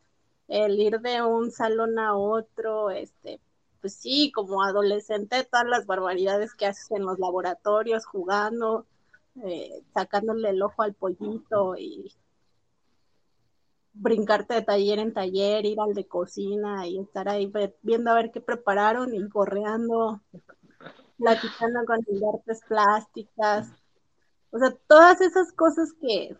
el 0.51 0.80
ir 0.80 1.01
de 1.01 1.22
un 1.22 1.53
salón 1.53 1.98
a 1.98 2.16
otro, 2.16 2.90
este, 2.90 3.40
pues 3.80 3.94
sí, 3.94 4.32
como 4.34 4.62
adolescente, 4.64 5.44
todas 5.44 5.66
las 5.66 5.86
barbaridades 5.86 6.55
que 6.55 6.66
haces 6.66 6.90
en 6.90 7.05
los 7.05 7.20
laboratorios, 7.20 8.05
jugando, 8.05 8.84
eh, 9.44 9.82
sacándole 9.94 10.51
el 10.51 10.61
ojo 10.61 10.82
al 10.82 10.94
pollito 10.94 11.76
y 11.76 12.12
brincarte 13.92 14.55
de 14.55 14.62
taller 14.62 14.98
en 14.98 15.14
taller, 15.14 15.64
ir 15.64 15.78
al 15.80 15.94
de 15.94 16.09
cocina 16.09 16.84
y 16.86 16.98
estar 16.98 17.28
ahí 17.28 17.51
viendo 17.82 18.11
a 18.11 18.14
ver 18.14 18.32
qué 18.32 18.40
prepararon 18.40 19.14
y 19.14 19.28
correando, 19.28 20.20
platicando 21.16 21.84
con 21.86 22.01
artes 22.34 22.61
plásticas. 22.66 23.68
O 24.51 24.59
sea, 24.59 24.74
todas 24.88 25.20
esas 25.20 25.53
cosas 25.53 25.92
que, 26.01 26.36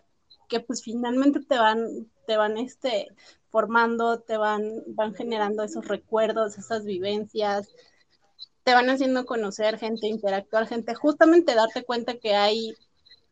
que 0.48 0.58
pues 0.58 0.82
finalmente 0.82 1.40
te 1.40 1.56
van, 1.56 2.11
te 2.26 2.36
van 2.36 2.58
este, 2.58 3.08
formando, 3.51 4.20
te 4.20 4.36
van, 4.36 4.82
van 4.88 5.14
generando 5.14 5.62
esos 5.62 5.86
recuerdos, 5.86 6.59
esas 6.59 6.84
vivencias, 6.84 7.68
te 8.64 8.74
van 8.74 8.90
haciendo 8.90 9.26
conocer 9.26 9.78
gente, 9.78 10.07
interactuar 10.07 10.66
gente, 10.66 10.94
justamente 10.94 11.55
darte 11.55 11.84
cuenta 11.84 12.18
que 12.18 12.34
hay 12.34 12.74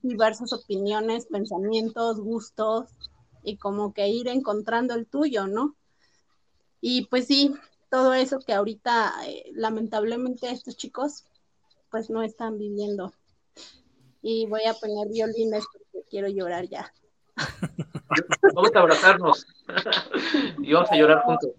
diversas 0.02 0.52
opiniones, 0.52 1.26
pensamientos, 1.26 2.20
gustos, 2.20 2.88
y 3.42 3.56
como 3.56 3.92
que 3.92 4.08
ir 4.08 4.28
encontrando 4.28 4.94
el 4.94 5.06
tuyo, 5.06 5.46
¿no? 5.46 5.76
Y 6.80 7.06
pues 7.06 7.26
sí, 7.26 7.54
todo 7.90 8.14
eso 8.14 8.38
que 8.40 8.52
ahorita 8.52 9.12
eh, 9.26 9.50
lamentablemente 9.52 10.50
estos 10.50 10.76
chicos 10.76 11.24
pues 11.90 12.10
no 12.10 12.22
están 12.22 12.58
viviendo. 12.58 13.12
Y 14.20 14.46
voy 14.46 14.64
a 14.64 14.74
poner 14.74 15.08
violines 15.08 15.64
porque 15.72 16.08
quiero 16.10 16.28
llorar 16.28 16.68
ya. 16.68 16.92
Vamos 18.54 18.70
a 18.74 18.78
abrazarnos 18.80 19.46
y 20.62 20.72
vamos 20.72 20.90
a 20.90 20.96
llorar 20.96 21.22
juntos. 21.22 21.50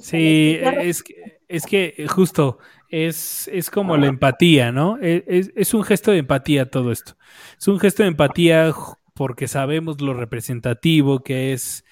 Sí, 0.00 0.58
es 0.60 1.02
que, 1.02 1.40
es 1.48 1.64
que 1.64 2.06
justo 2.08 2.58
es, 2.90 3.48
es 3.48 3.70
como 3.70 3.96
la 3.96 4.06
empatía, 4.06 4.72
¿no? 4.72 4.98
E, 5.00 5.24
es, 5.26 5.52
es, 5.54 5.72
un 5.72 5.84
gesto 5.84 6.10
de 6.10 6.18
empatía 6.18 6.70
todo 6.70 6.92
esto. 6.92 7.16
Es 7.58 7.66
un 7.66 7.80
gesto 7.80 8.02
de 8.02 8.10
empatía 8.10 8.74
porque 9.14 9.48
sabemos 9.48 10.00
lo 10.00 10.12
representativo 10.12 11.22
que 11.22 11.52
es 11.52 11.84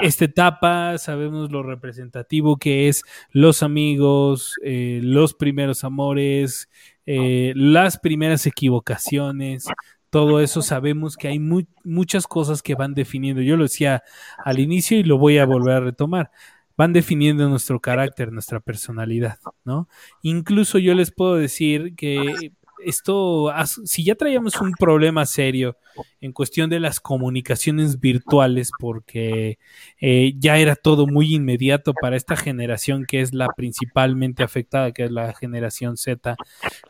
esta 0.00 0.24
etapa, 0.24 0.98
sabemos 0.98 1.50
lo 1.50 1.62
representativo 1.62 2.56
que 2.58 2.88
es 2.88 3.04
los 3.30 3.62
amigos, 3.62 4.56
eh, 4.62 5.00
los 5.02 5.34
primeros 5.34 5.84
amores, 5.84 6.68
eh, 7.06 7.52
las 7.56 7.98
primeras 7.98 8.46
equivocaciones, 8.46 9.66
todo 10.14 10.38
eso 10.38 10.62
sabemos 10.62 11.16
que 11.16 11.26
hay 11.26 11.40
muchas 11.40 12.28
cosas 12.28 12.62
que 12.62 12.76
van 12.76 12.94
definiendo. 12.94 13.42
Yo 13.42 13.56
lo 13.56 13.64
decía 13.64 14.04
al 14.44 14.60
inicio 14.60 14.96
y 14.96 15.02
lo 15.02 15.18
voy 15.18 15.38
a 15.38 15.44
volver 15.44 15.74
a 15.74 15.80
retomar. 15.80 16.30
Van 16.76 16.92
definiendo 16.92 17.48
nuestro 17.48 17.80
carácter, 17.80 18.30
nuestra 18.30 18.60
personalidad, 18.60 19.40
¿no? 19.64 19.88
Incluso 20.22 20.78
yo 20.78 20.94
les 20.94 21.10
puedo 21.10 21.34
decir 21.34 21.96
que 21.96 22.52
esto, 22.78 23.52
si 23.86 24.04
ya 24.04 24.14
traíamos 24.14 24.60
un 24.60 24.70
problema 24.78 25.26
serio 25.26 25.78
en 26.20 26.30
cuestión 26.30 26.70
de 26.70 26.78
las 26.78 27.00
comunicaciones 27.00 27.98
virtuales, 27.98 28.70
porque 28.78 29.58
eh, 30.00 30.34
ya 30.38 30.58
era 30.58 30.76
todo 30.76 31.08
muy 31.08 31.34
inmediato 31.34 31.92
para 31.92 32.16
esta 32.16 32.36
generación 32.36 33.04
que 33.04 33.20
es 33.20 33.34
la 33.34 33.48
principalmente 33.48 34.44
afectada, 34.44 34.92
que 34.92 35.06
es 35.06 35.10
la 35.10 35.32
generación 35.34 35.96
Z, 35.96 36.36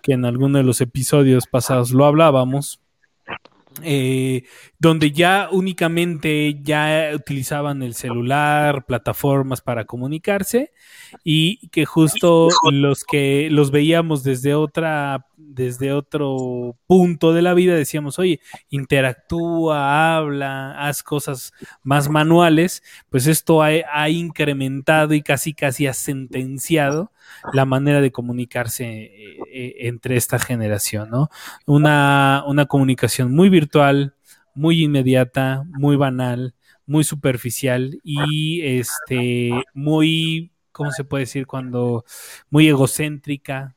que 0.03 0.13
en 0.13 0.27
alguno 0.27 0.59
de 0.59 0.65
los 0.65 0.83
episodios 0.83 1.47
pasados 1.47 1.91
lo 1.93 2.05
hablábamos. 2.05 2.84
Eh, 3.83 4.45
donde 4.79 5.11
ya 5.11 5.49
únicamente 5.51 6.61
ya 6.63 7.11
utilizaban 7.13 7.83
el 7.83 7.95
celular, 7.95 8.87
plataformas 8.87 9.61
para 9.63 9.85
comunicarse 9.85 10.73
y 11.25 11.69
que 11.69 11.85
justo 11.85 12.51
los 12.71 13.03
que 13.03 13.49
los 13.51 13.73
veíamos 13.73 14.23
desde 14.23 14.55
otra 14.55 15.27
desde 15.55 15.93
otro 15.93 16.77
punto 16.87 17.33
de 17.33 17.43
la 17.43 17.55
vida 17.55 17.75
decíamos, 17.75 18.19
oye, 18.19 18.41
interactúa, 18.71 20.17
habla, 20.17 20.73
haz 20.87 21.03
cosas 21.03 21.53
más 21.83 22.09
manuales, 22.09 22.83
pues 23.09 23.27
esto 23.27 23.63
ha, 23.63 24.09
incrementado 24.09 25.15
y 25.15 25.23
casi 25.23 25.55
casi 25.55 25.87
ha 25.87 25.95
sentenciado 25.95 27.13
la 27.53 27.65
manera 27.65 28.01
de 28.01 28.13
comunicarse 28.13 28.85
eh, 28.85 29.39
eh, 29.53 29.75
entre 29.81 30.17
esta 30.17 30.39
generación, 30.39 31.11
¿no? 31.11 31.29
Una, 31.67 32.45
una 32.47 32.67
comunicación 32.67 33.35
muy 33.35 33.49
virtual, 33.49 34.15
muy 34.55 34.85
inmediata, 34.85 35.65
muy 35.67 35.97
banal, 35.97 36.55
muy 36.87 37.05
superficial 37.05 37.99
y 38.03 38.63
este 38.63 39.51
muy 39.73 40.53
¿cómo 40.73 40.91
se 40.91 41.05
puede 41.05 41.23
decir? 41.23 41.47
cuando 41.47 42.05
muy 42.51 42.69
egocéntrica, 42.69 43.75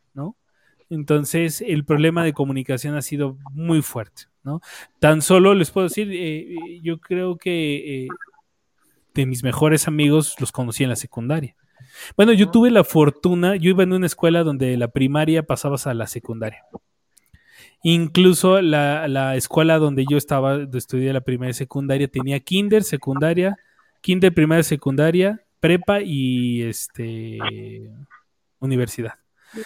entonces, 0.90 1.62
el 1.62 1.84
problema 1.84 2.24
de 2.24 2.34
comunicación 2.34 2.96
ha 2.96 3.02
sido 3.02 3.38
muy 3.52 3.82
fuerte, 3.82 4.24
¿no? 4.44 4.62
Tan 5.00 5.22
solo 5.22 5.54
les 5.54 5.72
puedo 5.72 5.88
decir, 5.88 6.10
eh, 6.12 6.80
yo 6.82 7.00
creo 7.00 7.38
que 7.38 8.08
de 9.14 9.26
mis 9.26 9.44
mejores 9.44 9.88
amigos 9.88 10.36
los 10.40 10.52
conocí 10.52 10.84
en 10.84 10.90
la 10.90 10.96
secundaria. 10.96 11.56
Bueno, 12.16 12.34
yo 12.34 12.50
tuve 12.50 12.72
la 12.72 12.84
fortuna, 12.84 13.56
yo 13.56 13.70
iba 13.70 13.84
en 13.84 13.94
una 13.94 14.06
escuela 14.06 14.44
donde 14.44 14.76
la 14.78 14.90
primaria 14.90 15.44
pasabas 15.44 15.88
a 15.88 15.94
la 15.94 16.08
secundaria. 16.08 16.64
Incluso 17.84 18.62
la, 18.62 19.08
la 19.08 19.36
escuela 19.36 19.78
donde 19.78 20.06
yo 20.10 20.18
estaba, 20.18 20.58
donde 20.58 20.78
estudié 20.78 21.14
la 21.14 21.22
primaria 21.22 21.52
y 21.52 21.54
secundaria, 21.54 22.08
tenía 22.08 22.40
kinder, 22.40 22.84
secundaria, 22.84 23.56
kinder, 24.02 24.34
primaria, 24.34 24.64
secundaria, 24.64 25.42
prepa 25.60 26.02
y 26.02 26.64
este 26.64 27.40
universidad. 28.60 29.14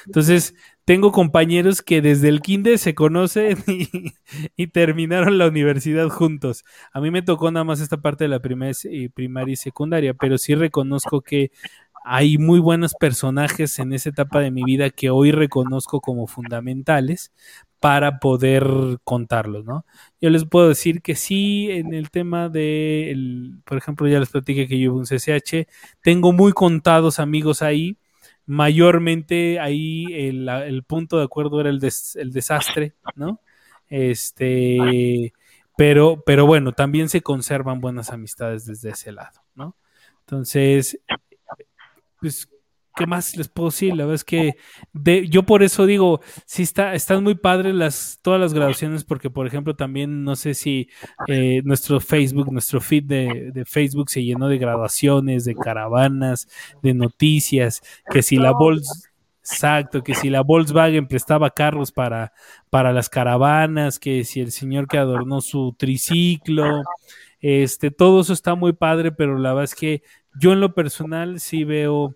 Entonces, 0.05 0.55
tengo 0.85 1.11
compañeros 1.11 1.81
que 1.81 2.01
desde 2.01 2.29
el 2.29 2.41
kinder 2.41 2.77
se 2.77 2.93
conocen 2.95 3.57
y, 4.57 4.67
terminaron 4.67 5.37
la 5.37 5.47
universidad 5.47 6.07
juntos. 6.09 6.63
A 6.93 7.01
mí 7.01 7.11
me 7.11 7.21
tocó 7.21 7.51
nada 7.51 7.63
más 7.63 7.81
esta 7.81 7.97
parte 7.97 8.25
de 8.25 8.29
la 8.29 8.39
primaria 8.39 8.73
y 9.53 9.55
secundaria, 9.55 10.13
pero 10.13 10.37
sí 10.37 10.55
reconozco 10.55 11.21
que 11.21 11.51
hay 12.03 12.37
muy 12.37 12.59
buenos 12.59 12.93
personajes 12.95 13.79
en 13.79 13.93
esa 13.93 14.09
etapa 14.09 14.39
de 14.39 14.51
mi 14.51 14.63
vida 14.63 14.89
que 14.89 15.09
hoy 15.09 15.31
reconozco 15.31 16.01
como 16.01 16.27
fundamentales 16.27 17.31
para 17.79 18.19
poder 18.19 18.63
contarlos, 19.03 19.65
¿no? 19.65 19.85
Yo 20.21 20.29
les 20.29 20.45
puedo 20.45 20.69
decir 20.69 21.01
que 21.01 21.15
sí, 21.15 21.69
en 21.71 21.93
el 21.93 22.11
tema 22.11 22.47
de, 22.49 23.51
por 23.65 23.77
ejemplo, 23.77 24.07
ya 24.07 24.19
les 24.19 24.29
platiqué 24.29 24.67
que 24.67 24.79
yo 24.79 24.93
un 24.93 25.05
CCH, 25.05 25.67
tengo 26.03 26.31
muy 26.31 26.53
contados 26.53 27.19
amigos 27.19 27.61
ahí, 27.63 27.97
mayormente 28.45 29.59
ahí 29.59 30.05
el, 30.11 30.83
punto 30.83 31.17
de 31.17 31.23
acuerdo 31.23 31.59
era 31.59 31.69
el, 31.69 31.79
el, 32.15 32.31
desastre, 32.31 32.93
¿no? 33.15 33.41
Este, 33.89 35.33
pero, 35.75 36.21
pero 36.23 36.45
bueno, 36.45 36.73
también 36.73 37.09
se 37.09 37.21
conservan 37.21 37.81
buenas 37.81 38.11
amistades 38.11 38.65
desde 38.65 38.91
ese 38.91 39.11
lado, 39.11 39.41
¿no? 39.55 39.75
Entonces, 40.19 40.99
pues 42.21 42.47
¿qué 42.95 43.05
más 43.05 43.35
les 43.35 43.47
puedo 43.47 43.69
decir? 43.69 43.95
La 43.95 44.03
verdad 44.03 44.15
es 44.15 44.23
que 44.23 44.55
de, 44.93 45.27
yo 45.27 45.43
por 45.43 45.63
eso 45.63 45.85
digo, 45.85 46.21
sí 46.45 46.63
está, 46.63 46.93
están 46.93 47.23
muy 47.23 47.35
padres 47.35 47.73
las, 47.73 48.19
todas 48.21 48.39
las 48.39 48.53
grabaciones, 48.53 49.03
porque 49.03 49.29
por 49.29 49.47
ejemplo 49.47 49.75
también 49.75 50.23
no 50.23 50.35
sé 50.35 50.53
si 50.53 50.89
eh, 51.27 51.61
nuestro 51.63 51.99
Facebook, 51.99 52.51
nuestro 52.51 52.81
feed 52.81 53.03
de, 53.05 53.63
Facebook 53.65 54.09
se 54.09 54.23
llenó 54.23 54.47
de 54.47 54.57
grabaciones, 54.57 55.45
de 55.45 55.55
caravanas, 55.55 56.47
de 56.81 56.93
noticias, 56.93 57.81
que 58.09 58.21
si 58.21 58.37
la 58.37 58.53
exacto, 59.39 60.03
que 60.03 60.13
si 60.13 60.29
la 60.29 60.41
Volkswagen 60.41 61.07
prestaba 61.07 61.49
carros 61.49 61.91
para, 61.91 62.31
para 62.69 62.93
las 62.93 63.09
caravanas, 63.09 63.99
que 63.99 64.23
si 64.23 64.39
el 64.39 64.51
señor 64.51 64.87
que 64.87 64.97
adornó 64.97 65.41
su 65.41 65.75
triciclo, 65.77 66.83
este, 67.41 67.91
todo 67.91 68.21
eso 68.21 68.33
está 68.33 68.55
muy 68.55 68.73
padre, 68.73 69.11
pero 69.11 69.37
la 69.37 69.49
verdad 69.49 69.65
es 69.65 69.75
que 69.75 70.03
yo 70.39 70.53
en 70.53 70.61
lo 70.61 70.73
personal 70.73 71.39
sí 71.39 71.63
veo 71.63 72.15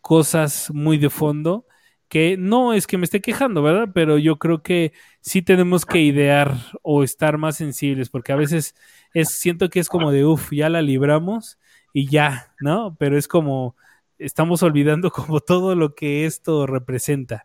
cosas 0.00 0.70
muy 0.72 0.98
de 0.98 1.10
fondo 1.10 1.66
que 2.08 2.36
no 2.36 2.72
es 2.72 2.86
que 2.86 2.98
me 2.98 3.04
esté 3.04 3.20
quejando, 3.20 3.62
¿verdad? 3.62 3.88
Pero 3.92 4.18
yo 4.18 4.38
creo 4.38 4.62
que 4.62 4.92
sí 5.20 5.42
tenemos 5.42 5.84
que 5.84 6.00
idear 6.00 6.54
o 6.82 7.02
estar 7.02 7.36
más 7.38 7.56
sensibles, 7.56 8.10
porque 8.10 8.32
a 8.32 8.36
veces 8.36 8.76
es, 9.12 9.30
siento 9.30 9.70
que 9.70 9.80
es 9.80 9.88
como 9.88 10.12
de, 10.12 10.24
uff, 10.24 10.52
ya 10.52 10.68
la 10.68 10.82
libramos 10.82 11.58
y 11.92 12.08
ya, 12.08 12.54
¿no? 12.60 12.96
Pero 12.98 13.18
es 13.18 13.26
como, 13.26 13.76
estamos 14.18 14.62
olvidando 14.62 15.10
como 15.12 15.40
todo 15.40 15.74
lo 15.74 15.94
que 15.94 16.26
esto 16.26 16.66
representa. 16.66 17.44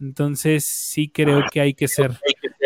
Entonces 0.00 0.64
sí 0.64 1.08
creo 1.08 1.44
que 1.50 1.60
hay 1.60 1.74
que 1.74 1.88
ser 1.88 2.18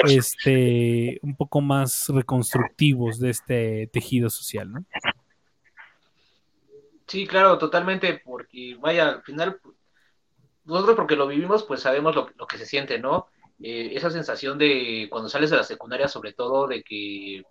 este 0.04 1.18
un 1.22 1.36
poco 1.36 1.60
más 1.60 2.08
reconstructivos 2.08 3.18
de 3.18 3.30
este 3.30 3.86
tejido 3.92 4.30
social, 4.30 4.72
¿no? 4.72 4.84
Sí, 7.06 7.26
claro, 7.26 7.56
totalmente, 7.58 8.20
porque 8.24 8.76
vaya, 8.80 9.08
al 9.08 9.22
final, 9.22 9.60
nosotros 10.64 10.96
porque 10.96 11.16
lo 11.16 11.28
vivimos, 11.28 11.62
pues 11.62 11.80
sabemos 11.80 12.14
lo, 12.16 12.28
lo 12.36 12.46
que 12.46 12.58
se 12.58 12.66
siente, 12.66 12.98
¿no? 12.98 13.28
Eh, 13.60 13.92
esa 13.94 14.10
sensación 14.10 14.58
de 14.58 15.06
cuando 15.10 15.28
sales 15.28 15.50
de 15.50 15.56
la 15.56 15.64
secundaria, 15.64 16.08
sobre 16.08 16.32
todo, 16.32 16.66
de 16.66 16.82
que 16.82 17.42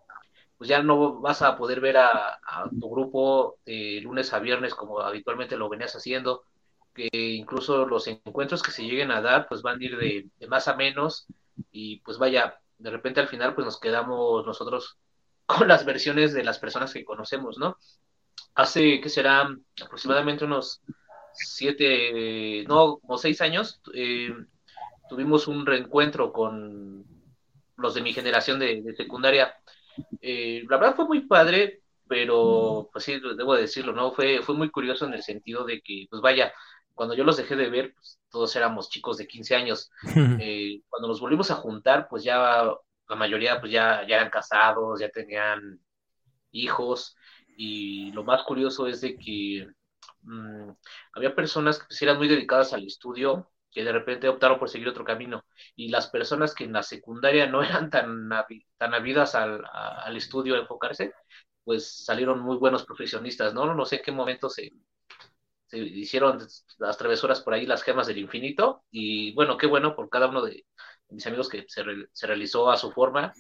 pues 0.58 0.70
ya 0.70 0.82
no 0.82 1.20
vas 1.20 1.42
a 1.42 1.58
poder 1.58 1.82
ver 1.82 1.98
a, 1.98 2.40
tu 2.80 2.90
grupo 2.90 3.58
de 3.66 4.00
lunes 4.02 4.32
a 4.34 4.40
viernes 4.40 4.74
como 4.74 5.02
habitualmente 5.02 5.58
lo 5.58 5.68
venías 5.70 5.96
haciendo, 5.96 6.44
que 6.94 7.10
incluso 7.12 7.86
los 7.86 8.08
encuentros 8.08 8.64
que 8.64 8.72
se 8.72 8.84
lleguen 8.84 9.12
a 9.12 9.22
dar, 9.22 9.48
pues 9.48 9.62
van 9.62 9.82
a 9.82 9.84
ir 9.84 9.98
de, 9.98 10.30
de 10.40 10.48
más 10.48 10.68
a 10.68 10.76
menos, 10.76 11.28
y 11.72 12.00
pues 12.02 12.18
vaya, 12.18 12.60
de 12.78 12.90
repente 12.90 13.20
al 13.20 13.28
final 13.28 13.56
pues 13.56 13.66
nos 13.66 13.80
quedamos 13.80 14.46
nosotros 14.46 14.98
con 15.46 15.68
las 15.68 15.86
versiones 15.86 16.34
de 16.34 16.44
las 16.44 16.60
personas 16.60 16.94
que 16.94 17.06
conocemos, 17.06 17.58
¿no? 17.58 17.78
Hace, 18.56 19.02
que 19.02 19.10
será 19.10 19.50
aproximadamente 19.84 20.46
unos 20.46 20.82
siete, 21.34 22.64
no, 22.68 22.98
como 22.98 23.18
seis 23.18 23.42
años, 23.42 23.82
eh, 23.94 24.34
tuvimos 25.10 25.48
un 25.48 25.66
reencuentro 25.66 26.32
con 26.32 27.06
los 27.78 27.94
de 27.94 28.02
mi 28.02 28.14
generación 28.14 28.60
de, 28.60 28.94
secundaria. 28.96 29.54
Eh, 30.22 30.64
la 30.70 30.78
verdad 30.78 30.96
fue 30.96 31.06
muy 31.06 31.22
padre, 31.22 31.82
pero 32.08 32.90
pues 32.92 33.04
sí, 33.04 33.20
debo 33.38 33.56
decirlo, 33.56 33.94
¿no? 33.94 34.12
Fue, 34.12 34.42
fue 34.42 34.56
muy 34.56 34.70
curioso 34.70 35.06
en 35.06 35.14
el 35.14 35.24
sentido 35.24 35.66
de 35.66 35.82
que, 35.82 36.08
pues 36.10 36.22
vaya, 36.22 36.54
cuando 36.96 37.14
yo 37.14 37.24
los 37.24 37.38
dejé 37.38 37.56
de 37.56 37.70
ver, 37.70 37.94
pues 37.94 38.20
todos 38.30 38.56
éramos 38.56 38.90
chicos 38.90 39.18
de 39.18 39.28
15 39.28 39.56
años. 39.56 39.92
Eh, 40.42 40.82
cuando 40.90 41.08
nos 41.08 41.20
volvimos 41.22 41.52
a 41.52 41.56
juntar, 41.56 42.08
pues 42.10 42.24
ya 42.24 42.64
la 43.08 43.16
mayoría 43.16 43.60
pues 43.60 43.72
ya, 43.72 44.06
ya 44.08 44.18
eran 44.18 44.30
casados, 44.30 45.00
ya 45.00 45.10
tenían 45.10 45.80
hijos. 46.52 47.16
Y 47.58 48.12
lo 48.12 48.24
más 48.24 48.44
curioso 48.44 48.88
es 48.88 49.02
de 49.02 49.18
que 49.18 49.68
mm, 50.22 50.70
había 51.14 51.36
personas 51.36 51.80
que 51.80 51.86
pues, 51.88 52.02
eran 52.02 52.18
muy 52.18 52.28
dedicadas 52.28 52.74
al 52.74 52.86
estudio, 52.86 53.52
que 53.72 53.84
de 53.84 53.92
repente 53.92 54.30
optaron 54.30 54.60
por 54.60 54.70
seguir 54.70 54.88
otro 54.90 55.06
camino. 55.06 55.46
Y 55.76 55.90
las 55.90 56.08
personas 56.10 56.56
que 56.56 56.64
en 56.66 56.74
la 56.74 56.84
secundaria 56.84 57.48
no 57.48 57.64
eran 57.64 57.90
tan, 57.90 58.30
tan 58.78 58.94
habidas 58.94 59.36
al, 59.36 59.64
al 59.72 60.18
estudio 60.18 60.56
a 60.56 60.60
enfocarse, 60.60 61.14
pues 61.64 62.06
salieron 62.06 62.40
muy 62.42 62.58
buenos 62.58 62.86
profesionistas, 62.86 63.54
¿no? 63.54 63.74
No 63.74 63.86
sé 63.86 63.98
en 63.98 64.04
qué 64.04 64.12
momento 64.12 64.50
se, 64.50 64.72
se 65.68 65.78
hicieron 65.80 66.40
las 66.78 66.98
travesuras 66.98 67.42
por 67.42 67.54
ahí, 67.54 67.66
las 67.66 67.84
gemas 67.84 68.08
del 68.08 68.20
infinito, 68.20 68.84
y 68.92 69.34
bueno, 69.34 69.58
qué 69.58 69.68
bueno 69.68 69.96
por 69.96 70.10
cada 70.10 70.28
uno 70.28 70.44
de 70.44 70.66
mis 71.10 71.26
amigos 71.28 71.50
que 71.50 71.66
se, 71.68 71.84
se 72.12 72.28
realizó 72.28 72.70
a 72.70 72.78
su 72.78 72.92
forma, 72.92 73.34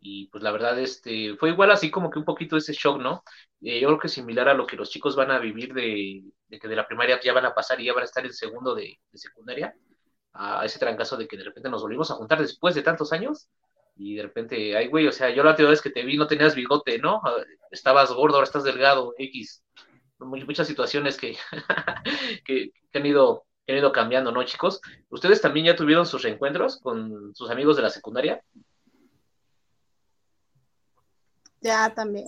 y 0.00 0.28
pues 0.28 0.42
la 0.42 0.50
verdad, 0.50 0.78
este, 0.78 1.36
fue 1.36 1.50
igual 1.50 1.70
así 1.70 1.90
como 1.90 2.10
que 2.10 2.18
un 2.18 2.24
poquito 2.24 2.56
ese 2.56 2.72
shock, 2.72 2.98
¿no? 3.00 3.22
Eh, 3.60 3.80
yo 3.80 3.88
creo 3.88 3.98
que 3.98 4.08
similar 4.08 4.48
a 4.48 4.54
lo 4.54 4.66
que 4.66 4.76
los 4.76 4.90
chicos 4.90 5.14
van 5.14 5.30
a 5.30 5.38
vivir 5.38 5.74
de, 5.74 6.22
que 6.58 6.68
de 6.68 6.76
la 6.76 6.86
primaria 6.88 7.20
ya 7.20 7.34
van 7.34 7.44
a 7.44 7.54
pasar 7.54 7.80
y 7.80 7.84
ya 7.84 7.92
van 7.92 8.02
a 8.02 8.06
estar 8.06 8.24
en 8.24 8.32
segundo 8.32 8.74
de, 8.74 8.98
secundaria, 9.12 9.74
a 10.32 10.64
ese 10.64 10.78
trancazo 10.78 11.16
de 11.16 11.28
que 11.28 11.36
de 11.36 11.44
repente 11.44 11.68
nos 11.68 11.82
volvimos 11.82 12.10
a 12.10 12.14
juntar 12.14 12.40
después 12.40 12.74
de 12.74 12.82
tantos 12.82 13.12
años, 13.12 13.48
y 13.96 14.14
de 14.16 14.22
repente, 14.22 14.76
ay, 14.76 14.86
güey, 14.88 15.06
o 15.06 15.12
sea, 15.12 15.28
yo 15.28 15.42
la 15.42 15.50
última 15.50 15.68
vez 15.68 15.82
que 15.82 15.90
te 15.90 16.02
vi 16.02 16.16
no 16.16 16.26
tenías 16.26 16.54
bigote, 16.54 16.98
¿no? 16.98 17.20
Estabas 17.70 18.10
gordo, 18.12 18.36
ahora 18.36 18.46
estás 18.46 18.64
delgado, 18.64 19.14
X 19.18 19.62
muchas 20.20 20.66
situaciones 20.66 21.16
que, 21.16 21.36
que, 22.44 22.72
han 22.94 23.06
ido, 23.06 23.44
han 23.68 23.76
ido 23.76 23.92
cambiando, 23.92 24.32
¿no, 24.32 24.42
chicos? 24.44 24.80
¿Ustedes 25.08 25.40
también 25.40 25.66
ya 25.66 25.76
tuvieron 25.76 26.06
sus 26.06 26.22
reencuentros 26.22 26.80
con 26.80 27.34
sus 27.34 27.50
amigos 27.50 27.76
de 27.76 27.82
la 27.82 27.90
secundaria? 27.90 28.42
Ya, 31.60 31.92
también. 31.94 32.26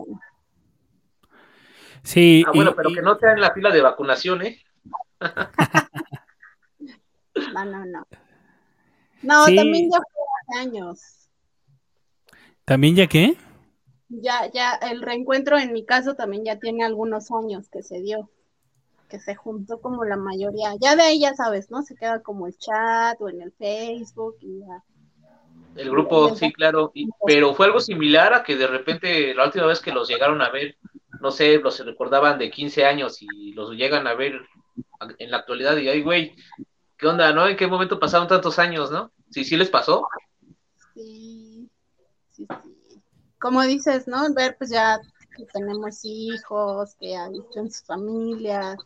Sí. 2.02 2.44
Ah, 2.46 2.52
bueno, 2.54 2.74
pero 2.74 2.90
que 2.90 3.02
no 3.02 3.16
sea 3.18 3.32
en 3.32 3.40
la 3.40 3.52
fila 3.52 3.70
de 3.70 3.80
vacunación, 3.80 4.42
¿eh? 4.42 4.62
no, 7.54 7.64
no, 7.64 7.86
no. 7.86 8.06
No, 9.22 9.44
también 9.44 9.90
ya 9.90 9.98
fue 9.98 10.22
hace 10.40 10.68
años. 10.68 11.28
¿También 12.64 12.96
ya 12.96 13.06
qué? 13.06 13.36
Ya, 14.20 14.50
ya, 14.52 14.74
el 14.74 15.00
reencuentro 15.00 15.58
en 15.58 15.72
mi 15.72 15.84
caso 15.84 16.14
también 16.14 16.44
ya 16.44 16.58
tiene 16.58 16.84
algunos 16.84 17.30
años 17.30 17.68
que 17.68 17.82
se 17.82 18.00
dio, 18.00 18.28
que 19.08 19.18
se 19.18 19.34
juntó 19.34 19.80
como 19.80 20.04
la 20.04 20.16
mayoría. 20.16 20.74
Ya 20.80 20.96
de 20.96 21.02
ahí 21.02 21.20
ya 21.20 21.34
sabes, 21.34 21.70
¿no? 21.70 21.82
Se 21.82 21.94
queda 21.94 22.22
como 22.22 22.46
el 22.46 22.56
chat 22.58 23.20
o 23.20 23.28
en 23.28 23.40
el 23.40 23.52
Facebook 23.52 24.36
y 24.40 24.60
ya. 24.60 24.84
El 25.76 25.90
grupo, 25.90 26.34
sí, 26.36 26.52
claro, 26.52 26.92
pero 27.26 27.54
fue 27.54 27.66
algo 27.66 27.80
similar 27.80 28.34
a 28.34 28.42
que 28.42 28.56
de 28.56 28.66
repente 28.66 29.34
la 29.34 29.46
última 29.46 29.64
vez 29.64 29.80
que 29.80 29.92
los 29.92 30.06
llegaron 30.06 30.42
a 30.42 30.50
ver, 30.50 30.76
no 31.20 31.30
sé, 31.30 31.58
los 31.58 31.84
recordaban 31.84 32.38
de 32.38 32.50
15 32.50 32.84
años 32.84 33.22
y 33.22 33.52
los 33.52 33.70
llegan 33.70 34.06
a 34.06 34.12
ver 34.12 34.38
en 35.18 35.30
la 35.30 35.38
actualidad 35.38 35.78
y 35.78 35.88
ay, 35.88 36.02
güey, 36.02 36.36
¿qué 36.98 37.06
onda, 37.06 37.32
no? 37.32 37.48
¿En 37.48 37.56
qué 37.56 37.66
momento 37.66 37.98
pasaron 37.98 38.28
tantos 38.28 38.58
años, 38.58 38.90
no? 38.90 39.12
Sí, 39.30 39.44
sí 39.44 39.56
les 39.56 39.70
pasó. 39.70 40.06
Sí, 40.94 41.70
sí, 42.30 42.46
sí 42.62 42.71
como 43.42 43.62
dices, 43.62 44.06
¿no? 44.06 44.32
Ver 44.32 44.56
pues 44.56 44.70
ya 44.70 45.00
que 45.36 45.44
tenemos 45.46 46.04
hijos, 46.04 46.94
que 47.00 47.16
han 47.16 47.32
visto 47.32 47.58
en 47.58 47.70
sus 47.72 47.84
familias, 47.84 48.78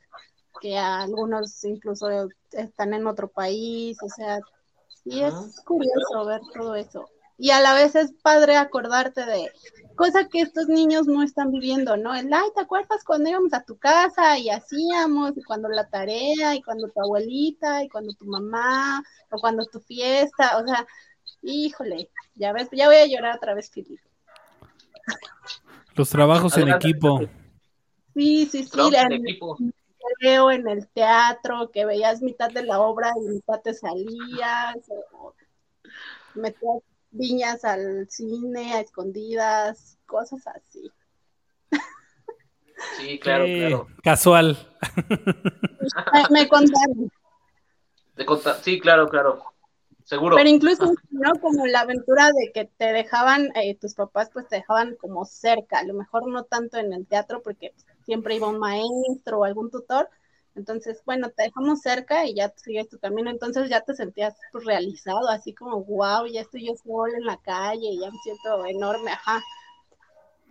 que 0.61 0.79
algunos 0.79 1.63
incluso 1.65 2.09
están 2.53 2.95
en 2.95 3.07
otro 3.07 3.29
país, 3.29 3.99
o 4.03 4.09
sea, 4.09 4.41
sí 4.89 5.23
es 5.23 5.35
curioso 5.65 6.25
ver 6.25 6.41
todo 6.55 6.75
eso. 6.75 7.07
Y 7.37 7.51
a 7.51 7.61
la 7.61 7.75
vez 7.75 7.95
es 7.97 8.15
padre 8.23 8.57
acordarte 8.57 9.27
de 9.27 9.53
cosas 9.95 10.29
que 10.29 10.41
estos 10.41 10.69
niños 10.69 11.07
no 11.07 11.23
están 11.23 11.51
viviendo, 11.51 11.99
¿no? 11.99 12.15
El, 12.15 12.33
ay, 12.33 12.49
¿te 12.55 12.63
acuerdas 12.63 13.05
cuando 13.05 13.29
íbamos 13.29 13.53
a 13.53 13.63
tu 13.63 13.77
casa 13.77 14.39
y 14.39 14.49
hacíamos, 14.49 15.37
y 15.37 15.43
cuando 15.43 15.69
la 15.69 15.87
tarea, 15.89 16.55
y 16.55 16.63
cuando 16.63 16.89
tu 16.89 17.03
abuelita, 17.03 17.85
y 17.85 17.91
cuando 17.91 18.15
tu 18.15 18.25
mamá, 18.25 19.03
o 19.31 19.39
cuando 19.39 19.67
tu 19.67 19.81
fiesta, 19.81 20.57
o 20.57 20.67
sea, 20.67 20.87
híjole, 21.43 22.11
ya 22.35 22.55
ves, 22.55 22.69
ya 22.73 22.87
voy 22.87 22.97
a 22.97 23.07
llorar 23.07 23.37
otra 23.37 23.53
vez, 23.53 23.71
Filipe. 23.71 24.06
Los 25.95 26.11
trabajos 26.11 26.57
en 26.59 26.69
equipo. 26.69 27.21
Sí, 28.15 28.47
sí, 28.47 28.65
sí. 28.65 29.41
Veo 30.21 30.51
en 30.51 30.69
el 30.69 30.89
teatro 30.89 31.71
que 31.73 31.85
veías 31.85 32.23
mitad 32.23 32.51
de 32.51 32.63
la 32.63 32.81
obra 32.81 33.13
y 33.17 33.29
mitad 33.29 33.61
te 33.61 33.75
salías, 33.75 34.77
metías 36.35 36.83
viñas 37.11 37.65
al 37.65 38.09
cine 38.09 38.75
a 38.75 38.81
escondidas, 38.81 39.99
cosas 40.07 40.47
así. 40.47 40.91
Sí, 42.99 43.19
claro, 43.19 43.45
claro. 43.45 43.87
Casual. 44.03 44.57
Me, 46.31 46.47
contaron. 46.49 47.11
sí, 48.63 48.81
claro, 48.81 49.09
claro. 49.09 49.43
Seguro. 50.07 50.37
Pero 50.37 50.49
incluso, 50.49 50.95
¿no? 51.11 51.33
Como 51.41 51.67
la 51.67 51.81
aventura 51.81 52.31
de 52.31 52.53
que 52.53 52.67
te 52.77 52.93
dejaban, 52.93 53.51
eh, 53.57 53.77
tus 53.77 53.95
papás 53.95 54.31
pues 54.33 54.47
te 54.47 54.57
dejaban 54.57 54.95
como 54.95 55.25
cerca, 55.25 55.81
a 55.81 55.85
lo 55.85 55.95
mejor 55.95 56.29
no 56.29 56.45
tanto 56.45 56.79
en 56.79 56.93
el 56.93 57.09
teatro 57.09 57.43
porque 57.43 57.75
siempre 58.05 58.37
iba 58.37 58.47
un 58.47 58.61
maestro 58.61 59.41
o 59.41 59.45
algún 59.45 59.69
tutor, 59.69 60.09
entonces, 60.55 61.03
bueno, 61.05 61.31
te 61.31 61.43
dejamos 61.43 61.81
cerca 61.81 62.25
y 62.25 62.35
ya 62.35 62.53
sigues 62.55 62.89
tu 62.89 63.01
camino, 63.01 63.31
entonces 63.31 63.69
ya 63.69 63.81
te 63.81 63.95
sentías 63.95 64.37
pues, 64.53 64.65
realizado, 64.65 65.29
así 65.29 65.53
como, 65.53 65.83
wow, 65.83 66.25
ya 66.27 66.43
estoy 66.43 66.67
yo 66.67 66.75
solo 66.77 67.13
en 67.15 67.27
la 67.27 67.39
calle, 67.39 67.99
ya 68.01 68.09
me 68.09 68.19
siento 68.23 68.65
enorme, 68.65 69.11
ajá. 69.11 69.43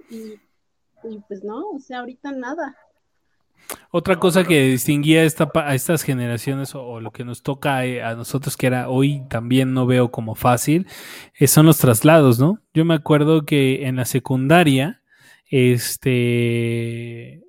Y, 0.09 0.33
y 1.03 1.19
pues 1.29 1.45
no, 1.45 1.69
o 1.69 1.79
sea, 1.79 2.01
ahorita 2.01 2.33
nada. 2.33 2.77
Otra 3.89 4.17
cosa 4.19 4.43
que 4.43 4.63
distinguía 4.63 5.23
esta, 5.23 5.49
a 5.55 5.73
estas 5.73 6.03
generaciones 6.03 6.75
o, 6.75 6.99
lo 6.99 7.11
que 7.11 7.23
nos 7.23 7.41
toca 7.41 7.85
eh, 7.85 8.03
a, 8.03 8.15
nosotros, 8.15 8.57
que 8.57 8.67
era 8.67 8.89
hoy 8.89 9.23
también 9.29 9.73
no 9.73 9.85
veo 9.85 10.11
como 10.11 10.35
fácil, 10.35 10.87
eh, 11.39 11.47
son 11.47 11.65
los 11.65 11.77
traslados, 11.77 12.39
¿no? 12.39 12.59
Yo 12.73 12.85
me 12.85 12.93
acuerdo 12.93 13.45
que 13.45 13.87
en 13.87 13.95
la 13.95 14.05
secundaria, 14.05 15.01
este, 15.49 17.41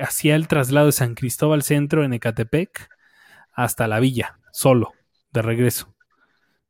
hacía 0.00 0.36
el 0.36 0.48
traslado 0.48 0.86
de 0.86 0.92
San 0.92 1.14
Cristóbal 1.14 1.62
Centro 1.62 2.04
en 2.04 2.12
Ecatepec 2.12 2.88
hasta 3.52 3.88
la 3.88 4.00
villa, 4.00 4.38
solo, 4.52 4.92
de 5.32 5.42
regreso. 5.42 5.94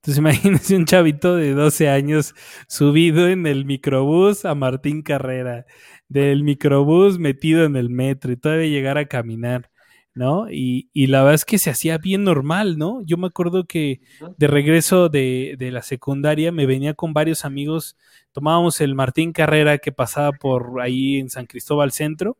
Entonces 0.03 0.19
imagínense 0.19 0.77
un 0.77 0.85
chavito 0.85 1.37
de 1.37 1.55
12 1.55 1.89
años 1.89 2.35
subido 2.67 3.29
en 3.29 3.47
el 3.47 3.65
microbús 3.65 4.45
a 4.45 4.55
Martín 4.57 5.03
Carrera 5.03 5.65
del 6.09 6.43
microbús 6.43 7.19
metido 7.19 7.65
en 7.65 7.77
el 7.77 7.89
metro 7.89 8.33
y 8.33 8.37
todavía 8.37 8.67
llegar 8.69 8.99
a 8.99 9.07
caminar, 9.07 9.71
¿no? 10.15 10.51
Y, 10.51 10.91
y, 10.93 11.07
la 11.07 11.21
verdad 11.21 11.35
es 11.37 11.45
que 11.45 11.59
se 11.59 11.71
hacía 11.71 11.99
bien 11.99 12.25
normal, 12.25 12.79
¿no? 12.79 13.01
Yo 13.05 13.17
me 13.17 13.29
acuerdo 13.29 13.65
que 13.67 14.01
de 14.37 14.47
regreso 14.49 15.09
de, 15.09 15.55
de, 15.59 15.71
la 15.71 15.83
secundaria 15.83 16.53
me 16.53 16.67
venía 16.67 16.95
con 16.95 17.15
varios 17.15 17.45
amigos, 17.45 17.97
tomábamos 18.33 18.81
el 18.81 18.95
Martín 18.95 19.33
Carrera 19.33 19.79
que 19.79 19.93
pasaba 19.93 20.33
por 20.33 20.81
ahí 20.83 21.19
en 21.19 21.31
San 21.31 21.47
Cristóbal 21.47 21.93
Centro, 21.93 22.39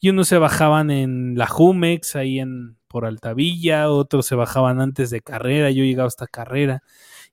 y 0.00 0.10
unos 0.10 0.28
se 0.28 0.38
bajaban 0.38 0.90
en 0.90 1.36
la 1.36 1.46
Jumex, 1.46 2.16
ahí 2.16 2.40
en 2.40 2.77
por 2.88 3.06
Altavilla, 3.06 3.90
otros 3.90 4.26
se 4.26 4.34
bajaban 4.34 4.80
antes 4.80 5.10
de 5.10 5.20
carrera, 5.20 5.70
yo 5.70 5.84
llegaba 5.84 6.08
hasta 6.08 6.26
carrera. 6.26 6.82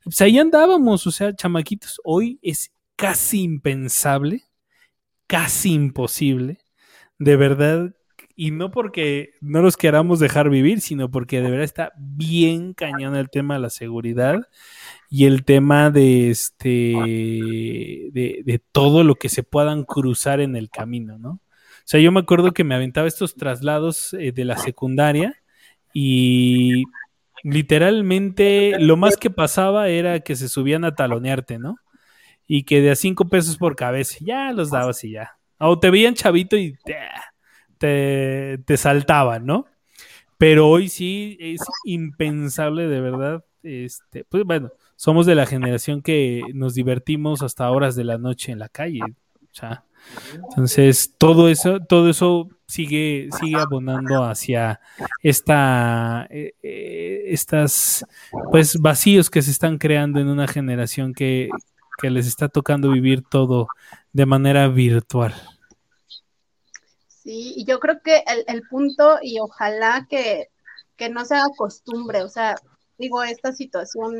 Y 0.01 0.05
pues 0.05 0.21
ahí 0.21 0.39
andábamos, 0.39 1.07
o 1.07 1.11
sea, 1.11 1.35
chamaquitos, 1.35 2.01
hoy 2.03 2.39
es 2.41 2.71
casi 2.95 3.41
impensable 3.43 4.43
casi 5.27 5.73
imposible. 5.73 6.59
De 7.17 7.35
verdad, 7.35 7.95
y 8.35 8.51
no 8.51 8.71
porque 8.71 9.31
no 9.41 9.61
los 9.61 9.77
queramos 9.77 10.19
dejar 10.19 10.49
vivir, 10.49 10.81
sino 10.81 11.09
porque 11.09 11.41
de 11.41 11.49
verdad 11.49 11.63
está 11.63 11.93
bien 11.97 12.73
cañón 12.73 13.15
el 13.15 13.29
tema 13.29 13.55
de 13.55 13.61
la 13.61 13.69
seguridad 13.69 14.41
y 15.09 15.25
el 15.25 15.45
tema 15.45 15.89
de 15.91 16.29
este 16.29 16.69
de, 18.13 18.41
de 18.45 18.61
todo 18.71 19.03
lo 19.03 19.15
que 19.15 19.29
se 19.29 19.43
puedan 19.43 19.83
cruzar 19.85 20.41
en 20.41 20.55
el 20.55 20.69
camino, 20.69 21.17
¿no? 21.17 21.29
O 21.31 21.87
sea, 21.87 21.99
yo 21.99 22.11
me 22.11 22.19
acuerdo 22.19 22.51
que 22.51 22.63
me 22.63 22.75
aventaba 22.75 23.07
estos 23.07 23.35
traslados 23.35 24.13
eh, 24.13 24.31
de 24.31 24.43
la 24.43 24.57
secundaria 24.57 25.35
y 25.97 26.83
literalmente 27.41 28.77
lo 28.79 28.97
más 28.97 29.15
que 29.15 29.29
pasaba 29.29 29.87
era 29.87 30.19
que 30.19 30.35
se 30.35 30.49
subían 30.49 30.83
a 30.83 30.93
talonearte, 30.93 31.57
¿no? 31.57 31.77
Y 32.45 32.63
que 32.63 32.81
de 32.81 32.91
a 32.91 32.95
cinco 32.95 33.29
pesos 33.29 33.55
por 33.55 33.77
cabeza, 33.77 34.17
ya 34.19 34.51
los 34.51 34.71
dabas 34.71 35.05
y 35.05 35.11
ya. 35.11 35.37
O 35.57 35.79
te 35.79 35.89
veían 35.89 36.13
chavito 36.13 36.57
y 36.57 36.75
te, 37.77 38.57
te, 38.65 38.77
saltaban, 38.77 39.45
¿no? 39.45 39.67
Pero 40.37 40.67
hoy 40.67 40.89
sí 40.89 41.37
es 41.39 41.61
impensable, 41.85 42.89
de 42.89 42.99
verdad. 42.99 43.45
Este, 43.63 44.25
pues 44.25 44.43
bueno, 44.43 44.71
somos 44.97 45.25
de 45.25 45.35
la 45.35 45.45
generación 45.45 46.01
que 46.01 46.41
nos 46.53 46.75
divertimos 46.75 47.41
hasta 47.41 47.71
horas 47.71 47.95
de 47.95 48.03
la 48.03 48.17
noche 48.17 48.51
en 48.51 48.59
la 48.59 48.67
calle. 48.67 48.99
O 48.99 49.53
sea, 49.53 49.85
entonces, 50.49 51.15
todo 51.17 51.47
eso, 51.47 51.79
todo 51.79 52.09
eso 52.09 52.49
sigue, 52.67 53.29
sigue 53.39 53.57
abonando 53.57 54.23
hacia 54.23 54.79
esta, 55.21 56.27
eh, 56.29 56.53
eh, 56.61 57.23
estas, 57.27 58.05
pues, 58.51 58.77
vacíos 58.79 59.29
que 59.29 59.41
se 59.41 59.51
están 59.51 59.77
creando 59.77 60.19
en 60.19 60.27
una 60.27 60.47
generación 60.47 61.13
que, 61.13 61.49
que 62.01 62.09
les 62.09 62.27
está 62.27 62.49
tocando 62.49 62.91
vivir 62.91 63.23
todo 63.23 63.67
de 64.13 64.25
manera 64.25 64.67
virtual. 64.67 65.33
Sí, 67.07 67.53
y 67.57 67.65
yo 67.65 67.79
creo 67.79 68.01
que 68.03 68.23
el, 68.27 68.43
el 68.47 68.67
punto, 68.67 69.17
y 69.21 69.39
ojalá 69.39 70.07
que, 70.09 70.49
que 70.95 71.09
no 71.09 71.25
se 71.25 71.35
haga 71.35 71.49
costumbre, 71.57 72.21
o 72.23 72.29
sea, 72.29 72.55
digo, 72.97 73.23
esta 73.23 73.51
situación, 73.51 74.15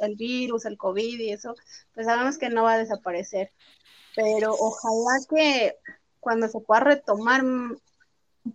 el 0.00 0.16
virus, 0.16 0.66
el 0.66 0.76
COVID 0.76 1.18
y 1.20 1.30
eso, 1.30 1.54
pues 1.94 2.06
sabemos 2.06 2.38
que 2.38 2.50
no 2.50 2.64
va 2.64 2.74
a 2.74 2.78
desaparecer 2.78 3.50
pero 4.14 4.54
ojalá 4.58 5.18
que 5.28 5.76
cuando 6.24 6.48
se 6.48 6.58
pueda 6.58 6.80
retomar 6.80 7.44
un 7.44 7.78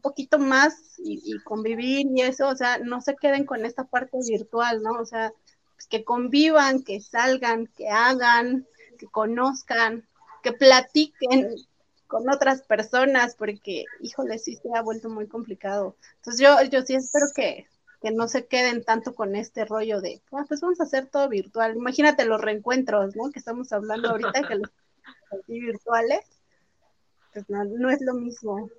poquito 0.02 0.40
más 0.40 0.96
y, 0.98 1.40
convivir 1.44 2.08
y 2.14 2.22
eso, 2.22 2.50
o 2.50 2.56
sea, 2.56 2.80
no 2.80 3.00
se 3.00 3.16
queden 3.16 3.46
con 3.46 3.66
esta 3.66 3.86
parte 3.86 4.18
virtual, 4.28 4.82
¿no? 4.82 4.94
O 5.00 5.06
sea, 5.06 5.32
pues 5.76 5.88
que 5.88 6.04
convivan, 6.04 6.84
que 6.84 7.00
salgan, 7.00 7.68
que 7.68 7.88
hagan, 7.88 8.68
que 8.98 9.08
conozcan, 9.08 10.08
que 10.44 10.52
platiquen 10.52 11.56
con 12.08 12.30
otras 12.30 12.64
personas, 12.64 13.36
porque, 13.36 13.86
híjole, 14.02 14.40
sí 14.40 14.56
se 14.56 14.70
ha 14.76 14.82
vuelto 14.82 15.10
muy 15.10 15.28
complicado. 15.28 15.96
Entonces 16.18 16.42
yo, 16.42 16.62
yo 16.64 16.82
sí 16.82 16.96
espero 16.96 17.28
que, 17.36 17.68
que 18.02 18.12
no 18.12 18.28
se 18.28 18.48
queden 18.48 18.84
tanto 18.84 19.14
con 19.14 19.36
este 19.36 19.66
rollo 19.66 20.02
de, 20.02 20.22
ah, 20.32 20.46
pues 20.48 20.62
vamos 20.62 20.80
a 20.80 20.84
hacer 20.84 21.08
todo 21.08 21.30
virtual. 21.30 21.76
Imagínate 21.76 22.26
los 22.26 22.42
reencuentros, 22.42 23.16
¿no? 23.16 23.32
Que 23.32 23.40
estamos 23.40 23.72
hablando 23.72 24.10
ahorita, 24.10 24.48
que 24.48 24.56
los 24.56 24.72
virtuales, 25.48 26.26
pues 27.48 27.70
no, 27.70 27.90
es 27.90 28.02
lo 28.02 28.14
mismo. 28.14 28.70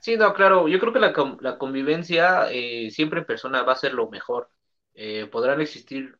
Sí, 0.00 0.16
no, 0.16 0.32
claro, 0.32 0.66
yo 0.68 0.78
creo 0.80 0.92
que 0.92 0.98
la, 0.98 1.12
la 1.40 1.58
convivencia 1.58 2.50
eh, 2.50 2.90
siempre 2.90 3.20
en 3.20 3.26
persona 3.26 3.62
va 3.62 3.72
a 3.74 3.76
ser 3.76 3.94
lo 3.94 4.08
mejor. 4.08 4.50
Eh, 4.94 5.26
podrán 5.26 5.60
existir 5.60 6.18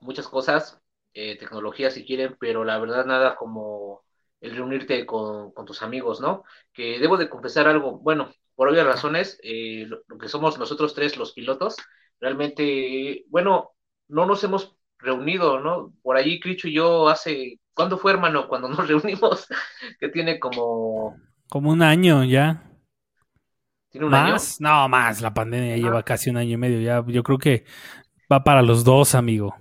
muchas 0.00 0.28
cosas, 0.28 0.80
eh, 1.14 1.38
tecnologías 1.38 1.94
si 1.94 2.04
quieren, 2.04 2.36
pero 2.40 2.64
la 2.64 2.78
verdad 2.78 3.06
nada 3.06 3.36
como 3.36 4.02
el 4.40 4.56
reunirte 4.56 5.06
con, 5.06 5.52
tus 5.66 5.82
amigos, 5.82 6.20
¿no? 6.20 6.44
Que 6.72 6.98
debo 6.98 7.16
de 7.16 7.28
confesar 7.30 7.68
algo, 7.68 7.98
bueno, 8.00 8.32
por 8.56 8.68
obvias 8.68 8.86
razones, 8.86 9.38
lo, 9.42 10.02
que 10.18 10.28
somos 10.28 10.58
nosotros 10.58 10.94
tres 10.94 11.16
los 11.16 11.32
pilotos, 11.32 11.76
realmente, 12.20 13.24
bueno, 13.28 13.72
no 14.08 14.26
nos 14.26 14.42
hemos 14.44 14.76
reunido, 15.02 15.60
¿no? 15.60 15.92
Por 16.02 16.16
ahí 16.16 16.40
Cricho 16.40 16.68
y 16.68 16.74
yo 16.74 17.08
hace, 17.08 17.58
¿cuándo 17.74 17.98
fue 17.98 18.12
hermano? 18.12 18.48
Cuando 18.48 18.68
nos 18.68 18.86
reunimos, 18.86 19.46
que 19.98 20.08
tiene 20.08 20.38
como... 20.38 21.16
Como 21.48 21.70
un 21.70 21.82
año 21.82 22.24
ya. 22.24 22.64
¿Tiene 23.90 24.06
un 24.06 24.12
¿Más? 24.12 24.58
No, 24.60 24.88
más, 24.88 25.20
la 25.20 25.34
pandemia 25.34 25.76
lleva 25.76 26.02
casi 26.02 26.30
un 26.30 26.38
año 26.38 26.52
y 26.52 26.56
medio, 26.56 26.80
ya 26.80 27.04
yo 27.06 27.22
creo 27.22 27.36
que 27.36 27.66
va 28.32 28.42
para 28.42 28.62
los 28.62 28.84
dos, 28.84 29.14
amigo. 29.14 29.54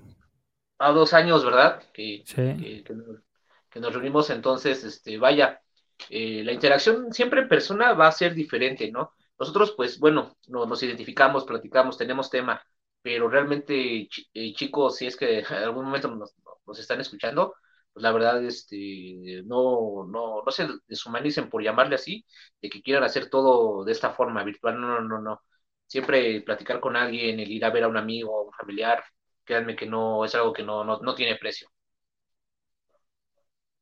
A 0.80 0.92
dos 0.92 1.14
años, 1.14 1.44
¿verdad? 1.44 1.84
Que, 1.94 2.24
sí. 2.26 2.84
que, 2.86 3.80
nos 3.80 3.94
reunimos 3.94 4.30
entonces, 4.30 4.86
este, 4.86 5.18
vaya, 5.18 5.62
eh, 6.10 6.44
la 6.46 6.54
interacción 6.54 7.12
siempre 7.12 7.42
en 7.42 7.50
persona 7.50 7.92
va 7.92 8.08
a 8.08 8.12
ser 8.14 8.34
diferente, 8.34 8.90
¿no? 8.90 9.12
Nosotros, 9.38 9.74
pues, 9.76 10.00
bueno, 10.00 10.38
nos 10.48 10.84
identificamos, 10.84 11.44
platicamos, 11.44 11.98
tenemos 11.98 12.30
tema, 12.30 12.62
pero 13.02 13.30
realmente, 13.30 14.08
eh, 14.34 14.54
chicos, 14.54 14.98
si 14.98 15.08
es 15.08 15.16
que 15.18 15.40
en 15.50 15.54
algún 15.56 15.86
momento 15.86 16.10
nos, 16.10 16.80
están 16.80 17.02
escuchando, 17.02 17.56
pues 17.94 18.04
la 18.04 18.12
verdad, 18.12 18.44
este, 18.46 19.44
no, 19.46 20.06
no, 20.08 20.42
no 20.46 20.52
se 20.52 20.68
deshumanicen 20.88 21.50
por 21.50 21.64
llamarle 21.64 21.96
así, 21.96 22.26
de 22.62 22.70
que 22.70 22.82
quieran 22.82 23.04
hacer 23.04 23.30
todo 23.30 23.84
de 23.84 23.92
esta 23.92 24.12
forma 24.14 24.44
virtual, 24.44 24.80
no, 24.80 24.88
no, 24.88 25.02
no, 25.02 25.22
no. 25.22 25.42
Siempre 25.88 26.42
platicar 26.42 26.80
con 26.80 26.96
alguien, 26.96 27.40
el 27.40 27.52
ir 27.52 27.66
a 27.66 27.70
ver 27.70 27.84
a 27.84 27.88
un 27.90 27.98
amigo, 27.98 28.44
un 28.46 28.54
familiar, 28.54 29.04
créanme 29.44 29.76
que 29.76 29.86
no, 29.86 30.24
es 30.26 30.34
algo 30.36 30.54
que 30.54 30.64
no, 30.64 30.84
no, 30.84 31.00
no 31.00 31.16
tiene 31.16 31.36
precio. 31.38 31.70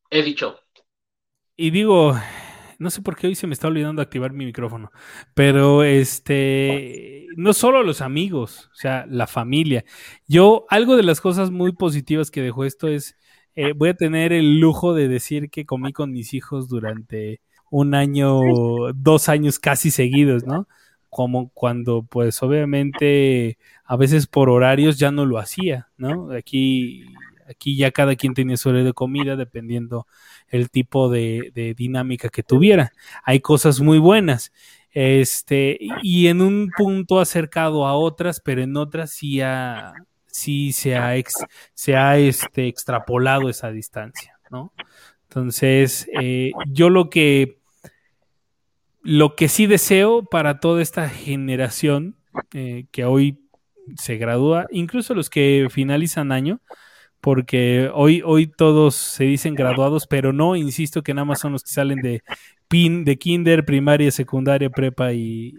He 0.09 0.23
dicho. 0.23 0.59
Y 1.55 1.71
digo, 1.71 2.13
no 2.79 2.89
sé 2.89 3.01
por 3.01 3.15
qué 3.15 3.27
hoy 3.27 3.35
se 3.35 3.45
me 3.45 3.53
está 3.53 3.67
olvidando 3.67 4.01
activar 4.01 4.31
mi 4.33 4.45
micrófono, 4.45 4.91
pero 5.33 5.83
este, 5.83 7.27
no 7.35 7.53
solo 7.53 7.83
los 7.83 8.01
amigos, 8.01 8.69
o 8.71 8.75
sea, 8.75 9.05
la 9.07 9.27
familia. 9.27 9.83
Yo, 10.27 10.65
algo 10.69 10.95
de 10.95 11.03
las 11.03 11.21
cosas 11.21 11.51
muy 11.51 11.73
positivas 11.73 12.31
que 12.31 12.41
dejó 12.41 12.63
esto 12.63 12.87
es, 12.87 13.17
eh, 13.55 13.73
voy 13.75 13.89
a 13.89 13.93
tener 13.93 14.31
el 14.31 14.59
lujo 14.59 14.93
de 14.93 15.09
decir 15.09 15.49
que 15.49 15.65
comí 15.65 15.91
con 15.91 16.11
mis 16.13 16.33
hijos 16.33 16.69
durante 16.69 17.41
un 17.69 17.93
año, 17.93 18.39
dos 18.95 19.29
años 19.29 19.59
casi 19.59 19.91
seguidos, 19.91 20.45
¿no? 20.45 20.67
Como 21.09 21.49
cuando, 21.49 22.03
pues 22.03 22.41
obviamente, 22.43 23.57
a 23.83 23.97
veces 23.97 24.27
por 24.27 24.49
horarios 24.49 24.97
ya 24.97 25.11
no 25.11 25.25
lo 25.25 25.37
hacía, 25.37 25.89
¿no? 25.97 26.31
Aquí, 26.31 27.03
aquí 27.49 27.75
ya 27.75 27.91
cada 27.91 28.15
quien 28.15 28.33
tenía 28.33 28.57
su 28.57 28.71
de 28.71 28.93
comida 28.93 29.35
dependiendo 29.35 30.07
el 30.47 30.69
tipo 30.69 31.09
de, 31.09 31.73
dinámica 31.75 32.29
que 32.29 32.43
tuviera. 32.43 32.91
Hay 33.23 33.39
cosas 33.39 33.79
muy 33.81 33.97
buenas. 33.97 34.51
Este, 34.91 35.77
y 36.01 36.27
en 36.27 36.41
un 36.41 36.69
punto 36.75 37.19
acercado 37.19 37.85
a 37.85 37.93
otras, 37.95 38.39
pero 38.39 38.61
en 38.61 38.75
otras 38.77 39.11
sí, 39.11 39.41
ha, 39.41 39.93
sí 40.27 40.71
se 40.71 40.95
ha, 40.95 41.13
se 41.73 41.95
ha 41.95 42.17
este, 42.17 42.67
extrapolado 42.67 43.49
esa 43.49 43.71
distancia, 43.71 44.39
¿no? 44.49 44.73
Entonces, 45.23 46.09
eh, 46.19 46.51
yo 46.67 46.89
lo 46.89 47.11
que, 47.11 47.59
lo 49.03 49.35
que 49.35 49.47
sí 49.47 49.67
deseo 49.67 50.23
para 50.25 50.59
toda 50.59 50.81
esta 50.81 51.07
generación 51.07 52.15
eh, 52.53 52.87
que 52.91 53.05
hoy 53.05 53.39
se 53.95 54.17
gradúa, 54.17 54.65
incluso 54.71 55.13
los 55.13 55.29
que 55.29 55.67
finalizan 55.69 56.31
año, 56.31 56.61
porque 57.21 57.89
hoy, 57.93 58.21
hoy 58.25 58.47
todos 58.47 58.95
se 58.95 59.25
dicen 59.25 59.55
graduados, 59.55 60.07
pero 60.07 60.31
no, 60.33 60.55
insisto 60.55 61.03
que 61.03 61.13
nada 61.13 61.25
más 61.25 61.39
son 61.39 61.51
los 61.51 61.63
que 61.63 61.71
salen 61.71 62.01
de 62.01 62.23
PIN, 62.67 63.03
de 63.03 63.17
kinder, 63.17 63.65
primaria, 63.65 64.11
secundaria, 64.11 64.69
prepa 64.69 65.11
y, 65.13 65.53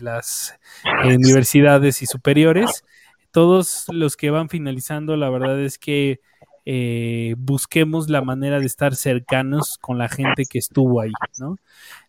las 0.00 0.58
universidades 1.04 2.02
y 2.02 2.06
superiores. 2.06 2.84
Todos 3.30 3.86
los 3.90 4.16
que 4.16 4.30
van 4.30 4.48
finalizando, 4.48 5.16
la 5.16 5.28
verdad 5.28 5.60
es 5.60 5.78
que 5.78 6.20
eh, 6.68 7.36
busquemos 7.38 8.10
la 8.10 8.22
manera 8.22 8.58
de 8.58 8.66
estar 8.66 8.96
cercanos 8.96 9.78
con 9.80 9.98
la 9.98 10.08
gente 10.08 10.46
que 10.46 10.58
estuvo 10.58 11.00
ahí, 11.00 11.12
¿no? 11.38 11.58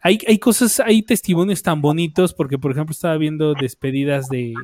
Hay, 0.02 0.18
hay 0.28 0.40
cosas, 0.40 0.80
hay 0.80 1.04
testimonios 1.04 1.62
tan 1.62 1.80
bonitos, 1.80 2.34
porque 2.34 2.58
por 2.58 2.72
ejemplo 2.72 2.92
estaba 2.92 3.18
viendo 3.18 3.54
despedidas 3.54 4.30
de, 4.30 4.56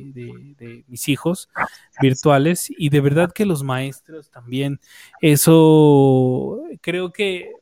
mis 0.88 1.08
hijos 1.08 1.48
virtuales 2.02 2.66
y 2.76 2.88
de 2.88 3.00
verdad 3.00 3.32
que 3.32 3.46
los 3.46 3.62
maestros 3.62 4.30
también, 4.30 4.80
eso 5.20 6.60
creo 6.80 7.12
que 7.12 7.52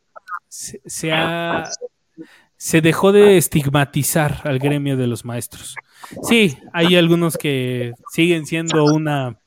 se, 0.49 0.81
se 0.87 2.81
dejó 2.81 3.13
de 3.13 3.37
estigmatizar 3.37 4.41
al 4.45 4.59
gremio 4.59 4.97
de 4.97 5.07
los 5.07 5.27
maestros. 5.27 5.77
Sí, 6.23 6.57
hay 6.73 6.97
algunos 6.97 7.37
que 7.37 7.93
siguen 8.11 8.47
siendo 8.47 8.87
una, 8.87 9.39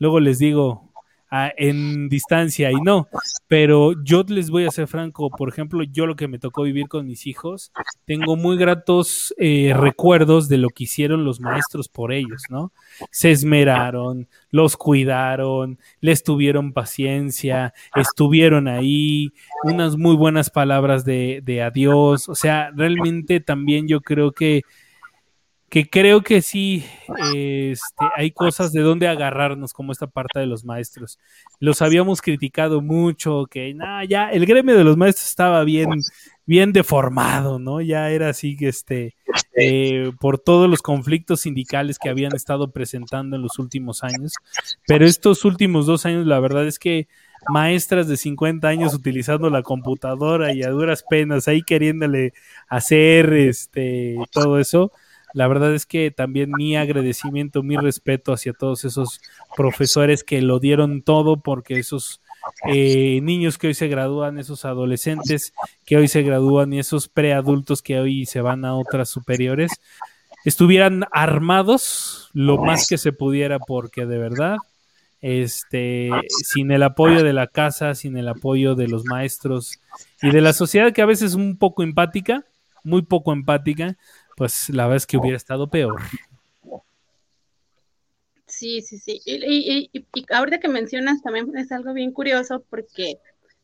luego 0.00 0.18
les 0.18 0.40
digo, 0.40 0.91
en 1.56 2.08
distancia 2.08 2.70
y 2.70 2.80
no. 2.80 3.08
Pero 3.48 4.02
yo 4.02 4.24
les 4.28 4.50
voy 4.50 4.66
a 4.66 4.70
ser 4.70 4.86
franco, 4.86 5.30
por 5.30 5.48
ejemplo, 5.48 5.82
yo 5.82 6.06
lo 6.06 6.16
que 6.16 6.28
me 6.28 6.38
tocó 6.38 6.62
vivir 6.62 6.88
con 6.88 7.06
mis 7.06 7.26
hijos, 7.26 7.72
tengo 8.04 8.36
muy 8.36 8.56
gratos 8.56 9.34
eh, 9.38 9.72
recuerdos 9.74 10.48
de 10.48 10.58
lo 10.58 10.68
que 10.68 10.84
hicieron 10.84 11.24
los 11.24 11.40
maestros 11.40 11.88
por 11.88 12.12
ellos, 12.12 12.42
¿no? 12.50 12.72
Se 13.10 13.30
esmeraron, 13.30 14.28
los 14.50 14.76
cuidaron, 14.76 15.78
les 16.00 16.22
tuvieron 16.22 16.72
paciencia, 16.72 17.72
estuvieron 17.94 18.68
ahí, 18.68 19.30
unas 19.64 19.96
muy 19.96 20.16
buenas 20.16 20.50
palabras 20.50 21.04
de, 21.04 21.40
de 21.44 21.62
adiós, 21.62 22.28
o 22.28 22.34
sea, 22.34 22.70
realmente 22.74 23.40
también 23.40 23.88
yo 23.88 24.00
creo 24.00 24.32
que 24.32 24.62
que 25.72 25.88
creo 25.88 26.20
que 26.20 26.42
sí 26.42 26.84
este, 27.34 28.04
hay 28.14 28.30
cosas 28.30 28.72
de 28.72 28.82
dónde 28.82 29.08
agarrarnos 29.08 29.72
como 29.72 29.90
esta 29.90 30.06
parte 30.06 30.38
de 30.38 30.44
los 30.44 30.66
maestros. 30.66 31.18
Los 31.60 31.80
habíamos 31.80 32.20
criticado 32.20 32.82
mucho, 32.82 33.46
que 33.50 33.72
nada, 33.72 34.04
ya 34.04 34.28
el 34.28 34.44
gremio 34.44 34.76
de 34.76 34.84
los 34.84 34.98
maestros 34.98 35.30
estaba 35.30 35.64
bien, 35.64 35.88
bien 36.44 36.74
deformado, 36.74 37.58
¿no? 37.58 37.80
Ya 37.80 38.10
era 38.10 38.28
así 38.28 38.54
que 38.54 38.68
este, 38.68 39.16
eh, 39.56 40.12
por 40.20 40.38
todos 40.38 40.68
los 40.68 40.82
conflictos 40.82 41.40
sindicales 41.40 41.98
que 41.98 42.10
habían 42.10 42.34
estado 42.36 42.70
presentando 42.70 43.36
en 43.36 43.40
los 43.40 43.58
últimos 43.58 44.04
años. 44.04 44.34
Pero 44.86 45.06
estos 45.06 45.46
últimos 45.46 45.86
dos 45.86 46.04
años, 46.04 46.26
la 46.26 46.38
verdad 46.38 46.66
es 46.66 46.78
que 46.78 47.08
maestras 47.48 48.08
de 48.08 48.18
50 48.18 48.68
años 48.68 48.92
utilizando 48.92 49.48
la 49.48 49.62
computadora 49.62 50.52
y 50.52 50.64
a 50.64 50.68
duras 50.68 51.02
penas 51.08 51.48
ahí 51.48 51.62
queriéndole 51.62 52.34
hacer 52.68 53.32
este 53.32 54.16
todo 54.32 54.58
eso 54.58 54.92
la 55.32 55.48
verdad 55.48 55.74
es 55.74 55.86
que 55.86 56.10
también 56.10 56.50
mi 56.56 56.76
agradecimiento, 56.76 57.62
mi 57.62 57.76
respeto 57.76 58.32
hacia 58.32 58.52
todos 58.52 58.84
esos 58.84 59.20
profesores 59.56 60.24
que 60.24 60.42
lo 60.42 60.58
dieron 60.58 61.02
todo 61.02 61.40
porque 61.40 61.78
esos 61.78 62.20
eh, 62.66 63.20
niños 63.22 63.58
que 63.58 63.68
hoy 63.68 63.74
se 63.74 63.88
gradúan, 63.88 64.38
esos 64.38 64.64
adolescentes 64.64 65.52
que 65.86 65.96
hoy 65.96 66.08
se 66.08 66.22
gradúan 66.22 66.72
y 66.72 66.78
esos 66.78 67.08
preadultos 67.08 67.82
que 67.82 67.98
hoy 67.98 68.26
se 68.26 68.40
van 68.40 68.64
a 68.64 68.74
otras 68.74 69.08
superiores, 69.08 69.72
estuvieran 70.44 71.04
armados 71.12 72.30
lo 72.32 72.58
más 72.58 72.88
que 72.88 72.98
se 72.98 73.12
pudiera 73.12 73.58
porque 73.58 74.06
de 74.06 74.18
verdad 74.18 74.56
este, 75.22 76.10
sin 76.28 76.72
el 76.72 76.82
apoyo 76.82 77.22
de 77.22 77.32
la 77.32 77.46
casa, 77.46 77.94
sin 77.94 78.16
el 78.16 78.28
apoyo 78.28 78.74
de 78.74 78.88
los 78.88 79.04
maestros 79.04 79.80
y 80.20 80.30
de 80.30 80.40
la 80.40 80.52
sociedad 80.52 80.92
que 80.92 81.00
a 81.00 81.06
veces 81.06 81.30
es 81.30 81.34
un 81.36 81.56
poco 81.56 81.84
empática, 81.84 82.44
muy 82.82 83.02
poco 83.02 83.32
empática, 83.32 83.96
pues 84.36 84.68
la 84.70 84.84
verdad 84.84 84.96
es 84.96 85.06
que 85.06 85.16
hubiera 85.16 85.36
estado 85.36 85.68
peor. 85.68 86.00
Sí, 88.46 88.82
sí, 88.82 88.98
sí. 88.98 89.20
Y, 89.24 89.90
y, 89.92 90.26
ahorita 90.30 90.60
que 90.60 90.68
mencionas 90.68 91.22
también 91.22 91.56
es 91.56 91.72
algo 91.72 91.94
bien 91.94 92.12
curioso 92.12 92.62
porque 92.68 93.18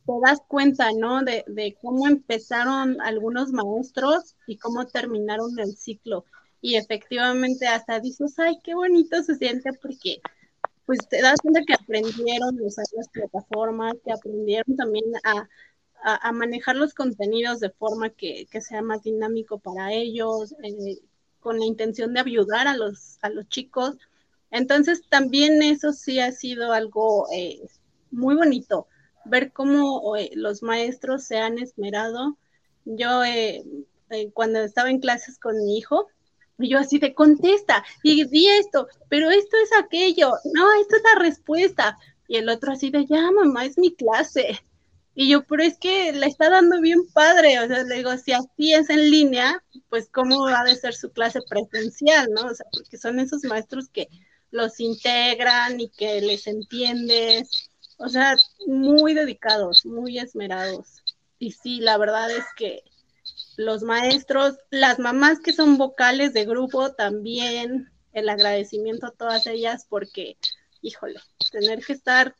te 0.06 0.12
das 0.24 0.40
cuenta, 0.48 0.90
¿no? 0.92 1.22
De, 1.22 1.44
de, 1.46 1.76
cómo 1.82 2.08
empezaron 2.08 3.00
algunos 3.02 3.52
maestros 3.52 4.34
y 4.46 4.56
cómo 4.56 4.86
terminaron 4.86 5.58
el 5.58 5.76
ciclo. 5.76 6.24
Y 6.60 6.76
efectivamente 6.76 7.66
hasta 7.66 8.00
dices, 8.00 8.38
ay, 8.38 8.58
qué 8.64 8.74
bonito 8.74 9.22
se 9.22 9.34
siente 9.36 9.70
porque 9.74 10.20
pues 10.88 11.06
te 11.06 11.20
das 11.20 11.38
cuenta 11.42 11.60
que 11.66 11.74
aprendieron 11.74 12.58
a 12.58 12.62
usar 12.62 12.86
las 12.96 13.08
plataformas, 13.10 13.92
que 14.02 14.10
aprendieron 14.10 14.74
también 14.74 15.04
a, 15.22 15.46
a, 16.02 16.32
manejar 16.32 16.76
los 16.76 16.94
contenidos 16.94 17.60
de 17.60 17.70
forma 17.70 18.10
que, 18.10 18.46
sea 18.60 18.82
más 18.82 19.02
dinámico 19.02 19.58
para 19.58 19.92
ellos, 19.92 20.54
eh, 20.62 20.98
con 21.40 21.58
la 21.58 21.66
intención 21.66 22.14
de 22.14 22.20
ayudar 22.20 22.68
a 22.68 22.76
los, 22.76 23.18
a 23.22 23.30
los 23.30 23.48
chicos. 23.48 23.96
Entonces, 24.50 25.02
también 25.08 25.62
eso 25.62 25.92
sí 25.92 26.20
ha 26.20 26.32
sido 26.32 26.72
algo 26.72 27.26
eh, 27.32 27.60
muy 28.10 28.34
bonito, 28.34 28.86
ver 29.24 29.52
cómo 29.52 30.16
eh, 30.16 30.30
los 30.34 30.62
maestros 30.62 31.24
se 31.24 31.38
han 31.38 31.58
esmerado. 31.58 32.38
Yo, 32.84 33.22
cuando 34.32 34.60
estaba 34.60 34.90
en 34.90 35.00
clases 35.00 35.38
con 35.38 35.56
mi 35.58 35.76
hijo, 35.76 36.06
yo 36.56 36.78
así 36.78 36.98
de 36.98 37.14
contesta 37.14 37.84
y 38.02 38.24
di 38.24 38.48
esto, 38.48 38.88
pero 39.08 39.30
esto 39.30 39.56
es 39.62 39.70
aquello, 39.78 40.32
no, 40.54 40.72
esto 40.80 40.96
es 40.96 41.02
la 41.14 41.20
respuesta. 41.20 41.98
Y 42.26 42.36
el 42.36 42.48
otro 42.48 42.72
así 42.72 42.90
de, 42.90 43.06
ya, 43.06 43.30
mamá, 43.30 43.64
es 43.64 43.78
mi 43.78 43.94
clase. 43.94 44.60
Y 45.20 45.28
yo, 45.28 45.42
pero 45.42 45.64
es 45.64 45.76
que 45.78 46.12
la 46.12 46.26
está 46.26 46.48
dando 46.48 46.80
bien 46.80 47.00
padre, 47.12 47.58
o 47.58 47.66
sea, 47.66 47.82
le 47.82 47.96
digo, 47.96 48.16
si 48.18 48.30
así 48.30 48.72
es 48.72 48.88
en 48.88 49.10
línea, 49.10 49.64
pues 49.88 50.08
cómo 50.08 50.44
va 50.44 50.60
a 50.60 50.74
ser 50.76 50.94
su 50.94 51.10
clase 51.10 51.40
presencial, 51.42 52.28
¿no? 52.30 52.46
O 52.46 52.54
sea, 52.54 52.66
porque 52.72 52.98
son 52.98 53.18
esos 53.18 53.42
maestros 53.42 53.88
que 53.88 54.08
los 54.52 54.78
integran 54.78 55.80
y 55.80 55.88
que 55.88 56.20
les 56.20 56.46
entiendes, 56.46 57.68
o 57.96 58.08
sea, 58.08 58.36
muy 58.68 59.12
dedicados, 59.12 59.84
muy 59.84 60.20
esmerados. 60.20 61.02
Y 61.40 61.50
sí, 61.50 61.80
la 61.80 61.98
verdad 61.98 62.30
es 62.30 62.44
que 62.56 62.84
los 63.56 63.82
maestros, 63.82 64.54
las 64.70 65.00
mamás 65.00 65.40
que 65.40 65.52
son 65.52 65.78
vocales 65.78 66.32
de 66.32 66.44
grupo 66.44 66.92
también, 66.92 67.90
el 68.12 68.28
agradecimiento 68.28 69.06
a 69.06 69.16
todas 69.16 69.48
ellas 69.48 69.84
porque, 69.88 70.36
híjole, 70.80 71.18
tener 71.50 71.84
que 71.84 71.94
estar 71.94 72.36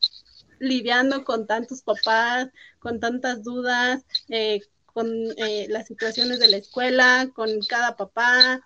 lidiando 0.61 1.24
con 1.24 1.46
tantos 1.46 1.82
papás, 1.82 2.48
con 2.78 3.00
tantas 3.00 3.42
dudas, 3.42 4.04
eh, 4.28 4.61
con 4.86 5.09
eh, 5.36 5.66
las 5.68 5.86
situaciones 5.86 6.40
de 6.40 6.48
la 6.48 6.56
escuela, 6.56 7.30
con 7.34 7.61
cada 7.68 7.96
papá. 7.96 8.61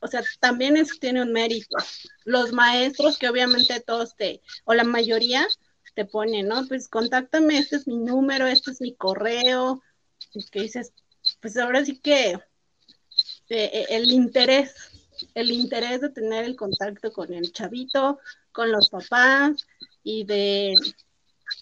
O 0.00 0.06
sea, 0.06 0.22
también 0.40 0.76
eso 0.76 0.94
tiene 1.00 1.22
un 1.22 1.32
mérito. 1.32 1.76
Los 2.24 2.52
maestros 2.52 3.18
que 3.18 3.28
obviamente 3.28 3.80
todos 3.80 4.16
te, 4.16 4.42
o 4.64 4.74
la 4.74 4.84
mayoría, 4.84 5.46
te 5.94 6.04
ponen, 6.04 6.46
¿no? 6.46 6.66
Pues 6.68 6.88
contáctame, 6.88 7.58
este 7.58 7.76
es 7.76 7.88
mi 7.88 7.96
número, 7.96 8.46
este 8.46 8.70
es 8.70 8.80
mi 8.80 8.94
correo. 8.94 9.82
Y 10.32 10.44
que 10.46 10.62
dices, 10.62 10.92
pues 11.40 11.56
ahora 11.56 11.84
sí 11.84 11.98
que 11.98 12.38
eh, 13.48 13.86
el 13.88 14.10
interés, 14.12 14.74
el 15.34 15.50
interés 15.50 16.00
de 16.00 16.10
tener 16.10 16.44
el 16.44 16.56
contacto 16.56 17.12
con 17.12 17.32
el 17.32 17.52
chavito, 17.52 18.20
con 18.52 18.70
los 18.70 18.90
papás 18.90 19.66
y 20.02 20.24
de 20.24 20.74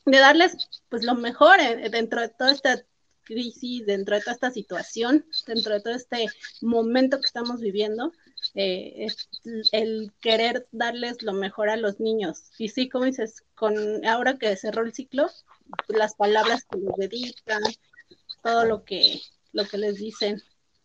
de 0.05 0.19
darles 0.19 0.57
pues 0.89 1.05
lo 1.05 1.15
mejor 1.15 1.61
eh, 1.61 1.89
dentro 1.91 2.21
de 2.21 2.29
toda 2.29 2.53
esta 2.53 2.83
crisis, 3.27 3.85
dentro 3.85 4.15
de 4.15 4.23
toda 4.23 4.35
esta 4.35 4.51
situación, 4.51 5.27
dentro 5.47 5.75
de 5.75 5.81
todo 5.81 5.95
este 5.95 6.27
momento 6.63 7.19
que 7.19 7.27
estamos 7.27 7.61
viviendo, 7.61 8.13
eh, 8.55 9.09
el 9.73 10.13
querer 10.21 10.67
darles 10.71 11.23
lo 11.23 11.33
mejor 11.33 11.69
a 11.69 11.77
los 11.77 12.01
niños. 12.01 12.45
Y 12.59 12.69
sí, 12.69 12.89
como 12.89 13.05
dices, 13.05 13.43
con 13.55 14.07
ahora 14.07 14.39
que 14.39 14.57
cerró 14.57 14.85
el 14.85 14.95
ciclo, 14.95 15.29
las 15.89 16.15
palabras 16.15 16.65
que 16.71 16.79
les 16.79 17.11
dedican, 17.11 17.63
todo 18.43 18.65
lo 18.65 18.85
que, 18.85 19.21
lo 19.53 19.67
que 19.67 19.79
les 19.79 19.97
dicen. 19.97 20.43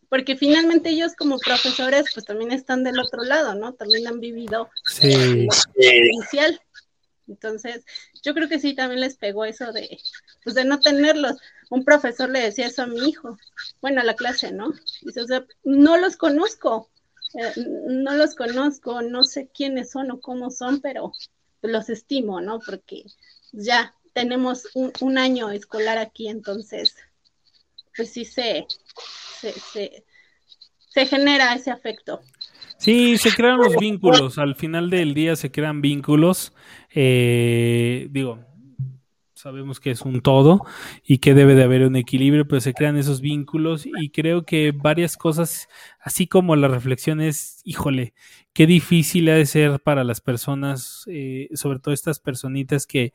Porque 0.08 0.36
finalmente 0.36 0.90
ellos 0.90 1.14
como 1.16 1.38
profesores, 1.38 2.06
pues 2.12 2.26
también 2.26 2.52
están 2.52 2.84
del 2.84 2.98
otro 2.98 3.22
lado, 3.22 3.54
¿no? 3.54 3.72
También 3.74 4.06
han 4.06 4.20
vivido 4.20 4.68
sí. 4.84 5.46
inicial. 5.80 6.60
Entonces, 7.28 7.84
yo 8.22 8.34
creo 8.34 8.48
que 8.48 8.60
sí 8.60 8.74
también 8.74 9.00
les 9.00 9.16
pegó 9.16 9.44
eso 9.44 9.72
de, 9.72 9.98
pues 10.44 10.54
de 10.54 10.64
no 10.64 10.80
tenerlos. 10.80 11.38
Un 11.70 11.84
profesor 11.84 12.30
le 12.30 12.40
decía 12.40 12.66
eso 12.66 12.82
a 12.82 12.86
mi 12.86 13.08
hijo, 13.08 13.36
bueno, 13.80 14.00
a 14.00 14.04
la 14.04 14.14
clase, 14.14 14.52
¿no? 14.52 14.72
Dice, 15.02 15.22
o 15.22 15.26
sea, 15.26 15.44
no 15.64 15.96
los 15.96 16.16
conozco, 16.16 16.88
eh, 17.34 17.52
no 17.88 18.14
los 18.14 18.34
conozco, 18.34 19.02
no 19.02 19.24
sé 19.24 19.48
quiénes 19.52 19.90
son 19.90 20.10
o 20.10 20.20
cómo 20.20 20.50
son, 20.50 20.80
pero 20.80 21.12
los 21.62 21.88
estimo, 21.88 22.40
¿no? 22.40 22.60
Porque 22.60 23.04
ya 23.52 23.94
tenemos 24.12 24.68
un, 24.74 25.18
año 25.18 25.50
escolar 25.50 25.98
aquí, 25.98 26.28
entonces, 26.28 26.96
pues 27.96 28.10
sí 28.10 28.24
se, 28.24 28.66
se, 29.40 29.52
se, 29.52 30.04
se 30.88 31.06
genera 31.06 31.54
ese 31.54 31.70
afecto. 31.70 32.20
Sí, 32.82 33.16
se 33.16 33.30
crean 33.32 33.58
los 33.58 33.76
vínculos. 33.76 34.38
Al 34.38 34.56
final 34.56 34.90
del 34.90 35.14
día 35.14 35.36
se 35.36 35.52
crean 35.52 35.80
vínculos. 35.82 36.52
Eh, 36.94 38.08
digo, 38.10 38.38
sabemos 39.42 39.80
que 39.80 39.90
es 39.90 40.02
un 40.02 40.20
todo 40.20 40.64
y 41.04 41.18
que 41.18 41.34
debe 41.34 41.56
de 41.56 41.64
haber 41.64 41.82
un 41.82 41.96
equilibrio, 41.96 42.46
pero 42.46 42.60
se 42.60 42.74
crean 42.74 42.96
esos 42.96 43.20
vínculos 43.20 43.86
y 43.86 44.10
creo 44.10 44.44
que 44.44 44.72
varias 44.72 45.16
cosas, 45.16 45.68
así 46.00 46.28
como 46.28 46.54
la 46.54 46.68
reflexión 46.68 47.20
es, 47.20 47.60
híjole, 47.64 48.14
qué 48.52 48.66
difícil 48.66 49.28
ha 49.30 49.34
de 49.34 49.46
ser 49.46 49.80
para 49.80 50.04
las 50.04 50.20
personas, 50.20 51.04
eh, 51.08 51.48
sobre 51.54 51.80
todo 51.80 51.92
estas 51.92 52.20
personitas 52.20 52.86
que, 52.86 53.12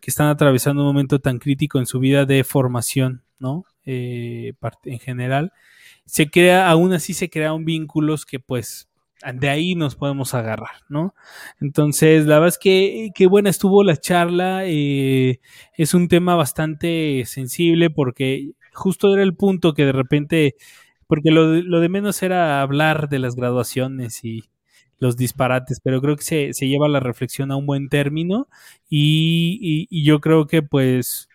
que, 0.00 0.10
están 0.10 0.28
atravesando 0.28 0.82
un 0.82 0.88
momento 0.88 1.20
tan 1.20 1.38
crítico 1.38 1.78
en 1.78 1.86
su 1.86 2.00
vida 2.00 2.26
de 2.26 2.44
formación, 2.44 3.22
¿no? 3.38 3.64
Eh, 3.86 4.52
en 4.84 4.98
general, 4.98 5.52
se 6.04 6.30
crea, 6.30 6.68
aún 6.68 6.92
así 6.92 7.14
se 7.14 7.30
crean 7.30 7.64
vínculos 7.64 8.26
que 8.26 8.38
pues 8.38 8.88
de 9.34 9.48
ahí 9.48 9.74
nos 9.74 9.96
podemos 9.96 10.34
agarrar, 10.34 10.70
¿no? 10.88 11.14
Entonces, 11.60 12.26
la 12.26 12.36
verdad 12.36 12.48
es 12.48 12.58
que 12.58 13.10
qué 13.14 13.26
buena 13.26 13.50
estuvo 13.50 13.84
la 13.84 13.96
charla. 13.96 14.62
Eh, 14.66 15.40
es 15.76 15.94
un 15.94 16.08
tema 16.08 16.34
bastante 16.34 17.24
sensible 17.26 17.90
porque 17.90 18.52
justo 18.72 19.12
era 19.14 19.22
el 19.22 19.34
punto 19.36 19.74
que 19.74 19.86
de 19.86 19.92
repente, 19.92 20.56
porque 21.06 21.30
lo, 21.30 21.46
lo 21.62 21.80
de 21.80 21.88
menos 21.88 22.22
era 22.22 22.62
hablar 22.62 23.08
de 23.08 23.18
las 23.18 23.36
graduaciones 23.36 24.24
y 24.24 24.44
los 24.98 25.16
disparates, 25.16 25.80
pero 25.82 26.00
creo 26.00 26.16
que 26.16 26.22
se, 26.22 26.52
se 26.52 26.68
lleva 26.68 26.88
la 26.88 27.00
reflexión 27.00 27.50
a 27.50 27.56
un 27.56 27.66
buen 27.66 27.88
término 27.88 28.48
y, 28.88 29.86
y 29.90 30.04
yo 30.04 30.20
creo 30.20 30.46
que 30.46 30.62
pues 30.62 31.28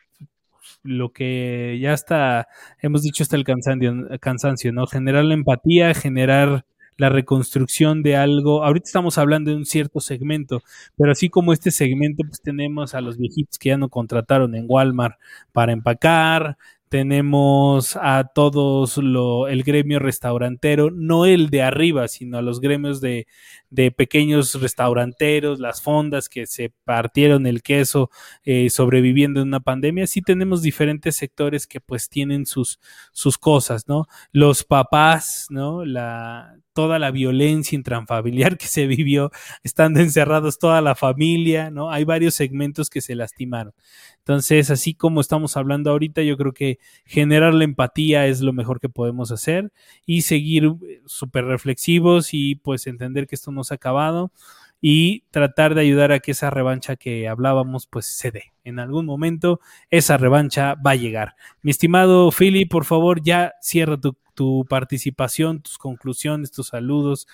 lo 0.84 1.12
que 1.12 1.78
ya 1.82 1.94
está, 1.94 2.48
hemos 2.82 3.04
dicho 3.04 3.24
hasta 3.24 3.36
el 3.36 3.44
cansancio, 3.44 3.94
cansancio, 4.20 4.72
¿no? 4.72 4.88
Generar 4.88 5.26
la 5.26 5.34
empatía, 5.34 5.94
generar 5.94 6.66
la 6.98 7.10
reconstrucción 7.10 8.04
de 8.04 8.16
algo. 8.16 8.64
Ahorita 8.64 8.86
estamos 8.86 9.18
hablando 9.18 9.52
de 9.52 9.58
un 9.58 9.66
cierto 9.66 10.00
segmento, 10.00 10.62
pero 10.98 11.12
así 11.12 11.30
como 11.30 11.54
este 11.54 11.72
segmento, 11.72 12.24
pues 12.28 12.42
tenemos 12.42 12.94
a 12.96 13.02
los 13.02 13.18
viejitos 13.18 13.58
que 13.58 13.70
ya 13.70 13.78
no 13.78 13.90
contrataron 13.90 14.56
en 14.56 14.66
Walmart 14.68 15.16
para 15.52 15.72
empacar, 15.72 16.58
tenemos 16.90 17.98
a 18.02 18.32
todos 18.34 18.98
lo, 18.98 19.48
el 19.48 19.64
gremio 19.64 20.00
restaurantero, 20.00 20.90
no 20.90 21.26
el 21.26 21.50
de 21.50 21.62
arriba, 21.62 22.08
sino 22.08 22.38
a 22.38 22.42
los 22.42 22.62
gremios 22.62 23.02
de, 23.02 23.28
de 23.70 23.92
pequeños 23.92 24.60
restauranteros, 24.62 25.60
las 25.60 25.82
fondas 25.82 26.30
que 26.30 26.46
se 26.46 26.72
partieron 26.86 27.46
el 27.46 27.62
queso 27.62 28.10
eh, 28.46 28.70
sobreviviendo 28.70 29.42
en 29.42 29.50
una 29.50 29.60
pandemia. 29.60 30.08
Sí 30.08 30.22
tenemos 30.22 30.62
diferentes 30.62 31.18
sectores 31.18 31.68
que 31.68 31.82
pues 31.82 32.08
tienen 32.10 32.46
sus, 32.46 32.80
sus 33.12 33.38
cosas, 33.38 33.88
¿no? 33.88 34.08
Los 34.32 34.64
papás, 34.64 35.48
¿no? 35.50 35.84
La, 35.84 36.58
toda 36.78 37.00
la 37.00 37.10
violencia 37.10 37.76
intrafamiliar 37.76 38.56
que 38.56 38.68
se 38.68 38.86
vivió 38.86 39.32
estando 39.64 40.00
encerrados 40.00 40.60
toda 40.60 40.80
la 40.80 40.94
familia, 40.94 41.72
¿no? 41.72 41.90
Hay 41.90 42.04
varios 42.04 42.36
segmentos 42.36 42.92
que 42.92 43.02
se 43.02 43.16
lastimaron. 43.16 43.74
Entonces, 44.20 44.70
así 44.70 44.94
como 44.94 45.20
estamos 45.20 45.58
hablando 45.58 45.90
ahorita, 45.90 46.22
yo 46.22 46.38
creo 46.38 46.54
que 46.54 46.78
generar 47.04 47.56
la 47.56 47.64
empatía 47.64 48.28
es 48.28 48.42
lo 48.42 48.54
mejor 48.54 48.80
que 48.80 48.90
podemos 48.90 49.32
hacer 49.32 49.72
y 50.06 50.22
seguir 50.22 50.66
eh, 50.66 51.02
súper 51.08 51.46
reflexivos 51.46 52.36
y 52.36 52.54
pues 52.54 52.86
entender 52.86 53.26
que 53.26 53.34
esto 53.34 53.52
no 53.52 53.64
se 53.64 53.74
ha 53.74 53.78
acabado 53.78 54.32
y 54.80 55.22
tratar 55.32 55.74
de 55.74 55.82
ayudar 55.82 56.12
a 56.12 56.20
que 56.20 56.30
esa 56.30 56.52
revancha 56.52 56.96
que 56.96 57.28
hablábamos 57.28 57.88
pues 57.88 58.06
se 58.06 58.30
dé. 58.30 58.54
En 58.64 58.78
algún 58.78 59.08
momento 59.08 59.62
esa 59.90 60.18
revancha 60.18 60.76
va 60.76 60.92
a 60.92 60.96
llegar. 60.96 61.34
Mi 61.64 61.72
estimado 61.72 62.30
Philly, 62.30 62.66
por 62.66 62.86
favor, 62.86 63.24
ya 63.24 63.54
cierra 63.64 63.98
tu, 64.00 64.16
tu 64.38 64.68
participación, 64.70 65.64
tus 65.64 65.80
conclusiones, 65.80 66.52
tus 66.52 66.68
saludos, 66.68 67.28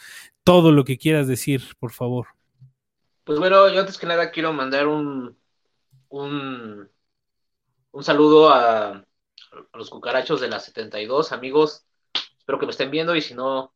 todo 0.46 0.72
lo 0.72 0.86
que 0.86 0.98
quieras 0.98 1.28
decir, 1.28 1.62
por 1.78 1.92
favor. 1.92 2.28
Pues 3.26 3.40
bueno, 3.40 3.68
yo 3.68 3.82
antes 3.82 3.98
que 3.98 4.08
nada 4.08 4.32
quiero 4.32 4.54
mandar 4.54 4.88
un, 4.88 5.38
un, 6.08 6.90
un 7.92 8.04
saludo 8.06 8.54
a, 8.54 9.06
los 9.74 9.90
cucarachos 9.90 10.40
de 10.40 10.48
la 10.48 10.62
72, 10.62 11.34
amigos. 11.34 11.86
Espero 12.38 12.58
que 12.58 12.68
me 12.68 12.72
estén 12.72 12.90
viendo 12.90 13.14
y 13.18 13.22
si 13.22 13.34
no, 13.34 13.74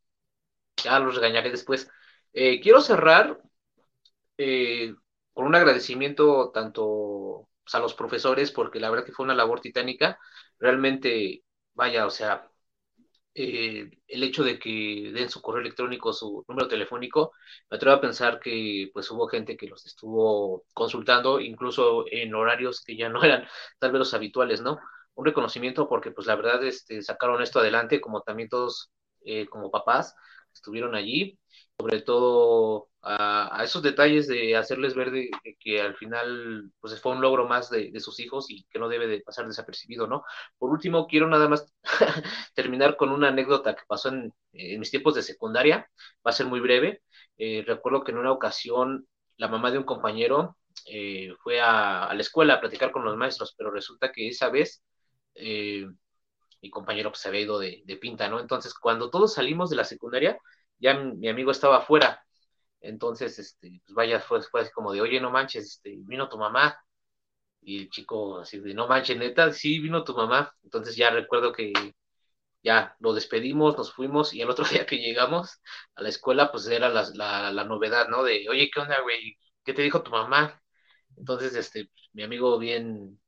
ya 0.82 0.97
los 0.99 1.15
regañaré 1.15 1.51
después. 1.51 1.89
Eh, 2.32 2.61
quiero 2.61 2.80
cerrar 2.80 3.41
eh, 4.38 4.95
con 5.34 5.47
un 5.47 5.55
agradecimiento 5.55 6.51
tanto 6.53 7.49
pues, 7.61 7.75
a 7.75 7.80
los 7.80 7.93
profesores, 7.93 8.51
porque 8.53 8.80
la 8.80 8.89
verdad 8.89 9.05
que 9.05 9.11
fue 9.11 9.25
una 9.25 9.36
labor 9.36 9.59
titánica. 9.59 10.17
Realmente, 10.59 11.43
vaya, 11.73 12.05
o 12.05 12.09
sea, 12.09 12.49
eh, 13.40 13.92
el 14.08 14.24
hecho 14.24 14.44
de 14.44 14.58
que 14.58 15.12
den 15.14 15.30
su 15.30 15.42
correo 15.42 15.62
electrónico, 15.62 16.12
su 16.12 16.44
número 16.48 16.68
telefónico, 16.68 17.34
me 17.70 17.78
atrevo 17.78 17.96
a 17.98 18.02
pensar 18.02 18.40
que 18.40 18.90
pues 18.94 19.12
hubo 19.12 19.28
gente 19.28 19.56
que 19.56 19.68
los 19.68 19.86
estuvo 19.86 20.66
consultando, 20.74 21.40
incluso 21.40 22.06
en 22.12 22.34
horarios 22.34 22.84
que 22.84 22.98
ya 22.98 23.10
no 23.10 23.24
eran 23.24 23.48
tal 23.80 23.92
vez 23.92 24.00
los 24.00 24.14
habituales, 24.16 24.62
¿no? 24.62 24.80
Un 25.14 25.26
reconocimiento 25.26 25.88
porque 25.88 26.10
pues 26.12 26.26
la 26.26 26.36
verdad 26.36 26.64
este, 26.64 27.02
sacaron 27.04 27.42
esto 27.44 27.60
adelante, 27.60 28.02
como 28.02 28.22
también 28.22 28.50
todos 28.50 28.92
eh, 29.24 29.46
como 29.48 29.70
papás 29.70 30.16
estuvieron 30.52 30.96
allí 30.96 31.38
sobre 31.78 32.01
todo 32.01 32.89
a, 33.03 33.61
esos 33.63 33.84
detalles 33.84 34.28
de 34.28 34.55
hacerles 34.55 34.95
ver 34.95 35.11
de, 35.11 35.30
que 35.59 35.82
al 35.82 35.95
final 35.95 36.71
pues 36.80 36.99
fue 37.01 37.13
un 37.13 37.21
logro 37.21 37.47
más 37.47 37.69
de, 37.69 37.97
sus 37.99 38.19
hijos 38.19 38.49
y 38.49 38.65
que 38.65 38.80
no 38.80 38.89
debe 38.89 39.07
de 39.07 39.21
pasar 39.21 39.47
desapercibido, 39.47 40.07
¿no? 40.07 40.23
Por 40.57 40.71
último, 40.71 41.07
quiero 41.07 41.28
nada 41.28 41.47
más 41.47 41.71
terminar 42.55 42.97
con 42.97 43.11
una 43.11 43.30
anécdota 43.30 43.75
que 43.75 43.84
pasó 43.88 44.09
en, 44.09 44.34
mis 44.51 44.89
tiempos 44.91 45.15
de 45.15 45.23
secundaria, 45.23 45.89
va 46.25 46.32
a 46.32 46.34
ser 46.34 46.47
muy 46.47 46.59
breve. 46.59 47.01
Eh, 47.38 47.63
recuerdo 47.65 48.03
que 48.03 48.11
en 48.11 48.17
una 48.17 48.32
ocasión 48.32 49.07
la 49.38 49.47
mamá 49.47 49.71
de 49.71 49.78
un 49.78 49.84
compañero 49.86 50.57
eh, 50.88 51.34
fue 51.43 51.61
a, 51.61 52.11
la 52.13 52.21
escuela 52.21 52.55
a 52.55 52.59
platicar 52.59 52.91
con 52.91 53.05
los 53.05 53.17
maestros, 53.17 53.53
pero 53.57 53.71
resulta 53.71 54.11
que 54.11 54.28
esa 54.30 54.49
vez 54.49 54.84
eh, 55.36 55.88
mi 56.61 56.69
compañero 56.71 57.11
pues, 57.11 57.21
se 57.21 57.30
había 57.30 57.41
ido 57.41 57.59
de 57.59 57.97
pinta, 58.01 58.28
¿no? 58.30 58.39
Entonces, 58.39 58.73
cuando 58.73 59.09
todos 59.11 59.34
salimos 59.36 59.69
de 59.69 59.75
la 59.75 59.84
secundaria, 59.86 60.39
ya 60.80 60.93
mi 60.95 61.30
amigo 61.30 61.51
estaba 61.51 61.78
afuera. 61.78 62.23
Entonces, 62.82 63.39
este, 63.39 63.82
pues 63.86 63.95
vaya, 63.95 64.19
fue, 64.21 64.39
así 64.39 64.71
como 64.73 64.93
de, 64.93 65.01
oye, 65.01 65.19
no 65.21 65.32
manches, 65.32 65.65
este, 65.65 65.95
vino 65.99 66.30
tu 66.30 66.38
mamá. 66.38 66.78
Y 67.61 67.80
el 67.84 67.89
chico 67.89 68.39
así 68.39 68.59
de, 68.59 68.73
no 68.73 68.88
manches, 68.88 69.17
neta, 69.17 69.51
sí, 69.53 69.80
vino 69.80 70.03
tu 70.03 70.15
mamá. 70.15 70.53
Entonces 70.63 70.95
ya 70.95 71.09
recuerdo 71.11 71.51
que 71.53 71.73
ya 72.63 72.95
lo 72.99 73.13
despedimos, 73.13 73.78
nos 73.78 73.93
fuimos 73.93 74.34
y 74.34 74.41
el 74.41 74.49
otro 74.49 74.65
día 74.84 74.86
que 74.86 74.97
llegamos 74.97 75.61
a 75.95 76.01
la 76.03 76.09
escuela, 76.09 76.51
pues 76.51 76.67
era 76.67 76.89
la, 76.89 77.03
la, 77.51 77.63
novedad, 77.65 78.07
¿no? 78.09 78.23
De, 78.23 78.47
oye, 78.49 78.69
¿qué 78.73 78.80
onda, 78.82 79.01
güey? 79.01 79.38
¿Qué 79.63 79.73
te 79.73 79.82
dijo 79.82 80.03
tu 80.03 80.11
mamá? 80.11 80.61
Entonces, 81.17 81.55
este, 81.55 81.89
mi 82.13 82.23
amigo 82.23 82.57
bien 82.59 83.19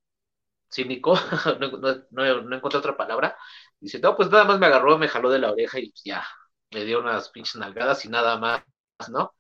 cínico, 0.72 1.16
no, 1.60 1.70
no, 2.12 2.42
no, 2.42 2.56
encontré 2.56 2.80
otra 2.80 2.98
palabra, 2.98 3.38
dice, 3.80 4.00
no, 4.00 4.16
pues 4.16 4.30
nada 4.30 4.46
más 4.46 4.60
me 4.60 4.68
agarró, 4.68 4.98
me 4.98 5.08
jaló 5.08 5.30
de 5.32 5.40
la 5.40 5.52
oreja 5.52 5.80
y 5.80 5.94
ya, 6.04 6.26
me 6.72 6.86
dio 6.86 7.00
unas 7.00 7.30
pinches 7.30 7.56
nalgadas 7.56 8.06
y 8.06 8.10
nada 8.10 8.38
más, 8.38 8.64
¿no? 9.10 9.34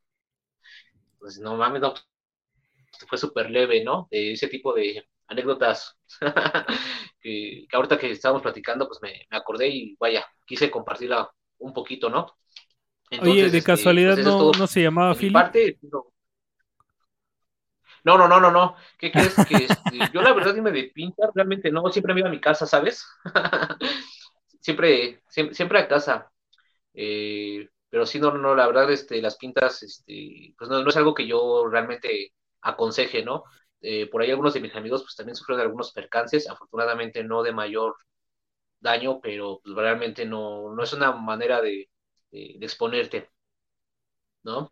Pues 1.19 1.39
no 1.39 1.55
mames, 1.57 1.81
no, 1.81 1.93
fue 3.07 3.17
súper 3.17 3.49
leve, 3.49 3.83
¿no? 3.83 4.07
De 4.09 4.33
ese 4.33 4.47
tipo 4.47 4.73
de 4.73 5.07
anécdotas 5.27 5.97
que, 7.21 7.67
ahorita 7.71 7.97
que 7.97 8.11
estábamos 8.11 8.41
platicando, 8.41 8.87
pues 8.87 8.99
me, 9.01 9.27
acordé 9.29 9.67
y 9.69 9.95
vaya, 9.99 10.25
quise 10.45 10.71
compartirla 10.71 11.29
un 11.59 11.73
poquito, 11.73 12.09
¿no? 12.09 12.35
Oye, 13.21 13.49
de 13.49 13.57
este, 13.57 13.63
casualidad 13.63 14.13
pues 14.15 14.25
no, 14.25 14.51
no, 14.51 14.67
se 14.67 14.83
llamaba 14.83 15.15
Philip. 15.15 15.77
no. 15.81 15.89
no. 15.91 16.05
No, 18.03 18.39
no, 18.39 18.51
no, 18.51 18.75
¿Qué 18.97 19.11
crees? 19.11 19.35
Que 19.47 19.65
este, 19.65 19.99
yo 20.13 20.21
la 20.21 20.33
verdad 20.33 20.55
dime 20.55 20.71
de 20.71 20.85
pinta, 20.85 21.29
realmente 21.33 21.69
no, 21.69 21.87
siempre 21.91 22.13
me 22.13 22.21
iba 22.21 22.29
a 22.29 22.31
mi 22.31 22.39
casa, 22.39 22.65
¿sabes? 22.65 23.05
siempre, 24.61 25.21
siempre, 25.27 25.55
siempre 25.55 25.79
a 25.79 25.87
casa. 25.87 26.31
Eh, 26.93 27.69
pero 27.89 28.05
sí, 28.05 28.19
no, 28.19 28.31
no, 28.37 28.55
la 28.55 28.67
verdad, 28.67 28.91
este, 28.91 29.21
las 29.21 29.37
pintas, 29.37 29.83
este, 29.83 30.53
pues 30.57 30.69
no, 30.69 30.83
no 30.83 30.89
es 30.89 30.97
algo 30.97 31.13
que 31.13 31.27
yo 31.27 31.67
realmente 31.69 32.33
aconseje, 32.61 33.23
¿no? 33.23 33.43
Eh, 33.81 34.09
por 34.09 34.21
ahí 34.21 34.29
algunos 34.31 34.53
de 34.53 34.59
mis 34.61 34.75
amigos 34.75 35.03
pues 35.03 35.15
también 35.15 35.35
sufrieron 35.35 35.61
algunos 35.65 35.91
percances, 35.93 36.49
afortunadamente 36.49 37.23
no 37.23 37.43
de 37.43 37.53
mayor 37.53 37.95
daño, 38.79 39.19
pero 39.21 39.61
pues 39.63 39.75
realmente 39.75 40.25
no, 40.25 40.73
no 40.75 40.83
es 40.83 40.93
una 40.93 41.13
manera 41.13 41.61
de, 41.61 41.89
de 42.31 42.57
exponerte, 42.61 43.29
¿no? 44.43 44.69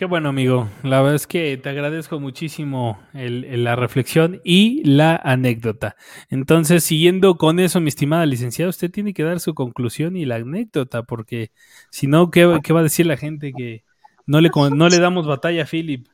Qué 0.00 0.06
bueno, 0.06 0.30
amigo. 0.30 0.66
La 0.82 1.02
verdad 1.02 1.16
es 1.16 1.26
que 1.26 1.58
te 1.58 1.68
agradezco 1.68 2.18
muchísimo 2.18 3.06
la 3.12 3.76
reflexión 3.76 4.40
y 4.44 4.82
la 4.82 5.14
anécdota. 5.16 5.94
Entonces, 6.30 6.84
siguiendo 6.84 7.36
con 7.36 7.60
eso, 7.60 7.82
mi 7.82 7.88
estimada 7.88 8.24
licenciada, 8.24 8.70
usted 8.70 8.90
tiene 8.90 9.12
que 9.12 9.24
dar 9.24 9.40
su 9.40 9.52
conclusión 9.52 10.16
y 10.16 10.24
la 10.24 10.36
anécdota, 10.36 11.02
porque 11.02 11.52
si 11.90 12.06
no, 12.06 12.30
¿qué, 12.30 12.46
va 12.46 12.80
a 12.80 12.82
decir 12.82 13.04
la 13.04 13.18
gente 13.18 13.52
que 13.54 13.84
no 14.24 14.40
le, 14.40 14.50
no 14.74 14.88
le 14.88 15.00
damos 15.00 15.26
batalla 15.26 15.64
a 15.64 15.66
Philip? 15.66 16.08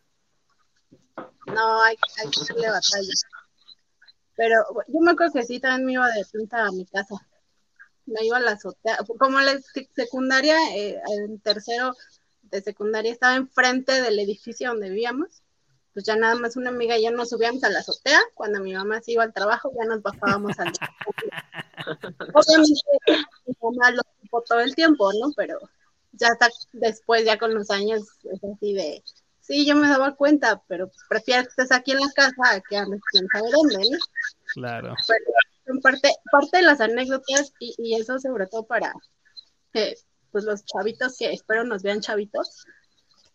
No, 1.47 1.83
hay, 1.85 1.95
hay 1.95 2.31
que 2.33 2.55
darle 2.55 2.67
batalla. 2.67 3.13
Pero 4.35 4.55
yo 4.89 5.01
me 5.01 5.13
acuerdo 5.13 5.35
que 5.35 5.45
sí, 5.45 5.61
también 5.61 5.87
me 5.87 5.93
iba 5.93 6.09
de 6.09 6.25
punta 6.33 6.67
a 6.67 6.73
mi 6.73 6.87
casa. 6.87 7.15
Me 8.07 8.27
iba 8.27 8.39
a 8.39 8.41
la 8.41 8.51
azotea. 8.51 8.99
Como 9.17 9.41
la 9.41 9.57
secundaria, 9.95 10.57
eh, 10.75 10.99
en 11.25 11.39
tercero 11.39 11.93
de 12.51 12.61
secundaria 12.63 13.13
estaba 13.13 13.37
enfrente 13.37 14.01
del 14.01 14.19
edificio 14.19 14.69
donde 14.69 14.91
vivíamos. 14.91 15.43
Pues 15.93 16.05
ya 16.05 16.15
nada 16.15 16.35
más 16.35 16.57
una 16.57 16.69
amiga 16.69 16.99
y 16.99 17.05
yo 17.05 17.11
nos 17.11 17.31
subíamos 17.31 17.65
a 17.65 17.71
la 17.71 17.79
azotea. 17.79 18.21
Cuando 18.35 18.61
mi 18.61 18.75
mamá 18.75 19.01
se 19.01 19.13
iba 19.13 19.23
al 19.23 19.33
trabajo, 19.33 19.73
ya 19.79 19.87
nos 19.87 20.03
bajábamos 20.03 20.59
al. 20.59 20.73
Obviamente, 22.35 22.81
mi 23.47 23.55
mamá 23.63 23.91
lo 23.93 24.03
supo 24.21 24.43
todo 24.43 24.61
el 24.61 24.75
tiempo, 24.75 25.11
¿no? 25.15 25.33
Pero 25.35 25.59
ya 26.13 26.29
hasta 26.29 26.49
después, 26.73 27.25
ya 27.25 27.39
con 27.39 27.55
los 27.55 27.71
años, 27.71 28.03
es 28.25 28.45
así 28.45 28.75
de. 28.75 29.03
Sí, 29.41 29.65
yo 29.65 29.77
me 29.77 29.89
daba 29.89 30.17
cuenta, 30.17 30.63
pero 30.67 30.91
prefiero 31.09 31.45
que 31.45 31.49
estés 31.49 31.73
aquí 31.73 31.93
en 31.93 32.01
la 32.01 32.11
casa 32.15 32.61
que 32.69 32.77
andes 32.77 33.01
quién 33.13 33.27
sabe 33.33 33.49
dónde, 33.51 33.77
¿no? 33.77 33.99
Claro. 34.55 34.95
Pero 35.07 35.81
parte, 35.81 36.11
parte 36.31 36.59
de 36.59 36.65
las 36.65 36.81
anécdotas, 36.81 37.53
y, 37.61 37.75
y 37.79 37.95
eso 37.95 38.19
sobre 38.19 38.49
todo 38.49 38.67
para 38.67 38.93
que 39.73 39.95
pues 40.37 40.45
los 40.45 40.67
chavitos 40.67 41.17
que 41.17 41.33
espero 41.33 41.65
nos 41.65 41.83
vean 41.83 42.03
chavitos, 42.03 42.67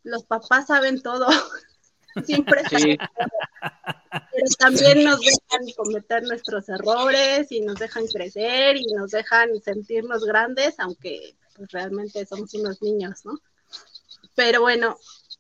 los 0.04 0.24
papás 0.24 0.68
saben 0.68 1.02
todo, 1.02 1.28
siempre 2.26 2.62
saben 2.70 3.00
pero 4.12 4.46
también 4.60 5.04
nos 5.04 5.20
dejan 5.20 5.72
cometer 5.76 6.22
nuestros 6.22 6.70
errores 6.70 7.52
y 7.52 7.62
nos 7.62 7.80
dejan 7.80 8.06
crecer 8.06 8.78
y 8.78 8.86
nos 8.94 9.10
dejan 9.10 9.50
sentirnos 9.64 10.24
grandes, 10.24 10.76
aunque 10.78 11.36
pues 11.56 11.72
realmente 11.72 12.24
somos 12.28 12.54
unos 12.54 12.84
niños, 12.84 13.26
¿no? 13.26 13.40
Pero 14.36 14.62
bueno, 14.62 15.00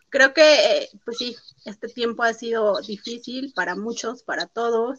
creo 0.09 0.33
que, 0.33 0.89
pues 1.05 1.19
sí, 1.19 1.35
este 1.65 1.89
tiempo 1.89 2.23
ha 2.23 2.33
sido 2.33 2.81
difícil 2.81 3.53
para 3.53 3.75
muchos, 3.75 4.23
para 4.23 4.47
todos. 4.47 4.97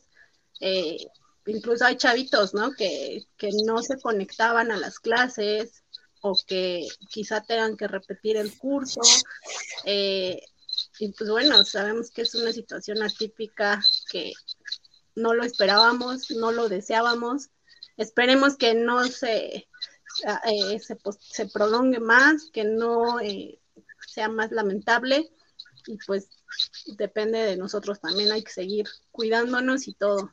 Eh, 0.60 1.08
incluso 1.46 1.84
hay 1.84 1.96
chavitos, 1.96 2.54
¿no? 2.54 2.70
Que, 2.70 3.24
que 3.36 3.50
no 3.64 3.82
se 3.82 3.98
conectaban 4.00 4.70
a 4.70 4.76
las 4.76 5.00
clases 5.00 5.81
o 6.22 6.36
que 6.46 6.88
quizá 7.10 7.42
tengan 7.42 7.76
que 7.76 7.88
repetir 7.88 8.36
el 8.36 8.56
curso. 8.56 9.00
Eh, 9.84 10.40
y 10.98 11.08
pues 11.12 11.30
bueno, 11.30 11.64
sabemos 11.64 12.10
que 12.10 12.22
es 12.22 12.34
una 12.34 12.52
situación 12.52 13.02
atípica 13.02 13.82
que 14.10 14.32
no 15.14 15.34
lo 15.34 15.44
esperábamos, 15.44 16.30
no 16.30 16.52
lo 16.52 16.68
deseábamos. 16.68 17.50
Esperemos 17.96 18.56
que 18.56 18.74
no 18.74 19.06
se, 19.06 19.68
eh, 20.46 20.78
se, 20.78 21.46
prolongue 21.46 22.00
más, 22.00 22.50
que 22.52 22.64
no 22.64 23.20
eh, 23.20 23.60
sea 24.06 24.28
más 24.28 24.50
lamentable 24.52 25.30
y 25.86 25.98
pues 26.06 26.28
depende 26.96 27.38
de 27.38 27.56
nosotros 27.56 28.00
también, 28.00 28.30
hay 28.30 28.42
que 28.42 28.52
seguir 28.52 28.86
cuidándonos 29.10 29.88
y 29.88 29.94
todo. 29.94 30.30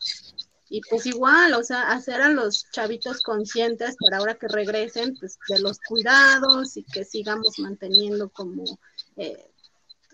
Y 0.70 0.82
pues 0.82 1.08
igual, 1.08 1.56
o 1.56 1.64
sea, 1.64 1.92
hacer 1.92 2.22
a 2.22 2.30
los 2.30 2.70
chavitos 2.72 3.22
conscientes 3.24 3.96
para 4.00 4.18
ahora 4.18 4.36
que 4.36 4.48
regresen, 4.48 5.16
pues 5.20 5.40
de 5.50 5.60
los 5.60 5.80
cuidados 5.80 6.78
y 6.78 6.84
que 6.84 7.04
sigamos 7.04 7.58
manteniendo 7.58 8.30
como 8.30 8.64
eh, 9.18 9.50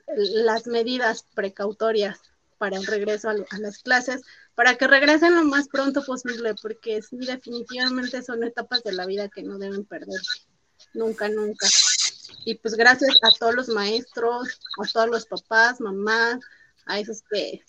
las 0.07 0.65
medidas 0.67 1.25
precautorias 1.35 2.19
para 2.57 2.77
el 2.77 2.85
regreso 2.85 3.29
a, 3.29 3.35
las 3.59 3.79
clases, 3.79 4.21
para 4.55 4.75
que 4.75 4.87
regresen 4.87 5.35
lo 5.35 5.43
más 5.43 5.67
pronto 5.67 6.03
posible, 6.05 6.55
porque 6.61 7.01
sí, 7.01 7.17
definitivamente 7.17 8.21
son 8.21 8.43
etapas 8.43 8.81
de 8.83 8.93
la 8.93 9.05
vida 9.05 9.27
que 9.27 9.43
no 9.43 9.57
deben 9.57 9.83
perderse, 9.83 10.47
nunca, 10.93 11.27
nunca. 11.27 11.67
Y 12.45 12.55
pues 12.55 12.75
gracias 12.75 13.15
a 13.23 13.31
todos 13.37 13.55
los 13.55 13.67
maestros, 13.67 14.59
a 14.81 14.87
todos 14.91 15.09
los 15.09 15.25
papás, 15.25 15.81
mamás, 15.81 16.39
a 16.85 16.99
esos 16.99 17.23
que 17.29 17.61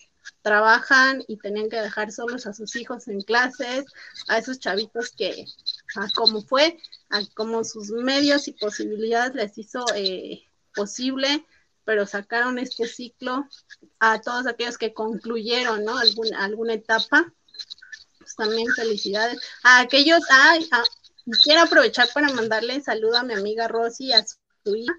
trabajan 0.43 1.25
y 1.29 1.39
tenían 1.39 1.69
que 1.69 1.81
dejar 1.81 2.13
solos 2.13 2.47
a 2.47 2.53
sus 2.53 2.77
hijos 2.77 3.09
en 3.09 3.21
clases, 3.21 3.85
a 4.29 4.39
esos 4.39 4.59
chavitos 4.59 5.11
que, 5.11 5.47
a 5.97 6.09
como 6.15 6.43
fue, 6.43 6.79
a 7.11 7.21
como 7.35 7.65
sus 7.65 7.91
medios 7.91 8.49
y 8.49 8.53
posibilidades 8.53 9.35
les 9.35 9.59
hizo 9.59 9.85
eh, 9.95 10.45
posible 10.75 11.45
pero 11.87 12.05
sacaron 12.05 12.59
este 12.59 12.87
ciclo 12.87 13.49
a 14.01 14.21
todos 14.21 14.47
aquellos 14.47 14.77
que 14.77 14.93
concluyeron, 14.93 15.85
¿no? 15.85 15.97
Alguna, 15.97 16.45
alguna 16.45 16.75
etapa. 16.75 17.33
Pues 18.19 18.35
también 18.35 18.67
felicidades. 18.75 19.39
A 19.63 19.81
aquellos, 19.81 20.21
ay, 20.29 20.69
quiero 21.45 21.63
aprovechar 21.63 22.09
para 22.13 22.33
mandarle 22.33 22.83
saludo 22.83 23.19
a 23.19 23.23
mi 23.23 23.35
amiga 23.35 23.69
Rosy 23.69 24.13
a 24.13 24.27
su 24.27 24.75
hija, 24.75 24.93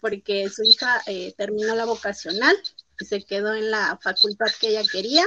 porque 0.00 0.50
su 0.50 0.62
hija 0.62 1.02
eh, 1.06 1.34
terminó 1.36 1.74
la 1.74 1.86
vocacional 1.86 2.54
se 2.98 3.24
quedó 3.24 3.54
en 3.54 3.70
la 3.70 3.98
facultad 4.02 4.46
que 4.60 4.68
ella 4.68 4.82
quería, 4.90 5.24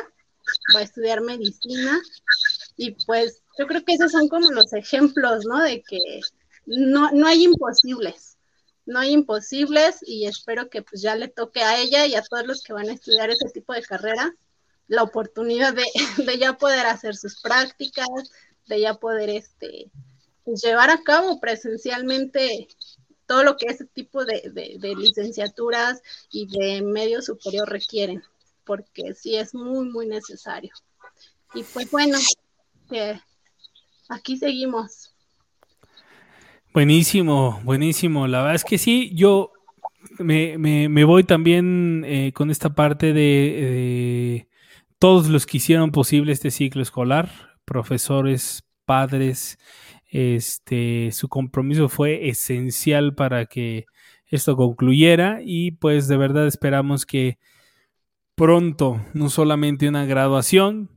va 0.75 0.79
a 0.79 0.83
estudiar 0.83 1.21
medicina 1.21 1.99
y 2.75 2.91
pues 3.05 3.41
yo 3.57 3.67
creo 3.67 3.83
que 3.83 3.93
esos 3.93 4.11
son 4.11 4.27
como 4.27 4.51
los 4.51 4.71
ejemplos, 4.73 5.45
¿no? 5.45 5.61
De 5.63 5.81
que 5.81 5.99
no, 6.65 7.11
no 7.11 7.27
hay 7.27 7.43
imposibles 7.43 8.37
no 8.87 8.99
hay 8.99 9.11
imposibles 9.11 9.99
y 10.01 10.25
espero 10.25 10.69
que 10.69 10.81
pues 10.81 11.01
ya 11.01 11.15
le 11.15 11.27
toque 11.27 11.61
a 11.61 11.77
ella 11.77 12.05
y 12.05 12.15
a 12.15 12.23
todos 12.23 12.47
los 12.47 12.63
que 12.63 12.73
van 12.73 12.89
a 12.89 12.93
estudiar 12.93 13.29
ese 13.29 13.49
tipo 13.53 13.73
de 13.73 13.83
carrera 13.83 14.33
la 14.87 15.03
oportunidad 15.03 15.73
de, 15.73 15.83
ya 16.39 16.53
poder 16.53 16.85
hacer 16.87 17.15
sus 17.15 17.41
prácticas, 17.41 18.07
de 18.67 18.79
ya 18.79 18.93
poder 18.95 19.29
este, 19.29 19.91
pues, 20.45 20.61
llevar 20.61 20.89
a 20.89 21.03
cabo 21.03 21.39
presencialmente 21.41 22.69
todo 23.27 23.43
lo 23.43 23.57
que 23.57 23.67
ese 23.67 23.85
tipo 23.85 24.25
de, 24.25 24.41
licenciaturas 24.97 26.01
y 26.31 26.47
de 26.47 26.81
medio 26.81 27.21
superior 27.21 27.69
requieren, 27.69 28.23
porque 28.63 29.13
sí 29.13 29.35
es 29.35 29.53
muy, 29.53 29.89
muy 29.89 30.07
necesario. 30.07 30.71
Y 31.53 31.63
pues 31.63 31.91
bueno, 31.91 32.17
aquí 34.09 34.37
seguimos. 34.37 35.13
Buenísimo, 36.73 37.61
buenísimo. 37.63 38.27
La 38.27 38.39
verdad 38.39 38.55
es 38.55 38.63
que 38.63 38.77
sí, 38.77 39.11
yo 39.13 39.51
me, 40.19 40.57
me, 40.57 41.03
voy 41.03 41.23
también 41.23 42.03
eh, 42.05 42.31
con 42.33 42.49
esta 42.49 42.75
parte 42.75 43.13
de, 43.13 44.47
todos 44.99 45.27
los 45.27 45.45
que 45.45 45.57
hicieron 45.57 45.91
posible 45.91 46.31
este 46.31 46.51
ciclo 46.51 46.81
escolar, 46.81 47.57
profesores, 47.65 48.63
padres, 48.85 49.59
este, 50.09 51.11
su 51.11 51.27
compromiso 51.29 51.89
fue 51.89 52.29
esencial 52.29 53.13
para 53.15 53.45
que 53.45 53.85
esto 54.27 54.55
concluyera 54.55 55.39
y 55.43 55.71
pues 55.71 56.07
de 56.07 56.17
verdad 56.17 56.47
esperamos 56.47 57.05
que 57.05 57.37
pronto 58.35 59.01
no 59.13 59.29
solamente 59.29 59.87
una 59.89 60.05
graduación, 60.05 60.89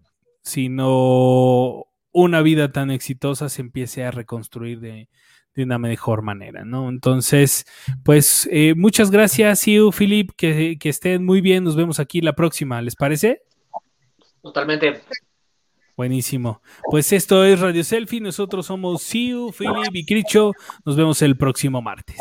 sino 0.42 1.86
una 2.12 2.42
vida 2.42 2.72
tan 2.72 2.90
exitosa 2.90 3.48
se 3.48 3.62
empiece 3.62 4.04
a 4.04 4.10
reconstruir 4.10 4.80
de, 4.80 5.08
de 5.54 5.62
una 5.62 5.78
mejor 5.78 6.22
manera, 6.22 6.64
¿no? 6.64 6.88
Entonces, 6.88 7.66
pues 8.04 8.48
eh, 8.50 8.74
muchas 8.76 9.10
gracias, 9.10 9.60
Siu, 9.60 9.90
Philip, 9.90 10.30
que, 10.36 10.76
que 10.78 10.88
estén 10.88 11.24
muy 11.24 11.40
bien, 11.40 11.64
nos 11.64 11.76
vemos 11.76 12.00
aquí 12.00 12.20
la 12.20 12.34
próxima, 12.34 12.82
¿les 12.82 12.96
parece? 12.96 13.42
Totalmente. 14.42 15.02
Buenísimo. 16.00 16.62
Pues 16.90 17.12
esto 17.12 17.44
es 17.44 17.60
Radio 17.60 17.84
Selfie, 17.84 18.22
nosotros 18.22 18.64
somos 18.64 19.02
Siu, 19.02 19.52
Philip 19.52 19.94
y 19.94 20.06
Cricho, 20.06 20.52
nos 20.86 20.96
vemos 20.96 21.20
el 21.20 21.36
próximo 21.36 21.82
martes. 21.82 22.16